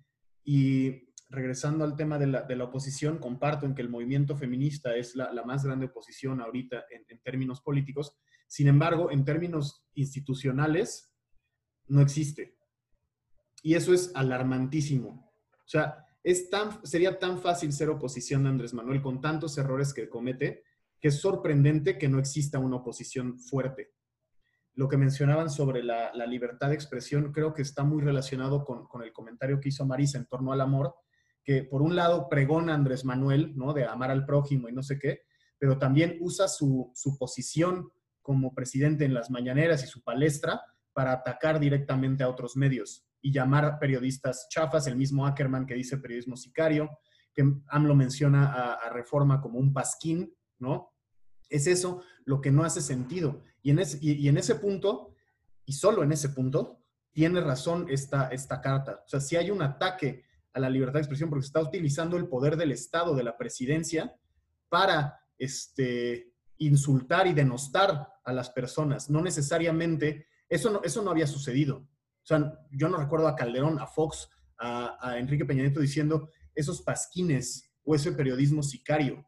Y 0.44 1.11
regresando 1.32 1.86
al 1.86 1.96
tema 1.96 2.20
de 2.20 2.28
la, 2.28 2.42
de 2.44 2.56
la, 2.58 2.66
oposición, 2.66 3.18
comparto 3.18 3.66
en 3.66 3.74
que 3.74 3.82
el 3.82 3.90
movimiento 3.90 4.36
feminista 4.36 4.96
es 4.96 5.16
la, 5.16 5.32
la 5.32 5.44
más 5.44 5.64
grande 5.64 5.86
oposición 5.86 6.42
ahorita 6.42 6.86
en, 6.92 7.20
términos 7.20 7.62
políticos. 7.62 8.18
Sin 8.48 8.68
embargo, 8.68 9.12
en 9.12 9.24
términos 9.24 9.86
institucionales, 9.94 11.14
no 11.88 12.02
existe. 12.02 12.58
Y 13.64 13.76
eso 13.76 13.94
es 13.94 14.12
alarmantísimo. 14.14 15.32
O 15.52 15.68
sea, 15.68 16.06
es 16.22 16.50
tan, 16.50 16.86
sería 16.86 17.18
tan 17.18 17.40
fácil 17.40 17.72
ser 17.72 17.90
oposición 17.90 18.44
de 18.44 18.50
Andrés 18.50 18.74
Manuel 18.74 19.02
con 19.02 19.22
tantos 19.22 19.58
errores 19.58 19.94
que 19.94 20.10
comete, 20.10 20.64
que 21.00 21.08
es 21.08 21.22
sorprendente 21.22 21.98
que 21.98 22.10
no 22.10 22.20
exista 22.20 22.60
una 22.60 22.78
oposición 22.78 23.40
fuerte. 23.40 23.94
Lo 24.74 24.90
que 24.90 24.98
mencionaban 24.98 25.50
sobre 25.50 25.82
la, 25.82 26.14
la 26.14 26.26
libertad 26.26 26.70
de 26.70 26.76
expresión 26.76 27.32
creo 27.32 27.54
que 27.54 27.62
está 27.62 27.84
muy 27.84 28.02
relacionado 28.02 28.66
con, 28.66 28.86
con 28.88 29.02
el 29.02 29.14
comentario 29.14 29.62
que 29.62 29.70
hizo 29.70 29.86
Marisa 29.86 30.18
en 30.18 30.26
torno 30.26 30.52
al 30.52 30.62
amor, 30.62 30.94
que 31.44 31.64
por 31.64 31.82
un 31.82 31.96
lado 31.96 32.28
pregona 32.30 32.74
Andrés 32.74 33.06
Manuel, 33.06 33.54
¿no? 33.56 33.74
De 33.74 33.86
amar 33.86 34.12
al 34.12 34.26
prójimo 34.26 34.70
y 34.70 34.74
no 34.74 34.84
sé 34.84 35.00
qué, 35.00 35.22
pero 35.62 35.78
también 35.78 36.18
usa 36.22 36.48
su, 36.48 36.92
posición 37.20 37.92
como 38.22 38.54
presidente 38.54 39.06
en 39.06 39.14
las 39.14 39.30
mañaneras 39.30 39.84
y 39.84 39.88
su 39.88 40.04
palestra 40.04 40.62
para 40.94 41.14
atacar 41.14 41.60
directamente 41.60 42.24
a 42.24 42.30
otros 42.30 42.56
medios 42.56 43.06
y 43.22 43.32
llamar 43.32 43.78
periodistas 43.80 44.48
chafas, 44.50 44.88
el 44.88 44.96
mismo 44.96 45.26
Ackerman 45.26 45.68
que 45.68 45.76
dice 45.76 45.98
periodismo 45.98 46.36
sicario, 46.36 46.90
que 47.34 47.44
AMLO 47.68 47.96
menciona 47.96 48.74
a, 48.74 48.90
Reforma 48.90 49.40
como 49.40 49.60
un 49.60 49.72
pasquín, 49.72 50.34
¿no? 50.58 50.92
Es 51.48 51.68
eso 51.68 52.02
lo 52.26 52.42
que 52.42 52.52
no 52.52 52.64
hace 52.64 52.82
sentido. 52.82 53.44
Y 53.62 53.70
en 53.70 53.80
ese, 53.80 54.00
y, 54.02 54.28
en 54.28 54.38
ese 54.38 54.56
punto, 54.56 55.14
y 55.66 55.74
solo 55.74 56.04
en 56.04 56.12
ese 56.12 56.30
punto, 56.30 56.84
tiene 57.12 57.40
razón 57.40 57.86
esta, 57.90 58.30
esta 58.30 58.62
carta. 58.62 59.04
O 59.06 59.08
sea, 59.08 59.20
si 59.20 59.36
hay 59.36 59.52
un 59.52 59.62
ataque 59.62 60.24
a 60.54 60.60
la 60.60 60.70
libertad 60.70 60.96
de 60.96 61.02
expresión 61.02 61.30
porque 61.30 61.44
se 61.44 61.48
está 61.48 61.62
utilizando 61.62 62.18
el 62.18 62.28
poder 62.28 62.58
del 62.58 62.72
Estado, 62.72 63.16
de 63.16 63.24
la 63.24 63.38
presidencia, 63.38 64.16
para 64.70 65.20
este, 65.38 66.34
insultar 66.58 67.28
y 67.28 67.34
denostar 67.34 68.08
a 68.24 68.34
las 68.34 68.50
personas. 68.50 69.10
No 69.10 69.22
necesariamente, 69.22 70.28
eso 70.48 70.70
no, 70.70 70.82
eso 70.84 71.02
no 71.02 71.12
había 71.12 71.28
sucedido. 71.28 71.78
O 71.78 72.26
sea, 72.26 72.54
yo 72.72 72.88
no 72.88 72.98
recuerdo 72.98 73.28
a 73.28 73.36
Calderón, 73.36 73.80
a 73.80 73.88
Fox, 73.88 74.30
a, 74.60 75.18
Enrique 75.18 75.46
Peña 75.46 75.64
Nieto 75.64 75.80
diciendo 75.80 76.30
esos 76.54 76.82
pasquines 76.84 77.74
o 77.84 77.96
ese 77.96 78.12
periodismo 78.12 78.62
sicario. 78.62 79.26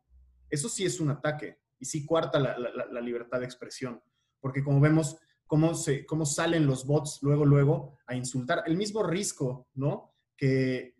Eso 0.50 0.70
sí 0.70 0.86
es 0.86 1.00
un 1.00 1.10
ataque 1.10 1.58
y 1.80 1.86
sí 1.86 2.06
cuarta 2.06 2.40
la, 2.40 3.02
libertad 3.02 3.40
de 3.40 3.46
expresión. 3.46 4.02
Porque 4.40 4.64
como 4.64 4.80
vemos, 4.80 5.18
cómo, 5.48 5.74
se, 5.74 6.06
cómo 6.06 6.26
salen 6.26 6.68
los 6.68 6.86
bots 6.86 7.20
luego, 7.24 7.46
luego 7.46 7.98
a 8.06 8.16
insultar. 8.16 8.64
El 8.68 8.78
mismo 8.78 9.02
risco, 9.02 9.68
¿no? 9.74 10.14
Que, 10.38 10.96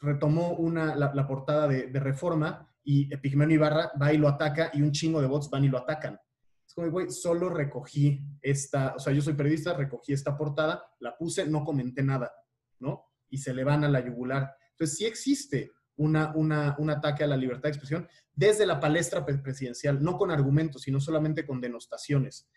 retomó 0.00 0.54
una, 0.54 0.94
la, 0.94 1.26
portada 1.26 1.68
de, 1.68 2.00
Reforma 2.00 2.72
y 2.84 3.12
Epigmenio 3.12 3.56
Ibarra 3.56 3.92
va 4.00 4.12
y 4.12 4.18
lo 4.18 4.28
ataca 4.28 4.70
y 4.72 4.82
un 4.82 4.92
chingo 4.92 5.20
de 5.20 5.26
bots 5.26 5.50
van 5.50 5.64
y 5.64 5.68
lo 5.68 5.78
atacan. 5.78 6.18
Es 6.66 6.74
como, 6.74 6.90
güey, 6.90 7.10
solo 7.10 7.48
recogí 7.48 8.20
esta, 8.42 8.94
o 8.96 8.98
sea, 8.98 9.12
yo 9.12 9.22
soy 9.22 9.34
periodista, 9.34 9.74
recogí 9.74 10.12
esta 10.12 10.36
portada, 10.36 10.82
la 11.00 11.16
puse, 11.16 11.46
no 11.46 11.64
comenté 11.64 12.02
nada, 12.02 12.32
¿no? 12.80 13.04
Y 13.28 13.38
se 13.38 13.54
le 13.54 13.64
van 13.64 13.84
a 13.84 13.88
la 13.88 14.04
yugular. 14.04 14.54
Entonces, 14.70 14.96
sí 14.96 15.04
existe 15.04 15.72
una, 15.96 16.32
una, 16.34 16.76
un 16.78 16.90
ataque 16.90 17.24
a 17.24 17.26
la 17.28 17.36
libertad 17.36 17.64
de 17.64 17.70
expresión 17.70 18.08
desde 18.34 18.66
la 18.66 18.78
palestra 18.78 19.24
presidencial, 19.24 20.02
no 20.02 20.16
con 20.16 20.30
argumentos, 20.30 20.82
sino 20.82 21.00
solamente 21.00 21.46
con 21.46 21.60
denostaciones. 21.60 22.48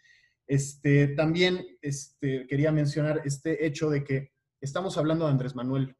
Este, 0.46 1.10
también 1.10 1.64
este, 1.82 2.48
quería 2.48 2.72
mencionar 2.72 3.22
este 3.24 3.66
hecho 3.66 3.90
de 3.90 4.04
que 4.04 4.34
estamos 4.60 4.98
hablando 4.98 5.26
de 5.26 5.32
Andrés 5.32 5.56
Manuel, 5.56 5.96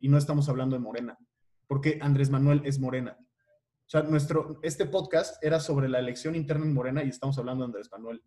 y 0.00 0.08
no 0.08 0.18
estamos 0.18 0.48
hablando 0.48 0.76
de 0.76 0.80
Morena, 0.80 1.18
porque 1.66 1.98
Andrés 2.00 2.30
Manuel 2.30 2.62
es 2.64 2.78
Morena. 2.78 3.16
O 3.20 3.90
sea, 3.90 4.02
nuestro, 4.02 4.60
este 4.62 4.84
podcast 4.84 5.42
era 5.42 5.60
sobre 5.60 5.88
la 5.88 5.98
elección 5.98 6.34
interna 6.34 6.66
en 6.66 6.74
Morena 6.74 7.02
y 7.02 7.08
estamos 7.08 7.38
hablando 7.38 7.64
de 7.64 7.68
Andrés 7.68 7.88
Manuel. 7.90 8.22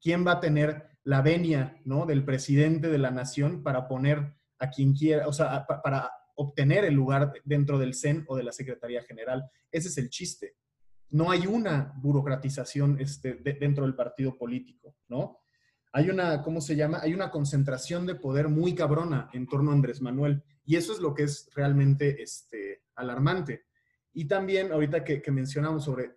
¿Quién 0.00 0.26
va 0.26 0.32
a 0.32 0.40
tener 0.40 0.98
la 1.04 1.22
venia 1.22 1.80
¿no? 1.84 2.04
del 2.06 2.24
presidente 2.24 2.88
de 2.88 2.98
la 2.98 3.10
nación 3.10 3.62
para 3.62 3.88
poner 3.88 4.34
a 4.58 4.70
quien 4.70 4.92
quiera, 4.92 5.26
o 5.26 5.32
sea, 5.32 5.66
para 5.66 6.10
obtener 6.34 6.84
el 6.84 6.94
lugar 6.94 7.32
dentro 7.44 7.78
del 7.78 7.94
CEN 7.94 8.24
o 8.28 8.36
de 8.36 8.42
la 8.42 8.52
Secretaría 8.52 9.02
General? 9.02 9.48
Ese 9.70 9.88
es 9.88 9.98
el 9.98 10.10
chiste. 10.10 10.56
No 11.08 11.30
hay 11.30 11.46
una 11.46 11.94
burocratización 11.96 13.00
este, 13.00 13.34
dentro 13.34 13.84
del 13.84 13.94
partido 13.94 14.36
político, 14.36 14.96
¿no? 15.08 15.41
Hay 15.92 16.08
una, 16.08 16.42
¿cómo 16.42 16.62
se 16.62 16.74
llama? 16.74 17.00
Hay 17.02 17.12
una 17.12 17.30
concentración 17.30 18.06
de 18.06 18.14
poder 18.14 18.48
muy 18.48 18.74
cabrona 18.74 19.28
en 19.34 19.46
torno 19.46 19.70
a 19.70 19.74
Andrés 19.74 20.00
Manuel. 20.00 20.42
Y 20.64 20.76
eso 20.76 20.92
es 20.92 21.00
lo 21.00 21.12
que 21.14 21.24
es 21.24 21.50
realmente 21.54 22.22
este, 22.22 22.82
alarmante. 22.94 23.66
Y 24.14 24.26
también, 24.26 24.72
ahorita 24.72 25.04
que, 25.04 25.22
mencionamos 25.30 25.84
sobre, 25.84 26.16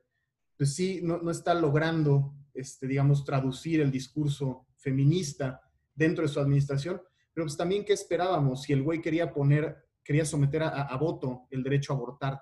pues 0.58 0.74
sí, 0.76 1.02
no, 1.04 1.30
está 1.30 1.54
logrando, 1.54 2.34
este, 2.54 2.88
digamos, 2.88 3.26
traducir 3.26 3.82
el 3.82 3.92
discurso 3.92 4.66
feminista 4.78 5.62
dentro 5.94 6.24
de 6.24 6.30
su 6.30 6.40
administración, 6.40 7.02
pero 7.34 7.46
pues 7.46 7.58
también, 7.58 7.84
¿qué 7.84 7.94
esperábamos? 7.94 8.64
Si 8.64 8.72
el 8.72 8.82
güey 8.82 9.02
quería 9.02 9.34
poner, 9.34 9.76
quería 10.04 10.24
someter 10.24 10.64
a, 10.64 10.96
voto 10.98 11.48
el 11.52 11.64
derecho 11.64 11.92
a 11.92 11.98
abortar, 11.98 12.42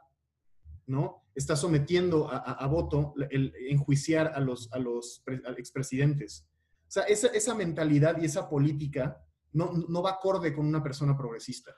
¿no? 0.86 1.24
Está 1.34 1.56
sometiendo 1.56 2.30
a, 2.32 2.68
voto 2.68 3.16
el 3.32 3.54
enjuiciar 3.70 4.34
a 4.36 4.40
los, 4.40 4.72
a 4.72 4.78
los 4.78 5.24
expresidentes. 5.58 6.48
Sea, 6.94 7.04
esa, 7.04 7.28
esa, 7.28 7.56
mentalidad 7.56 8.22
y 8.22 8.26
esa 8.26 8.48
política 8.48 9.20
no, 9.54 9.72
no, 9.72 10.04
va 10.04 10.12
acorde 10.12 10.54
con 10.54 10.68
una 10.68 10.84
persona 10.84 11.18
progresista, 11.18 11.76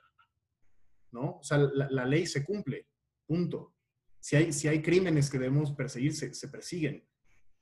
¿no? 1.11 1.37
O 1.37 1.43
sea, 1.43 1.57
la, 1.57 2.05
ley 2.05 2.27
se 2.27 2.43
cumple, 2.43 2.89
punto. 3.25 3.75
Si 4.19 4.35
hay, 4.35 4.51
si 4.51 4.67
hay 4.67 4.81
crímenes 4.81 5.29
que 5.29 5.39
debemos 5.39 5.71
perseguir, 5.71 6.13
se, 6.13 6.33
se 6.33 6.49
persiguen. 6.49 7.07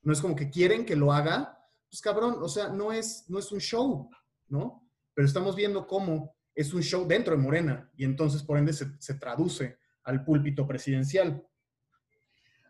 No 0.01 0.13
es 0.13 0.19
como 0.19 0.35
que 0.35 0.49
quieren 0.49 0.83
que 0.83 0.95
lo 0.95 1.13
haga, 1.13 1.59
pues 1.87 2.01
cabrón, 2.01 2.37
o 2.41 2.47
sea, 2.47 2.69
no 2.69 2.91
es, 2.91 3.25
no 3.29 3.37
es 3.37 3.51
un 3.51 3.59
show, 3.59 4.09
¿no? 4.47 4.83
pero 5.13 5.27
estamos 5.27 5.55
viendo 5.55 5.85
cómo 5.85 6.35
es 6.55 6.73
un 6.73 6.81
show 6.81 7.07
dentro 7.07 7.35
de 7.35 7.41
Morena 7.41 7.91
y 7.95 8.03
entonces 8.03 8.41
por 8.41 8.57
ende 8.57 8.73
se, 8.73 9.13
traduce 9.19 9.77
al 10.03 10.23
púlpito 10.23 10.67
presidencial. 10.67 11.45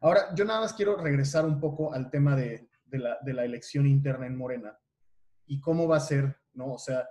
Ahora, 0.01 0.35
yo 0.35 0.43
nada 0.43 0.59
más 0.59 0.73
quiero 0.73 0.97
regresar 0.97 1.45
un 1.45 1.61
poco 1.61 1.93
al 1.93 2.09
tema 2.09 2.35
de, 2.35 2.69
la, 2.99 3.43
elección 3.43 3.87
interna 3.87 4.27
en 4.27 4.37
Morena 4.37 4.77
y 5.45 5.59
cómo 5.59 5.87
va 5.87 5.97
a 5.97 6.01
ser, 6.01 6.37
¿no? 6.53 6.73
O 6.73 6.77
sea, 6.77 7.07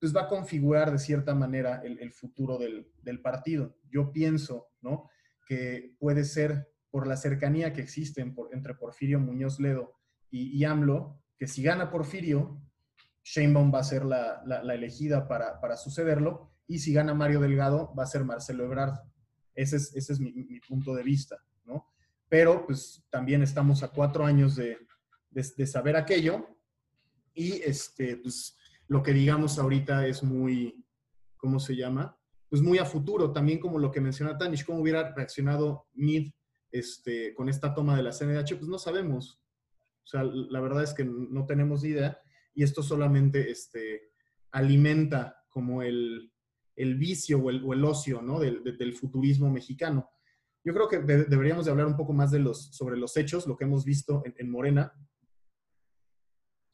pues 0.00 0.14
va 0.14 0.22
a 0.22 0.28
configurar 0.28 0.92
de 0.92 0.98
cierta 0.98 1.34
manera 1.34 1.82
el, 1.84 2.12
futuro 2.12 2.58
del, 2.58 3.20
partido. 3.20 3.76
Yo 3.90 4.12
pienso, 4.12 4.68
¿no? 4.80 5.10
Que 5.46 5.96
puede 5.98 6.24
ser 6.24 6.72
por 6.90 7.06
la 7.06 7.16
cercanía 7.16 7.72
que 7.72 7.80
existe 7.80 8.20
entre 8.52 8.74
Porfirio 8.74 9.18
Muñoz 9.18 9.60
Ledo 9.60 9.94
y, 10.30 10.56
y 10.56 10.64
AMLO, 10.64 11.20
que 11.36 11.46
si 11.46 11.62
gana 11.62 11.90
Porfirio, 11.90 12.60
Sheinbaum 13.28 13.72
va 13.72 13.80
a 13.80 13.84
ser 13.84 14.04
la, 14.06 14.42
elegida 14.74 15.28
para, 15.28 15.76
sucederlo 15.76 16.50
y 16.66 16.78
si 16.78 16.94
gana 16.94 17.12
Mario 17.12 17.40
Delgado 17.40 17.94
va 17.94 18.04
a 18.04 18.06
ser 18.06 18.24
Marcelo 18.24 18.64
Ebrard. 18.64 18.94
Ese 19.54 19.76
es, 19.76 19.94
ese 19.94 20.14
es 20.14 20.20
mi, 20.20 20.60
punto 20.66 20.94
de 20.94 21.02
vista. 21.02 21.36
Pero 22.28 22.66
pues 22.66 23.04
también 23.10 23.42
estamos 23.42 23.82
a 23.82 23.88
cuatro 23.88 24.24
años 24.24 24.56
de, 24.56 24.78
saber 25.66 25.96
aquello 25.96 26.46
y 27.32 27.62
este, 27.62 28.16
pues 28.16 28.56
lo 28.88 29.02
que 29.02 29.12
digamos 29.12 29.58
ahorita 29.58 30.06
es 30.06 30.22
muy, 30.22 30.84
¿cómo 31.36 31.60
se 31.60 31.76
llama? 31.76 32.18
Pues 32.48 32.62
muy 32.62 32.78
a 32.78 32.84
futuro, 32.84 33.32
también 33.32 33.58
como 33.58 33.78
lo 33.78 33.90
que 33.90 34.00
menciona 34.00 34.36
Tanish, 34.36 34.64
cómo 34.64 34.80
hubiera 34.80 35.14
reaccionado 35.14 35.86
Mid 35.94 36.32
este, 36.70 37.34
con 37.34 37.48
esta 37.48 37.74
toma 37.74 37.96
de 37.96 38.02
la 38.02 38.12
CNH, 38.12 38.56
pues 38.56 38.68
no 38.68 38.78
sabemos. 38.78 39.40
O 40.02 40.06
sea, 40.06 40.24
la 40.24 40.60
verdad 40.60 40.82
es 40.82 40.94
que 40.94 41.04
no 41.04 41.46
tenemos 41.46 41.84
idea 41.84 42.18
y 42.54 42.62
esto 42.62 42.82
solamente 42.82 43.50
este, 43.50 44.10
alimenta 44.50 45.44
como 45.48 45.82
el, 45.82 46.32
vicio 46.76 47.38
o 47.38 47.50
el, 47.50 47.84
ocio 47.84 48.22
¿no? 48.22 48.40
del, 48.40 48.94
futurismo 48.94 49.50
mexicano. 49.50 50.10
Yo 50.64 50.74
creo 50.74 50.88
que 50.88 50.98
deberíamos 50.98 51.64
de 51.64 51.70
hablar 51.70 51.86
un 51.86 51.96
poco 51.96 52.12
más 52.12 52.30
de 52.30 52.40
los, 52.40 52.68
sobre 52.72 52.96
los 52.96 53.16
hechos, 53.16 53.46
lo 53.46 53.56
que 53.56 53.64
hemos 53.64 53.84
visto 53.84 54.22
en, 54.24 54.50
Morena, 54.50 54.92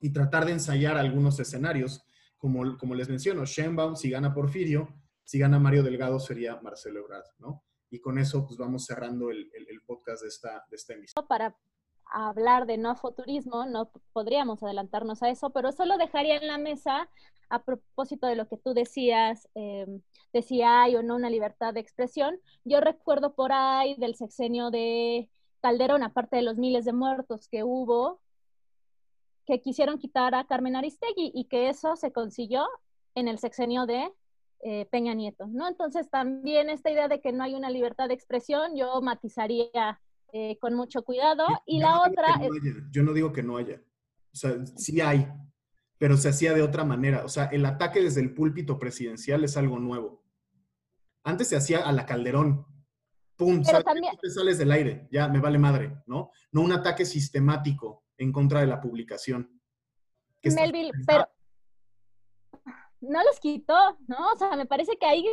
y 0.00 0.12
tratar 0.12 0.46
de 0.46 0.52
ensayar 0.52 0.96
algunos 0.96 1.38
escenarios, 1.38 2.04
como, 2.38 2.76
como 2.76 2.94
les 2.94 3.08
menciono, 3.08 3.44
Sheinbaum, 3.44 3.96
si 3.96 4.10
gana 4.10 4.34
Porfirio, 4.34 4.88
si 5.24 5.38
gana 5.38 5.58
Mario 5.58 5.82
Delgado 5.82 6.18
sería 6.18 6.60
Marcelo 6.60 7.00
Ebrard, 7.00 7.24
¿no? 7.38 7.64
Y 7.90 8.00
con 8.00 8.18
eso 8.18 8.44
pues 8.44 8.58
vamos 8.58 8.84
cerrando 8.86 9.30
el, 9.30 9.48
podcast 9.86 10.22
de 10.22 10.28
esta, 10.28 10.64
de 10.68 10.76
esta 10.76 10.94
emisión. 10.94 11.26
Para 11.28 11.56
hablar 12.14 12.66
de 12.66 12.78
no 12.78 12.94
futurismo, 12.96 13.66
no 13.66 13.90
podríamos 14.12 14.62
adelantarnos 14.62 15.22
a 15.22 15.30
eso, 15.30 15.50
pero 15.50 15.72
solo 15.72 15.98
dejaría 15.98 16.36
en 16.36 16.46
la 16.46 16.58
mesa 16.58 17.08
a 17.48 17.62
propósito 17.62 18.26
de 18.26 18.36
lo 18.36 18.48
que 18.48 18.56
tú 18.56 18.72
decías, 18.72 19.48
eh, 19.54 19.86
de 20.32 20.42
si 20.42 20.62
hay 20.62 20.96
o 20.96 21.02
no 21.02 21.16
una 21.16 21.30
libertad 21.30 21.74
de 21.74 21.80
expresión. 21.80 22.38
Yo 22.64 22.80
recuerdo 22.80 23.34
por 23.34 23.52
ahí 23.52 23.96
del 23.96 24.14
sexenio 24.14 24.70
de 24.70 25.28
Calderón, 25.60 26.02
aparte 26.02 26.36
de 26.36 26.42
los 26.42 26.56
miles 26.56 26.84
de 26.84 26.92
muertos 26.92 27.48
que 27.48 27.64
hubo, 27.64 28.20
que 29.46 29.60
quisieron 29.60 29.98
quitar 29.98 30.34
a 30.34 30.44
Carmen 30.46 30.76
Aristegui 30.76 31.32
y 31.34 31.44
que 31.44 31.68
eso 31.68 31.96
se 31.96 32.12
consiguió 32.12 32.66
en 33.14 33.28
el 33.28 33.38
sexenio 33.38 33.86
de 33.86 34.10
eh, 34.60 34.86
Peña 34.86 35.14
Nieto, 35.14 35.46
¿no? 35.46 35.68
Entonces 35.68 36.08
también 36.10 36.70
esta 36.70 36.90
idea 36.90 37.08
de 37.08 37.20
que 37.20 37.32
no 37.32 37.44
hay 37.44 37.54
una 37.54 37.70
libertad 37.70 38.08
de 38.08 38.14
expresión, 38.14 38.76
yo 38.76 39.00
matizaría 39.02 40.00
eh, 40.32 40.58
con 40.58 40.74
mucho 40.74 41.02
cuidado. 41.02 41.46
Y 41.66 41.80
la 41.80 42.00
otra... 42.00 42.40
yo 42.90 43.02
no 43.02 43.12
digo 43.12 43.32
que 43.32 43.42
no 43.42 43.56
haya. 43.56 43.82
O 44.32 44.36
sea, 44.36 44.64
sí 44.76 45.00
hay, 45.00 45.28
pero 45.98 46.16
se 46.16 46.28
hacía 46.28 46.54
de 46.54 46.62
otra 46.62 46.84
manera. 46.84 47.24
O 47.24 47.28
sea, 47.28 47.44
el 47.46 47.64
ataque 47.66 48.02
desde 48.02 48.20
el 48.20 48.34
púlpito 48.34 48.78
presidencial 48.78 49.44
es 49.44 49.56
algo 49.56 49.78
nuevo. 49.78 50.24
Antes 51.22 51.48
se 51.48 51.56
hacía 51.56 51.86
a 51.86 51.92
la 51.92 52.06
Calderón. 52.06 52.66
¡Pum! 53.36 53.64
Sales, 53.64 53.84
también... 53.84 54.14
sales 54.22 54.58
del 54.58 54.72
aire. 54.72 55.08
Ya, 55.10 55.28
me 55.28 55.40
vale 55.40 55.58
madre, 55.58 56.02
¿no? 56.06 56.30
No 56.52 56.62
un 56.62 56.72
ataque 56.72 57.04
sistemático 57.04 58.04
en 58.18 58.32
contra 58.32 58.60
de 58.60 58.66
la 58.66 58.80
publicación. 58.80 59.50
Melville, 60.42 60.92
pero 61.06 61.26
no 63.00 63.22
los 63.22 63.40
quitó, 63.40 63.98
¿no? 64.06 64.32
O 64.32 64.36
sea, 64.36 64.56
me 64.56 64.66
parece 64.66 64.96
que 64.98 65.06
ahí 65.06 65.24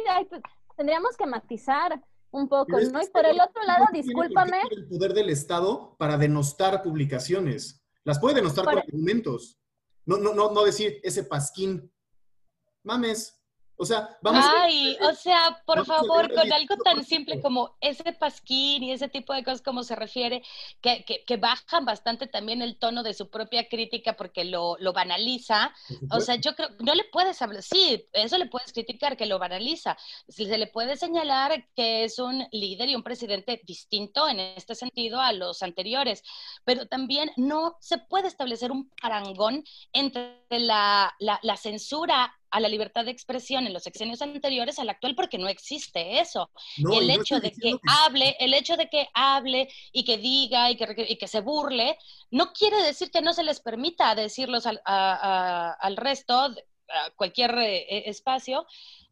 tendríamos 0.78 1.18
que 1.18 1.26
matizar 1.26 2.02
un 2.32 2.48
poco, 2.48 2.80
¿no? 2.80 3.02
Y 3.02 3.08
por 3.08 3.26
el 3.26 3.40
otro 3.40 3.64
lado, 3.64 3.86
discúlpame. 3.92 4.62
El 4.72 4.88
poder 4.88 5.14
del 5.14 5.30
Estado 5.30 5.96
para 5.98 6.18
denostar 6.18 6.82
publicaciones. 6.82 7.84
Las 8.04 8.20
puede 8.20 8.36
denostar 8.36 8.66
con 8.66 8.80
argumentos. 8.80 9.60
No, 10.06 10.18
no, 10.18 10.34
no, 10.34 10.52
no 10.52 10.64
decir 10.64 11.00
ese 11.04 11.24
pasquín. 11.24 11.92
Mames, 12.84 13.41
o 13.82 13.86
sea, 13.86 14.16
vamos. 14.22 14.46
Ay, 14.60 14.96
o 15.02 15.12
sea, 15.16 15.60
por 15.66 15.84
favor, 15.88 16.32
con 16.32 16.54
algo 16.54 16.76
tan 16.84 17.04
simple 17.04 17.42
como 17.42 17.76
ese 17.82 18.14
pasquín 18.14 18.84
y 18.84 18.92
ese 18.92 19.08
tipo 19.08 19.34
de 19.34 19.44
cosas 19.44 19.64
como 19.64 19.82
se 19.82 19.96
refiere, 19.96 20.44
que, 20.82 21.04
que, 21.04 21.38
bajan 21.38 21.84
bastante 21.84 22.28
también 22.28 22.62
el 22.62 22.78
tono 22.78 23.02
de 23.02 23.16
su 23.16 23.32
propia 23.32 23.68
crítica 23.68 24.14
porque 24.14 24.46
lo, 24.46 24.78
lo 24.78 24.94
banaliza. 24.94 25.74
O 26.12 26.20
sea, 26.20 26.36
yo 26.36 26.56
creo, 26.56 26.70
no 26.78 26.94
le 26.94 27.06
puedes 27.06 27.42
hablar, 27.42 27.64
sí, 27.64 28.06
eso 28.14 28.38
le 28.38 28.46
puedes 28.46 28.72
criticar, 28.72 29.18
que 29.18 29.26
lo 29.26 29.40
banaliza. 29.40 29.98
Se 30.28 30.46
le 30.60 30.68
puede 30.68 30.96
señalar 30.96 31.66
que 31.76 32.04
es 32.04 32.20
un 32.20 32.48
líder 32.52 32.88
y 32.90 32.96
un 32.96 33.02
presidente 33.02 33.62
distinto 33.64 34.30
en 34.30 34.40
este 34.42 34.76
sentido 34.76 35.20
a 35.20 35.34
los 35.34 35.64
anteriores, 35.64 36.22
pero 36.66 36.88
también 36.88 37.32
no 37.36 37.78
se 37.80 37.98
puede 37.98 38.28
establecer 38.28 38.72
un 38.72 38.92
parangón 39.02 39.64
entre 39.92 40.38
la, 40.50 41.16
la, 41.18 41.40
la 41.42 41.58
censura 41.58 42.32
a 42.52 42.60
la 42.60 42.68
libertad 42.68 43.06
de 43.06 43.12
expresión 43.12 43.66
en 43.66 43.74
los 43.74 43.84
sexenios 43.84 44.22
anteriores 44.22 44.78
al 44.78 44.90
actual 44.90 45.16
porque 45.16 45.38
no 45.38 45.48
existe 45.48 46.20
eso. 46.20 46.52
y 46.78 46.98
el 46.98 47.10
hecho 47.10 47.40
de 47.40 47.52
que, 47.52 47.76
hable, 47.88 48.36
el 48.40 48.54
hecho 48.54 48.78
de 48.78 48.88
que 48.88 49.08
hable 49.14 49.70
y 49.92 50.04
que 50.04 50.18
diga 50.18 50.70
y 50.70 50.76
que, 50.76 51.06
y 51.10 51.18
que 51.18 51.28
se 51.28 51.42
burle, 51.42 51.98
no 52.30 52.54
quiere 52.54 52.82
decir 52.84 53.10
que 53.10 53.22
no 53.22 53.34
se 53.34 53.44
les 53.44 53.62
permita 53.62 54.14
decirlos 54.16 54.66
al, 54.66 54.82
al 54.86 55.98
resto, 55.98 56.34
a 56.40 57.10
cualquier 57.16 57.58
eh, 57.58 58.10
espacio, 58.10 58.66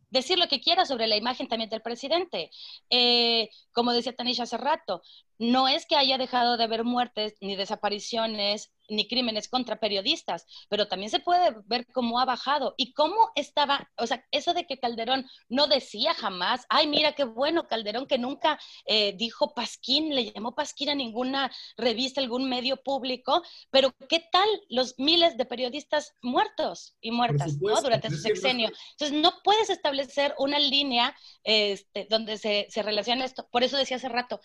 decir 0.09 0.39
lo 0.39 0.47
que 0.47 0.59
quiera 0.59 0.85
sobre 0.85 1.07
la 1.07 1.17
imagen 1.17 1.47
también 1.47 1.69
del 1.69 1.81
presidente. 1.81 2.51
Eh, 2.89 3.49
como 3.71 3.93
decía 3.93 4.15
Tanisha 4.15 4.43
hace 4.43 4.57
rato, 4.57 5.01
no 5.39 5.67
es 5.67 5.85
que 5.85 5.95
haya 5.95 6.17
dejado 6.17 6.57
de 6.57 6.65
haber 6.65 6.83
muertes 6.83 7.35
ni 7.41 7.55
desapariciones 7.55 8.71
ni 8.89 9.07
crímenes 9.07 9.47
contra 9.47 9.79
periodistas, 9.79 10.45
pero 10.67 10.87
también 10.87 11.11
se 11.11 11.19
puede 11.19 11.55
ver 11.65 11.85
cómo 11.93 12.19
ha 12.19 12.25
bajado 12.25 12.73
y 12.77 12.93
cómo 12.93 13.29
estaba, 13.35 13.89
o 13.97 14.07
sea, 14.07 14.25
eso 14.31 14.53
de 14.53 14.65
que 14.65 14.79
Calderón 14.79 15.25
no 15.47 15.67
decía 15.67 16.13
jamás, 16.13 16.65
ay, 16.69 16.87
mira 16.87 17.13
qué 17.13 17.23
bueno 17.23 17.67
Calderón 17.67 18.07
que 18.07 18.17
nunca 18.17 18.59
eh, 18.85 19.13
dijo 19.15 19.53
Pasquín, 19.53 20.15
le 20.15 20.31
llamó 20.31 20.55
Pasquín 20.55 20.89
a 20.89 20.95
ninguna 20.95 21.51
revista, 21.77 22.19
algún 22.19 22.49
medio 22.49 22.77
público, 22.77 23.43
pero 23.69 23.93
¿qué 24.09 24.23
tal 24.31 24.49
los 24.69 24.95
miles 24.97 25.37
de 25.37 25.45
periodistas 25.45 26.15
muertos 26.21 26.95
y 26.99 27.11
muertas 27.11 27.57
¿no? 27.61 27.79
durante 27.81 28.09
su 28.09 28.17
sexenio? 28.17 28.71
Entonces, 28.91 29.21
no 29.21 29.33
puedes 29.43 29.69
establecer 29.69 30.33
una 30.39 30.59
línea 30.59 31.15
este, 31.43 32.07
donde 32.09 32.37
se, 32.37 32.67
se 32.69 32.81
relaciona 32.81 33.25
esto. 33.25 33.47
Por 33.51 33.63
eso 33.63 33.77
decía 33.77 33.97
hace 33.97 34.09
rato 34.09 34.39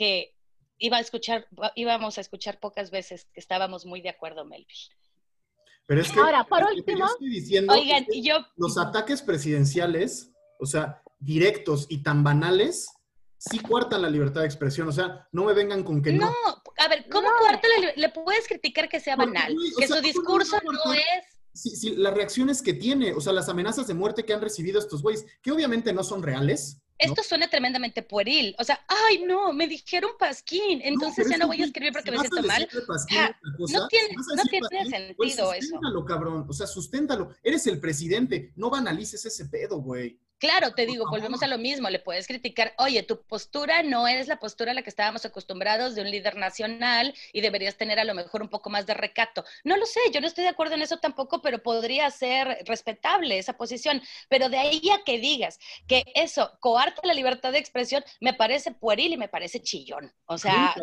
que 0.00 0.34
iba 0.78 0.96
a 0.96 1.00
escuchar, 1.00 1.46
íbamos 1.74 2.16
a 2.16 2.22
escuchar 2.22 2.58
pocas 2.58 2.90
veces 2.90 3.28
que 3.34 3.40
estábamos 3.40 3.84
muy 3.84 4.00
de 4.00 4.08
acuerdo, 4.08 4.46
Melville. 4.46 4.88
Pero 5.84 6.00
es 6.00 6.10
que, 6.10 6.18
Ahora, 6.18 6.44
por 6.44 6.64
último, 6.64 7.06
oigan, 7.68 8.06
yo, 8.22 8.38
los 8.56 8.78
ataques 8.78 9.20
presidenciales, 9.20 10.32
o 10.58 10.64
sea, 10.64 11.02
directos 11.18 11.84
y 11.90 12.02
tan 12.02 12.24
banales, 12.24 12.88
sí 13.36 13.58
cuartan 13.58 14.00
la 14.00 14.08
libertad 14.08 14.40
de 14.40 14.46
expresión. 14.46 14.88
O 14.88 14.92
sea, 14.92 15.28
no 15.32 15.44
me 15.44 15.52
vengan 15.52 15.82
con 15.82 16.00
que 16.00 16.14
no. 16.14 16.30
No, 16.30 16.62
a 16.78 16.88
ver, 16.88 17.06
¿cómo 17.10 17.28
no. 17.28 17.34
la 17.42 17.60
Le 17.94 18.08
puedes 18.08 18.48
criticar 18.48 18.88
que 18.88 19.00
sea 19.00 19.16
banal, 19.16 19.54
que 19.76 19.86
su 19.86 20.00
discurso 20.00 20.56
no 20.64 20.94
es 20.94 21.02
Sí, 21.52 21.70
sí, 21.70 21.96
las 21.96 22.14
reacciones 22.14 22.62
que 22.62 22.74
tiene, 22.74 23.12
o 23.12 23.20
sea, 23.20 23.32
las 23.32 23.48
amenazas 23.48 23.86
de 23.88 23.94
muerte 23.94 24.24
que 24.24 24.32
han 24.32 24.40
recibido 24.40 24.78
estos 24.78 25.02
güeyes, 25.02 25.26
que 25.42 25.50
obviamente 25.50 25.92
no 25.92 26.04
son 26.04 26.22
reales. 26.22 26.79
Esto 27.00 27.22
suena 27.22 27.48
tremendamente 27.48 28.02
pueril. 28.02 28.54
O 28.58 28.64
sea, 28.64 28.84
ay, 28.86 29.24
no, 29.24 29.52
me 29.52 29.66
dijeron 29.66 30.12
pasquín, 30.18 30.80
entonces 30.82 31.28
ya 31.28 31.38
no 31.38 31.46
voy 31.46 31.62
a 31.62 31.64
escribir 31.64 31.92
porque 31.92 32.10
me 32.10 32.18
siento 32.18 32.42
mal. 32.42 32.68
no 33.58 33.88
tiene, 33.88 34.14
no 34.36 34.42
tiene 34.44 34.90
sentido 34.90 35.14
pues, 35.16 35.32
eso. 35.32 35.52
Susténtalo, 35.52 36.04
cabrón. 36.04 36.46
O 36.48 36.52
sea, 36.52 36.66
susténtalo. 36.66 37.34
Eres 37.42 37.66
el 37.66 37.80
presidente. 37.80 38.52
No 38.56 38.70
banalices 38.70 39.24
ese 39.24 39.46
pedo, 39.46 39.80
güey. 39.80 40.18
Claro, 40.40 40.72
te 40.72 40.86
digo, 40.86 41.04
volvemos 41.10 41.42
a 41.42 41.46
lo 41.46 41.58
mismo, 41.58 41.90
le 41.90 41.98
puedes 41.98 42.26
criticar, 42.26 42.72
oye, 42.78 43.02
tu 43.02 43.20
postura 43.20 43.82
no 43.82 44.08
es 44.08 44.26
la 44.26 44.38
postura 44.38 44.70
a 44.70 44.74
la 44.74 44.80
que 44.80 44.88
estábamos 44.88 45.26
acostumbrados 45.26 45.94
de 45.94 46.00
un 46.00 46.10
líder 46.10 46.36
nacional 46.36 47.14
y 47.34 47.42
deberías 47.42 47.76
tener 47.76 47.98
a 48.00 48.04
lo 48.04 48.14
mejor 48.14 48.40
un 48.40 48.48
poco 48.48 48.70
más 48.70 48.86
de 48.86 48.94
recato. 48.94 49.44
No 49.64 49.76
lo 49.76 49.84
sé, 49.84 50.00
yo 50.14 50.20
no 50.22 50.26
estoy 50.26 50.44
de 50.44 50.50
acuerdo 50.50 50.76
en 50.76 50.82
eso 50.82 50.96
tampoco, 50.96 51.42
pero 51.42 51.62
podría 51.62 52.10
ser 52.10 52.64
respetable 52.64 53.38
esa 53.38 53.58
posición. 53.58 54.00
Pero 54.30 54.48
de 54.48 54.56
ahí 54.56 54.80
a 54.88 55.04
que 55.04 55.18
digas 55.18 55.58
que 55.86 56.04
eso 56.14 56.50
coarta 56.60 57.02
la 57.04 57.12
libertad 57.12 57.52
de 57.52 57.58
expresión, 57.58 58.02
me 58.22 58.32
parece 58.32 58.72
pueril 58.72 59.12
y 59.12 59.18
me 59.18 59.28
parece 59.28 59.60
chillón. 59.60 60.10
O 60.24 60.38
sea, 60.38 60.74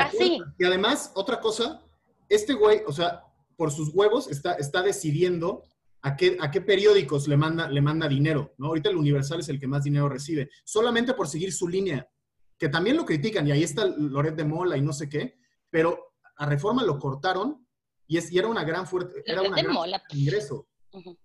así. 0.00 0.40
Y 0.58 0.64
además, 0.64 1.12
otra 1.14 1.38
cosa, 1.38 1.80
este 2.28 2.54
güey, 2.54 2.82
o 2.88 2.92
sea, 2.92 3.22
por 3.56 3.70
sus 3.70 3.94
huevos 3.94 4.28
está, 4.28 4.54
está 4.54 4.82
decidiendo 4.82 5.62
a 6.02 6.16
qué, 6.16 6.36
a 6.40 6.50
qué 6.50 6.60
periódicos 6.60 7.28
le 7.28 7.36
manda, 7.36 7.68
le 7.68 7.80
manda 7.80 8.08
dinero. 8.08 8.54
¿no? 8.58 8.68
Ahorita 8.68 8.90
el 8.90 8.96
Universal 8.96 9.40
es 9.40 9.48
el 9.48 9.58
que 9.58 9.66
más 9.66 9.84
dinero 9.84 10.08
recibe, 10.08 10.50
solamente 10.64 11.14
por 11.14 11.28
seguir 11.28 11.52
su 11.52 11.68
línea, 11.68 12.08
que 12.58 12.68
también 12.68 12.96
lo 12.96 13.04
critican, 13.04 13.46
y 13.46 13.52
ahí 13.52 13.62
está 13.62 13.86
Loret 13.86 14.36
de 14.36 14.44
Mola 14.44 14.76
y 14.76 14.82
no 14.82 14.92
sé 14.92 15.08
qué, 15.08 15.38
pero 15.70 16.14
a 16.36 16.46
Reforma 16.46 16.84
lo 16.84 16.98
cortaron 16.98 17.66
y, 18.06 18.16
es, 18.16 18.30
y 18.32 18.38
era 18.38 18.48
una 18.48 18.64
gran 18.64 18.86
fuerte, 18.86 19.22
era 19.24 19.42
una 19.42 19.62
gran 19.62 20.00
ingreso. 20.10 20.68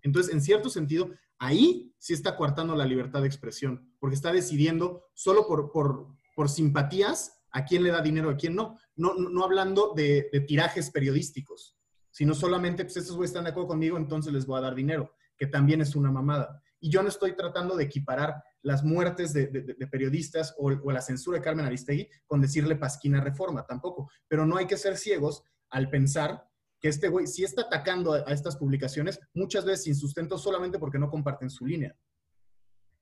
Entonces, 0.02 0.34
en 0.34 0.42
cierto 0.42 0.70
sentido, 0.70 1.10
ahí 1.40 1.94
sí 1.98 2.14
está 2.14 2.36
coartando 2.38 2.76
la 2.76 2.86
libertad 2.86 3.22
de 3.22 3.28
expresión, 3.28 3.96
porque 4.00 4.16
está 4.16 4.32
decidiendo 4.32 5.06
solo 5.14 5.48
por, 5.48 5.72
por, 5.72 6.16
por 6.36 6.50
simpatías 6.50 7.42
a 7.52 7.66
quién 7.66 7.84
le 7.84 7.92
da 7.92 8.02
dinero, 8.02 8.30
a 8.30 8.38
quién 8.38 8.54
no, 8.56 8.78
no, 8.96 9.16
no 9.16 9.44
hablando 9.44 9.94
de, 9.96 10.30
de 10.32 10.42
tirajes 10.42 10.92
periodísticos 10.92 11.75
sino 12.16 12.34
solamente, 12.34 12.86
pues 12.86 12.96
estos 12.96 13.18
güeyes 13.18 13.32
están 13.32 13.44
de 13.44 13.50
acuerdo 13.50 13.68
conmigo, 13.68 13.98
entonces 13.98 14.32
les 14.32 14.46
voy 14.46 14.58
a 14.58 14.62
dar 14.62 14.74
dinero, 14.74 15.12
que 15.36 15.48
también 15.48 15.82
es 15.82 15.98
una 15.98 16.10
mamada. 16.10 16.64
Y 16.80 16.90
yo 16.90 17.04
no 17.04 17.10
estoy 17.10 17.36
tratando 17.36 17.76
de 17.76 17.84
equiparar 17.84 18.42
las 18.62 18.86
muertes 18.86 19.34
de, 19.34 19.50
periodistas 19.92 20.56
o, 20.58 20.72
la 20.94 21.02
censura 21.02 21.38
de 21.38 21.44
Carmen 21.44 21.66
Aristegui 21.66 22.08
con 22.26 22.40
decirle 22.40 22.78
pasquina 22.78 23.20
reforma, 23.20 23.66
tampoco. 23.66 24.10
Pero 24.30 24.46
no 24.46 24.56
hay 24.56 24.66
que 24.66 24.78
ser 24.78 24.96
ciegos 24.96 25.44
al 25.70 25.90
pensar 25.90 26.50
que 26.80 26.88
este 26.88 27.10
güey 27.10 27.28
sí 27.28 27.44
está 27.44 27.64
atacando 27.64 28.14
a, 28.14 28.20
estas 28.32 28.56
publicaciones, 28.56 29.20
muchas 29.34 29.66
veces 29.66 29.84
sin 29.84 29.96
sustento 29.96 30.38
solamente 30.38 30.80
porque 30.80 31.00
no 31.00 31.10
comparten 31.10 31.50
su 31.50 31.66
línea. 31.66 31.98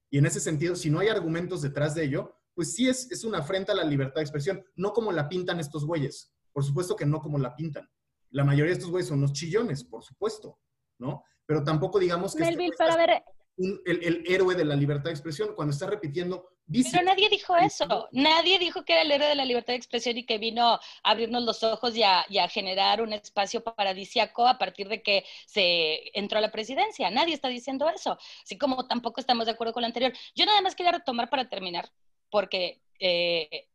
Y 0.09 0.17
en 0.17 0.25
ese 0.25 0.39
sentido, 0.39 0.75
si 0.75 0.89
no 0.89 1.01
hay 1.01 1.09
argumentos 1.09 1.61
detrás 1.61 1.93
de 1.93 2.05
ello, 2.05 2.35
pues 2.55 2.73
sí 2.73 2.89
es, 2.89 3.11
es 3.11 3.23
una 3.23 3.37
afrenta 3.37 3.73
a 3.73 3.75
la 3.75 3.83
libertad 3.83 4.15
de 4.15 4.21
expresión, 4.21 4.65
no 4.75 4.91
como 4.91 5.11
la 5.11 5.29
pintan 5.29 5.59
estos 5.59 5.85
güeyes. 5.85 6.33
Por 6.51 6.63
supuesto 6.63 6.95
que 6.95 7.05
no 7.05 7.21
como 7.21 7.37
la 7.37 7.55
pintan. 7.55 7.87
La 8.33 8.43
mayoría 8.43 8.71
de 8.71 8.79
estos 8.79 8.89
güeyes 8.89 9.07
son 9.07 9.19
unos 9.19 9.33
chillones, 9.33 9.83
por 9.83 10.03
supuesto, 10.03 10.59
¿no? 10.97 11.23
Pero 11.45 11.63
tampoco 11.63 11.99
digamos 11.99 12.35
que 12.35 12.43
Melville, 12.43 12.71
este 12.71 12.83
para 12.83 12.97
ver... 12.97 13.23
el, 13.57 14.23
héroe 14.27 14.55
de 14.55 14.65
la 14.65 14.75
libertad 14.75 15.05
de 15.05 15.11
expresión 15.11 15.53
cuando 15.55 15.71
está 15.71 15.85
repitiendo... 15.85 16.49
Pero 16.65 17.03
nadie 17.03 17.29
dijo 17.29 17.55
eso. 17.57 18.07
Nadie 18.11 18.57
dijo 18.57 18.83
que 18.85 18.93
era 18.93 19.03
el 19.03 19.11
héroe 19.11 19.27
de 19.27 19.35
la 19.35 19.45
libertad 19.45 19.73
de 19.73 19.77
expresión 19.77 20.17
y 20.17 20.25
que 20.25 20.39
vino 20.39 20.65
a 20.65 20.81
abrirnos 21.03 21.43
los 21.43 21.61
ojos 21.61 21.95
y 21.95 22.03
a, 22.03 22.25
generar 22.49 23.01
un 23.01 23.13
espacio 23.13 23.63
paradisiaco 23.63 24.47
a 24.47 24.57
partir 24.57 24.87
de 24.87 25.03
que 25.03 25.25
se 25.45 26.17
entró 26.17 26.39
a 26.39 26.41
la 26.41 26.51
presidencia. 26.51 27.11
Nadie 27.11 27.35
está 27.35 27.49
diciendo 27.49 27.87
eso. 27.89 28.17
Así 28.43 28.57
como 28.57 28.87
tampoco 28.87 29.19
estamos 29.19 29.45
de 29.45 29.51
acuerdo 29.51 29.73
con 29.73 29.81
lo 29.81 29.87
anterior. 29.87 30.13
Yo 30.33 30.45
nada 30.45 30.61
más 30.61 30.73
quería 30.73 30.93
retomar 30.93 31.29
para 31.29 31.49
terminar, 31.49 31.91
porque 32.31 32.81
eh, 32.97 33.67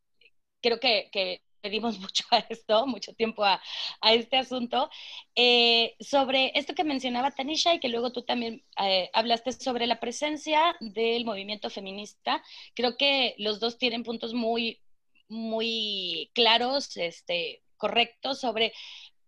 creo 0.61 0.81
que, 0.81 1.11
que 1.13 1.43
pedimos 1.61 1.99
mucho 2.01 2.25
a 2.31 2.39
esto, 2.49 2.87
mucho 2.87 3.13
tiempo 3.15 3.45
a, 3.45 3.61
este 4.03 4.37
asunto, 4.37 4.91
eh, 5.35 5.97
sobre 6.01 6.53
esto 6.55 6.75
que 6.75 6.85
mencionaba 6.85 7.31
Tanisha 7.31 7.75
y 7.75 7.81
que 7.81 7.89
luego 7.89 8.13
tú 8.13 8.23
también 8.23 8.65
eh, 8.83 9.11
hablaste 9.13 9.53
sobre 9.53 9.87
la 9.87 10.01
presencia 10.01 10.77
del 10.81 11.25
movimiento 11.25 11.71
feminista. 11.71 12.43
Creo 12.75 12.97
que 12.97 13.35
los 13.39 13.61
dos 13.61 13.79
tienen 13.79 14.03
puntos 14.03 14.35
muy, 14.35 14.81
muy 15.29 16.31
claros, 16.35 16.97
este, 16.97 17.63
correctos 17.77 18.41
sobre 18.41 18.73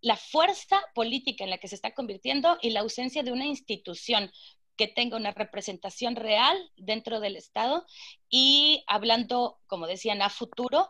la 0.00 0.16
fuerza 0.16 0.80
política 0.94 1.44
en 1.44 1.50
la 1.50 1.58
que 1.58 1.68
se 1.68 1.74
está 1.74 1.94
convirtiendo 1.94 2.58
y 2.62 2.70
la 2.70 2.80
ausencia 2.80 3.22
de 3.22 3.32
una 3.32 3.44
institución 3.44 4.30
que 4.76 4.88
tenga 4.88 5.18
una 5.18 5.32
representación 5.32 6.16
real 6.16 6.56
dentro 6.76 7.20
del 7.20 7.36
Estado 7.36 7.84
y 8.30 8.82
hablando, 8.86 9.60
como 9.66 9.86
decían, 9.86 10.22
a 10.22 10.30
futuro, 10.30 10.88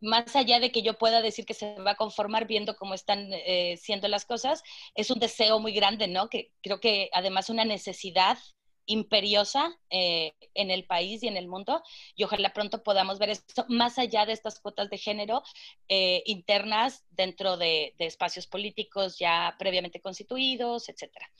más 0.00 0.36
allá 0.36 0.60
de 0.60 0.70
que 0.70 0.82
yo 0.82 0.98
pueda 0.98 1.22
decir 1.22 1.44
que 1.44 1.54
se 1.54 1.74
va 1.76 1.92
a 1.92 1.96
conformar 1.96 2.46
viendo 2.46 2.76
cómo 2.76 2.94
están 2.94 3.28
eh, 3.32 3.76
siendo 3.78 4.08
las 4.08 4.24
cosas, 4.24 4.62
es 4.94 5.10
un 5.10 5.18
deseo 5.18 5.58
muy 5.58 5.72
grande, 5.72 6.08
¿no? 6.08 6.28
Que 6.28 6.52
creo 6.62 6.80
que 6.80 7.10
además 7.12 7.50
una 7.50 7.64
necesidad 7.64 8.38
imperiosa 8.88 9.78
eh, 9.90 10.32
en 10.54 10.70
el 10.70 10.84
país 10.86 11.22
y 11.22 11.28
en 11.28 11.36
el 11.36 11.46
mundo 11.46 11.82
y 12.16 12.24
ojalá 12.24 12.54
pronto 12.54 12.82
podamos 12.82 13.18
ver 13.18 13.28
esto 13.28 13.66
más 13.68 13.98
allá 13.98 14.24
de 14.24 14.32
estas 14.32 14.60
cuotas 14.60 14.88
de 14.88 14.96
género 14.96 15.42
eh, 15.88 16.22
internas 16.24 17.04
dentro 17.10 17.58
de, 17.58 17.94
espacios 17.98 18.46
políticos 18.46 19.18
ya 19.18 19.54
previamente 19.58 20.00
constituidos, 20.00 20.88
etcétera. 20.88 21.30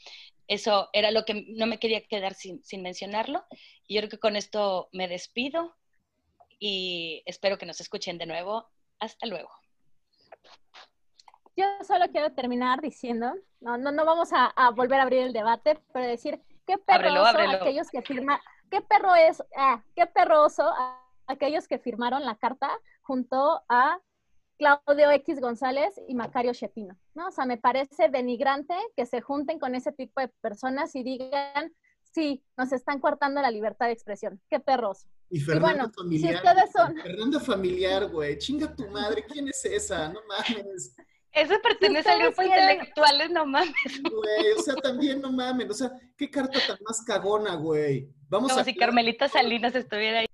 Eso 0.46 0.90
era 0.92 1.10
lo 1.10 1.24
que 1.24 1.46
no 1.48 1.66
me 1.66 1.78
quería 1.78 2.06
quedar 2.06 2.34
sin, 2.34 2.62
sin 2.62 2.82
mencionarlo 2.82 3.44
y 3.86 3.94
yo 3.94 4.02
creo 4.02 4.10
que 4.10 4.18
con 4.18 4.36
esto 4.36 4.90
me 4.92 5.08
despido 5.08 5.74
y 6.58 7.22
espero 7.26 7.58
que 7.58 7.66
nos 7.66 7.80
escuchen 7.80 8.18
de 8.18 8.26
nuevo. 8.26 8.68
Hasta 9.00 9.26
luego. 9.26 9.50
Yo 11.56 11.64
solo 11.84 12.06
quiero 12.10 12.32
terminar 12.32 12.80
diciendo, 12.80 13.34
no, 13.60 13.76
no, 13.78 13.90
no 13.90 14.04
vamos 14.04 14.30
a, 14.32 14.70
volver 14.70 15.00
a 15.00 15.02
abrir 15.02 15.22
el 15.22 15.32
debate, 15.32 15.80
pero 15.92 16.06
decir, 16.06 16.40
qué 16.66 16.78
perro 16.78 17.24
aquellos 17.24 17.90
que 17.90 18.02
firman, 18.02 18.38
qué 18.70 18.80
perro 18.80 19.14
es, 19.16 19.42
ah, 19.56 19.82
qué 19.96 20.06
perroso 20.06 20.72
aquellos 21.26 21.66
que 21.66 21.78
firmaron 21.78 22.24
la 22.24 22.36
carta 22.36 22.70
junto 23.02 23.62
a 23.68 23.98
Claudio 24.56 25.10
X 25.12 25.40
González 25.40 26.00
y 26.08 26.14
Macario 26.14 26.52
Shepino, 26.52 26.96
¿no? 27.14 27.28
O 27.28 27.30
sea, 27.30 27.44
me 27.44 27.58
parece 27.58 28.08
denigrante 28.08 28.74
que 28.96 29.06
se 29.06 29.20
junten 29.20 29.58
con 29.58 29.74
ese 29.74 29.92
tipo 29.92 30.20
de 30.20 30.28
personas 30.28 30.94
y 30.94 31.02
digan, 31.02 31.72
sí, 32.12 32.44
nos 32.56 32.72
están 32.72 33.00
cortando 33.00 33.40
la 33.40 33.50
libertad 33.50 33.86
de 33.86 33.92
expresión. 33.92 34.40
Qué 34.50 34.58
perros. 34.58 35.06
Y 35.30 35.40
Fernando 35.40 35.90
Familiar. 35.90 36.32
Si 36.32 36.36
ustedes 36.36 36.72
son... 36.72 36.96
Fernando 36.96 37.40
Familiar, 37.40 38.08
güey. 38.08 38.38
Chinga 38.38 38.74
tu 38.74 38.88
madre, 38.88 39.24
¿quién 39.30 39.48
es 39.48 39.64
esa? 39.64 40.08
No 40.08 40.20
mames. 40.26 40.94
Eso 41.32 41.54
pertenece 41.62 42.08
al 42.08 42.22
grupo 42.22 42.42
intelectuales, 42.42 43.30
no 43.30 43.46
mames. 43.46 43.74
Güey, 44.02 44.52
o 44.56 44.62
sea, 44.62 44.74
también 44.76 45.20
no 45.20 45.30
mames. 45.30 45.70
O 45.70 45.74
sea, 45.74 45.92
qué 46.16 46.30
carta 46.30 46.58
tan 46.66 46.78
más 46.86 47.02
cagona, 47.02 47.54
güey. 47.54 48.08
Vamos 48.28 48.52
como 48.52 48.64
si 48.64 48.74
Carmelita 48.74 49.28
Salinas 49.28 49.74
estuviera 49.74 50.20
ahí. 50.20 50.26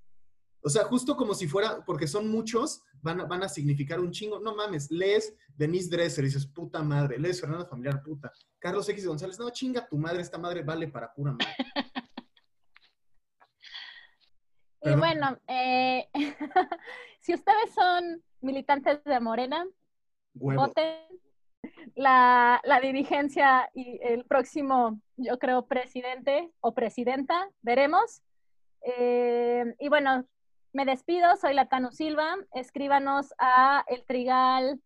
O 0.63 0.71
sea, 0.71 0.85
justo 0.85 1.15
como 1.15 1.35
si 1.35 1.47
fuera, 1.47 1.85
porque 1.85 2.07
son 2.07 2.29
muchos, 2.29 2.83
van 3.03 3.21
a, 3.21 3.25
van 3.27 3.43
a 3.43 3.49
significar 3.49 4.01
un 4.01 4.11
chingo. 4.13 4.41
No 4.41 4.55
mames, 4.55 4.91
lees 4.91 5.35
Denise 5.55 5.91
Dresser 5.91 6.25
y 6.25 6.29
dices, 6.29 6.47
puta 6.47 6.83
madre. 6.83 7.19
Lees 7.19 7.41
Fernando 7.41 7.67
Familiar, 7.67 8.03
puta. 8.03 8.33
Carlos 8.59 8.89
X 8.89 9.07
González, 9.07 9.39
no, 9.39 9.51
chinga 9.51 9.87
tu 9.87 9.99
madre, 9.99 10.23
esta 10.23 10.39
madre 10.39 10.63
vale 10.63 10.89
para 10.89 11.13
pura 11.13 11.33
madre. 11.33 11.55
Y 14.85 14.95
bueno, 14.97 15.39
eh, 15.49 16.09
si 17.20 17.35
ustedes 17.35 17.74
son 17.74 18.22
militantes 18.41 19.03
de 19.05 19.20
Morena, 19.20 19.66
voten 20.35 20.99
la, 21.95 22.61
la, 22.64 22.80
dirigencia 22.80 23.70
y 23.74 23.99
el 24.03 24.24
próximo, 24.24 25.01
yo 25.16 25.39
creo, 25.39 25.66
presidente 25.66 26.51
o 26.61 26.74
presidenta, 26.74 27.49
veremos. 27.62 28.22
Eh, 28.82 29.74
y 29.78 29.89
bueno, 29.89 30.26
me 30.72 30.85
despido, 30.85 31.37
soy 31.37 31.55
Latano 31.55 31.91
Silva, 31.91 32.37
escríbanos 32.53 33.32
a 33.39 33.85
el 33.89 34.05
trigal 34.05 34.80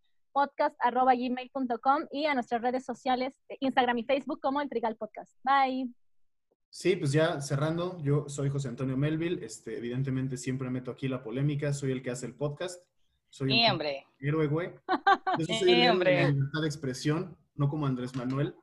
y 2.12 2.26
a 2.26 2.34
nuestras 2.34 2.62
redes 2.62 2.84
sociales, 2.84 3.40
Instagram 3.60 3.98
y 3.98 4.04
Facebook 4.04 4.40
como 4.40 4.60
el 4.60 4.68
Trigal 4.68 4.96
Podcast. 4.96 5.32
Bye. 5.42 5.88
Sí, 6.70 6.96
pues 6.96 7.12
ya 7.12 7.40
cerrando, 7.40 7.98
yo 8.02 8.28
soy 8.28 8.50
José 8.50 8.68
Antonio 8.68 8.96
Melville, 8.96 9.44
este, 9.44 9.78
evidentemente 9.78 10.36
siempre 10.36 10.70
meto 10.70 10.90
aquí 10.90 11.08
la 11.08 11.22
polémica, 11.22 11.72
soy 11.72 11.92
el 11.92 12.02
que 12.02 12.10
hace 12.10 12.26
el 12.26 12.34
podcast. 12.34 12.82
Soy 13.30 13.50
sí, 13.50 13.66
hombre. 13.70 14.06
héroe, 14.20 14.46
güey. 14.46 14.70
Yo 15.38 15.46
soy 15.58 15.82
el 15.82 15.90
hombre. 15.90 16.10
de 16.16 16.22
la 16.22 16.28
libertad 16.30 16.60
de 16.62 16.66
expresión, 16.66 17.36
no 17.56 17.68
como 17.68 17.86
Andrés 17.86 18.14
Manuel. 18.16 18.54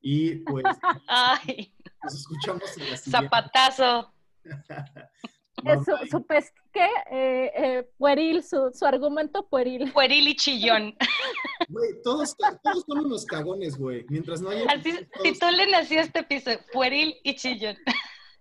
Y 0.00 0.36
pues 0.36 0.64
Ay. 1.08 1.74
nos 2.02 2.14
escuchamos 2.14 2.76
en 2.78 2.90
la 2.90 2.96
Zapatazo. 2.96 4.12
su, 5.84 6.06
su 6.10 6.26
pesque, 6.26 6.88
eh, 7.10 7.52
eh, 7.56 7.88
pueril, 7.98 8.42
su, 8.42 8.70
su, 8.74 8.84
argumento 8.84 9.46
pueril. 9.48 9.92
Pueril 9.92 10.28
y 10.28 10.36
chillón. 10.36 10.94
Güey, 11.68 12.00
todos, 12.04 12.36
todos 12.62 12.84
son 12.86 13.06
unos 13.06 13.24
cagones, 13.24 13.76
güey. 13.76 14.04
Mientras 14.08 14.40
no 14.40 14.50
haya... 14.50 14.66
Así, 14.68 14.92
Si 15.22 15.36
tú 15.36 15.46
le 15.50 15.66
nació 15.68 16.00
este 16.00 16.22
piso, 16.22 16.52
pueril 16.72 17.16
y 17.24 17.34
chillón. 17.34 17.76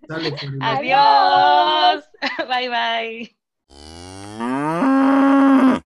Dale, 0.01 0.32
pueril. 0.32 0.59
Adiós. 0.61 2.03
Bye, 2.47 2.70
bye. 2.70 4.14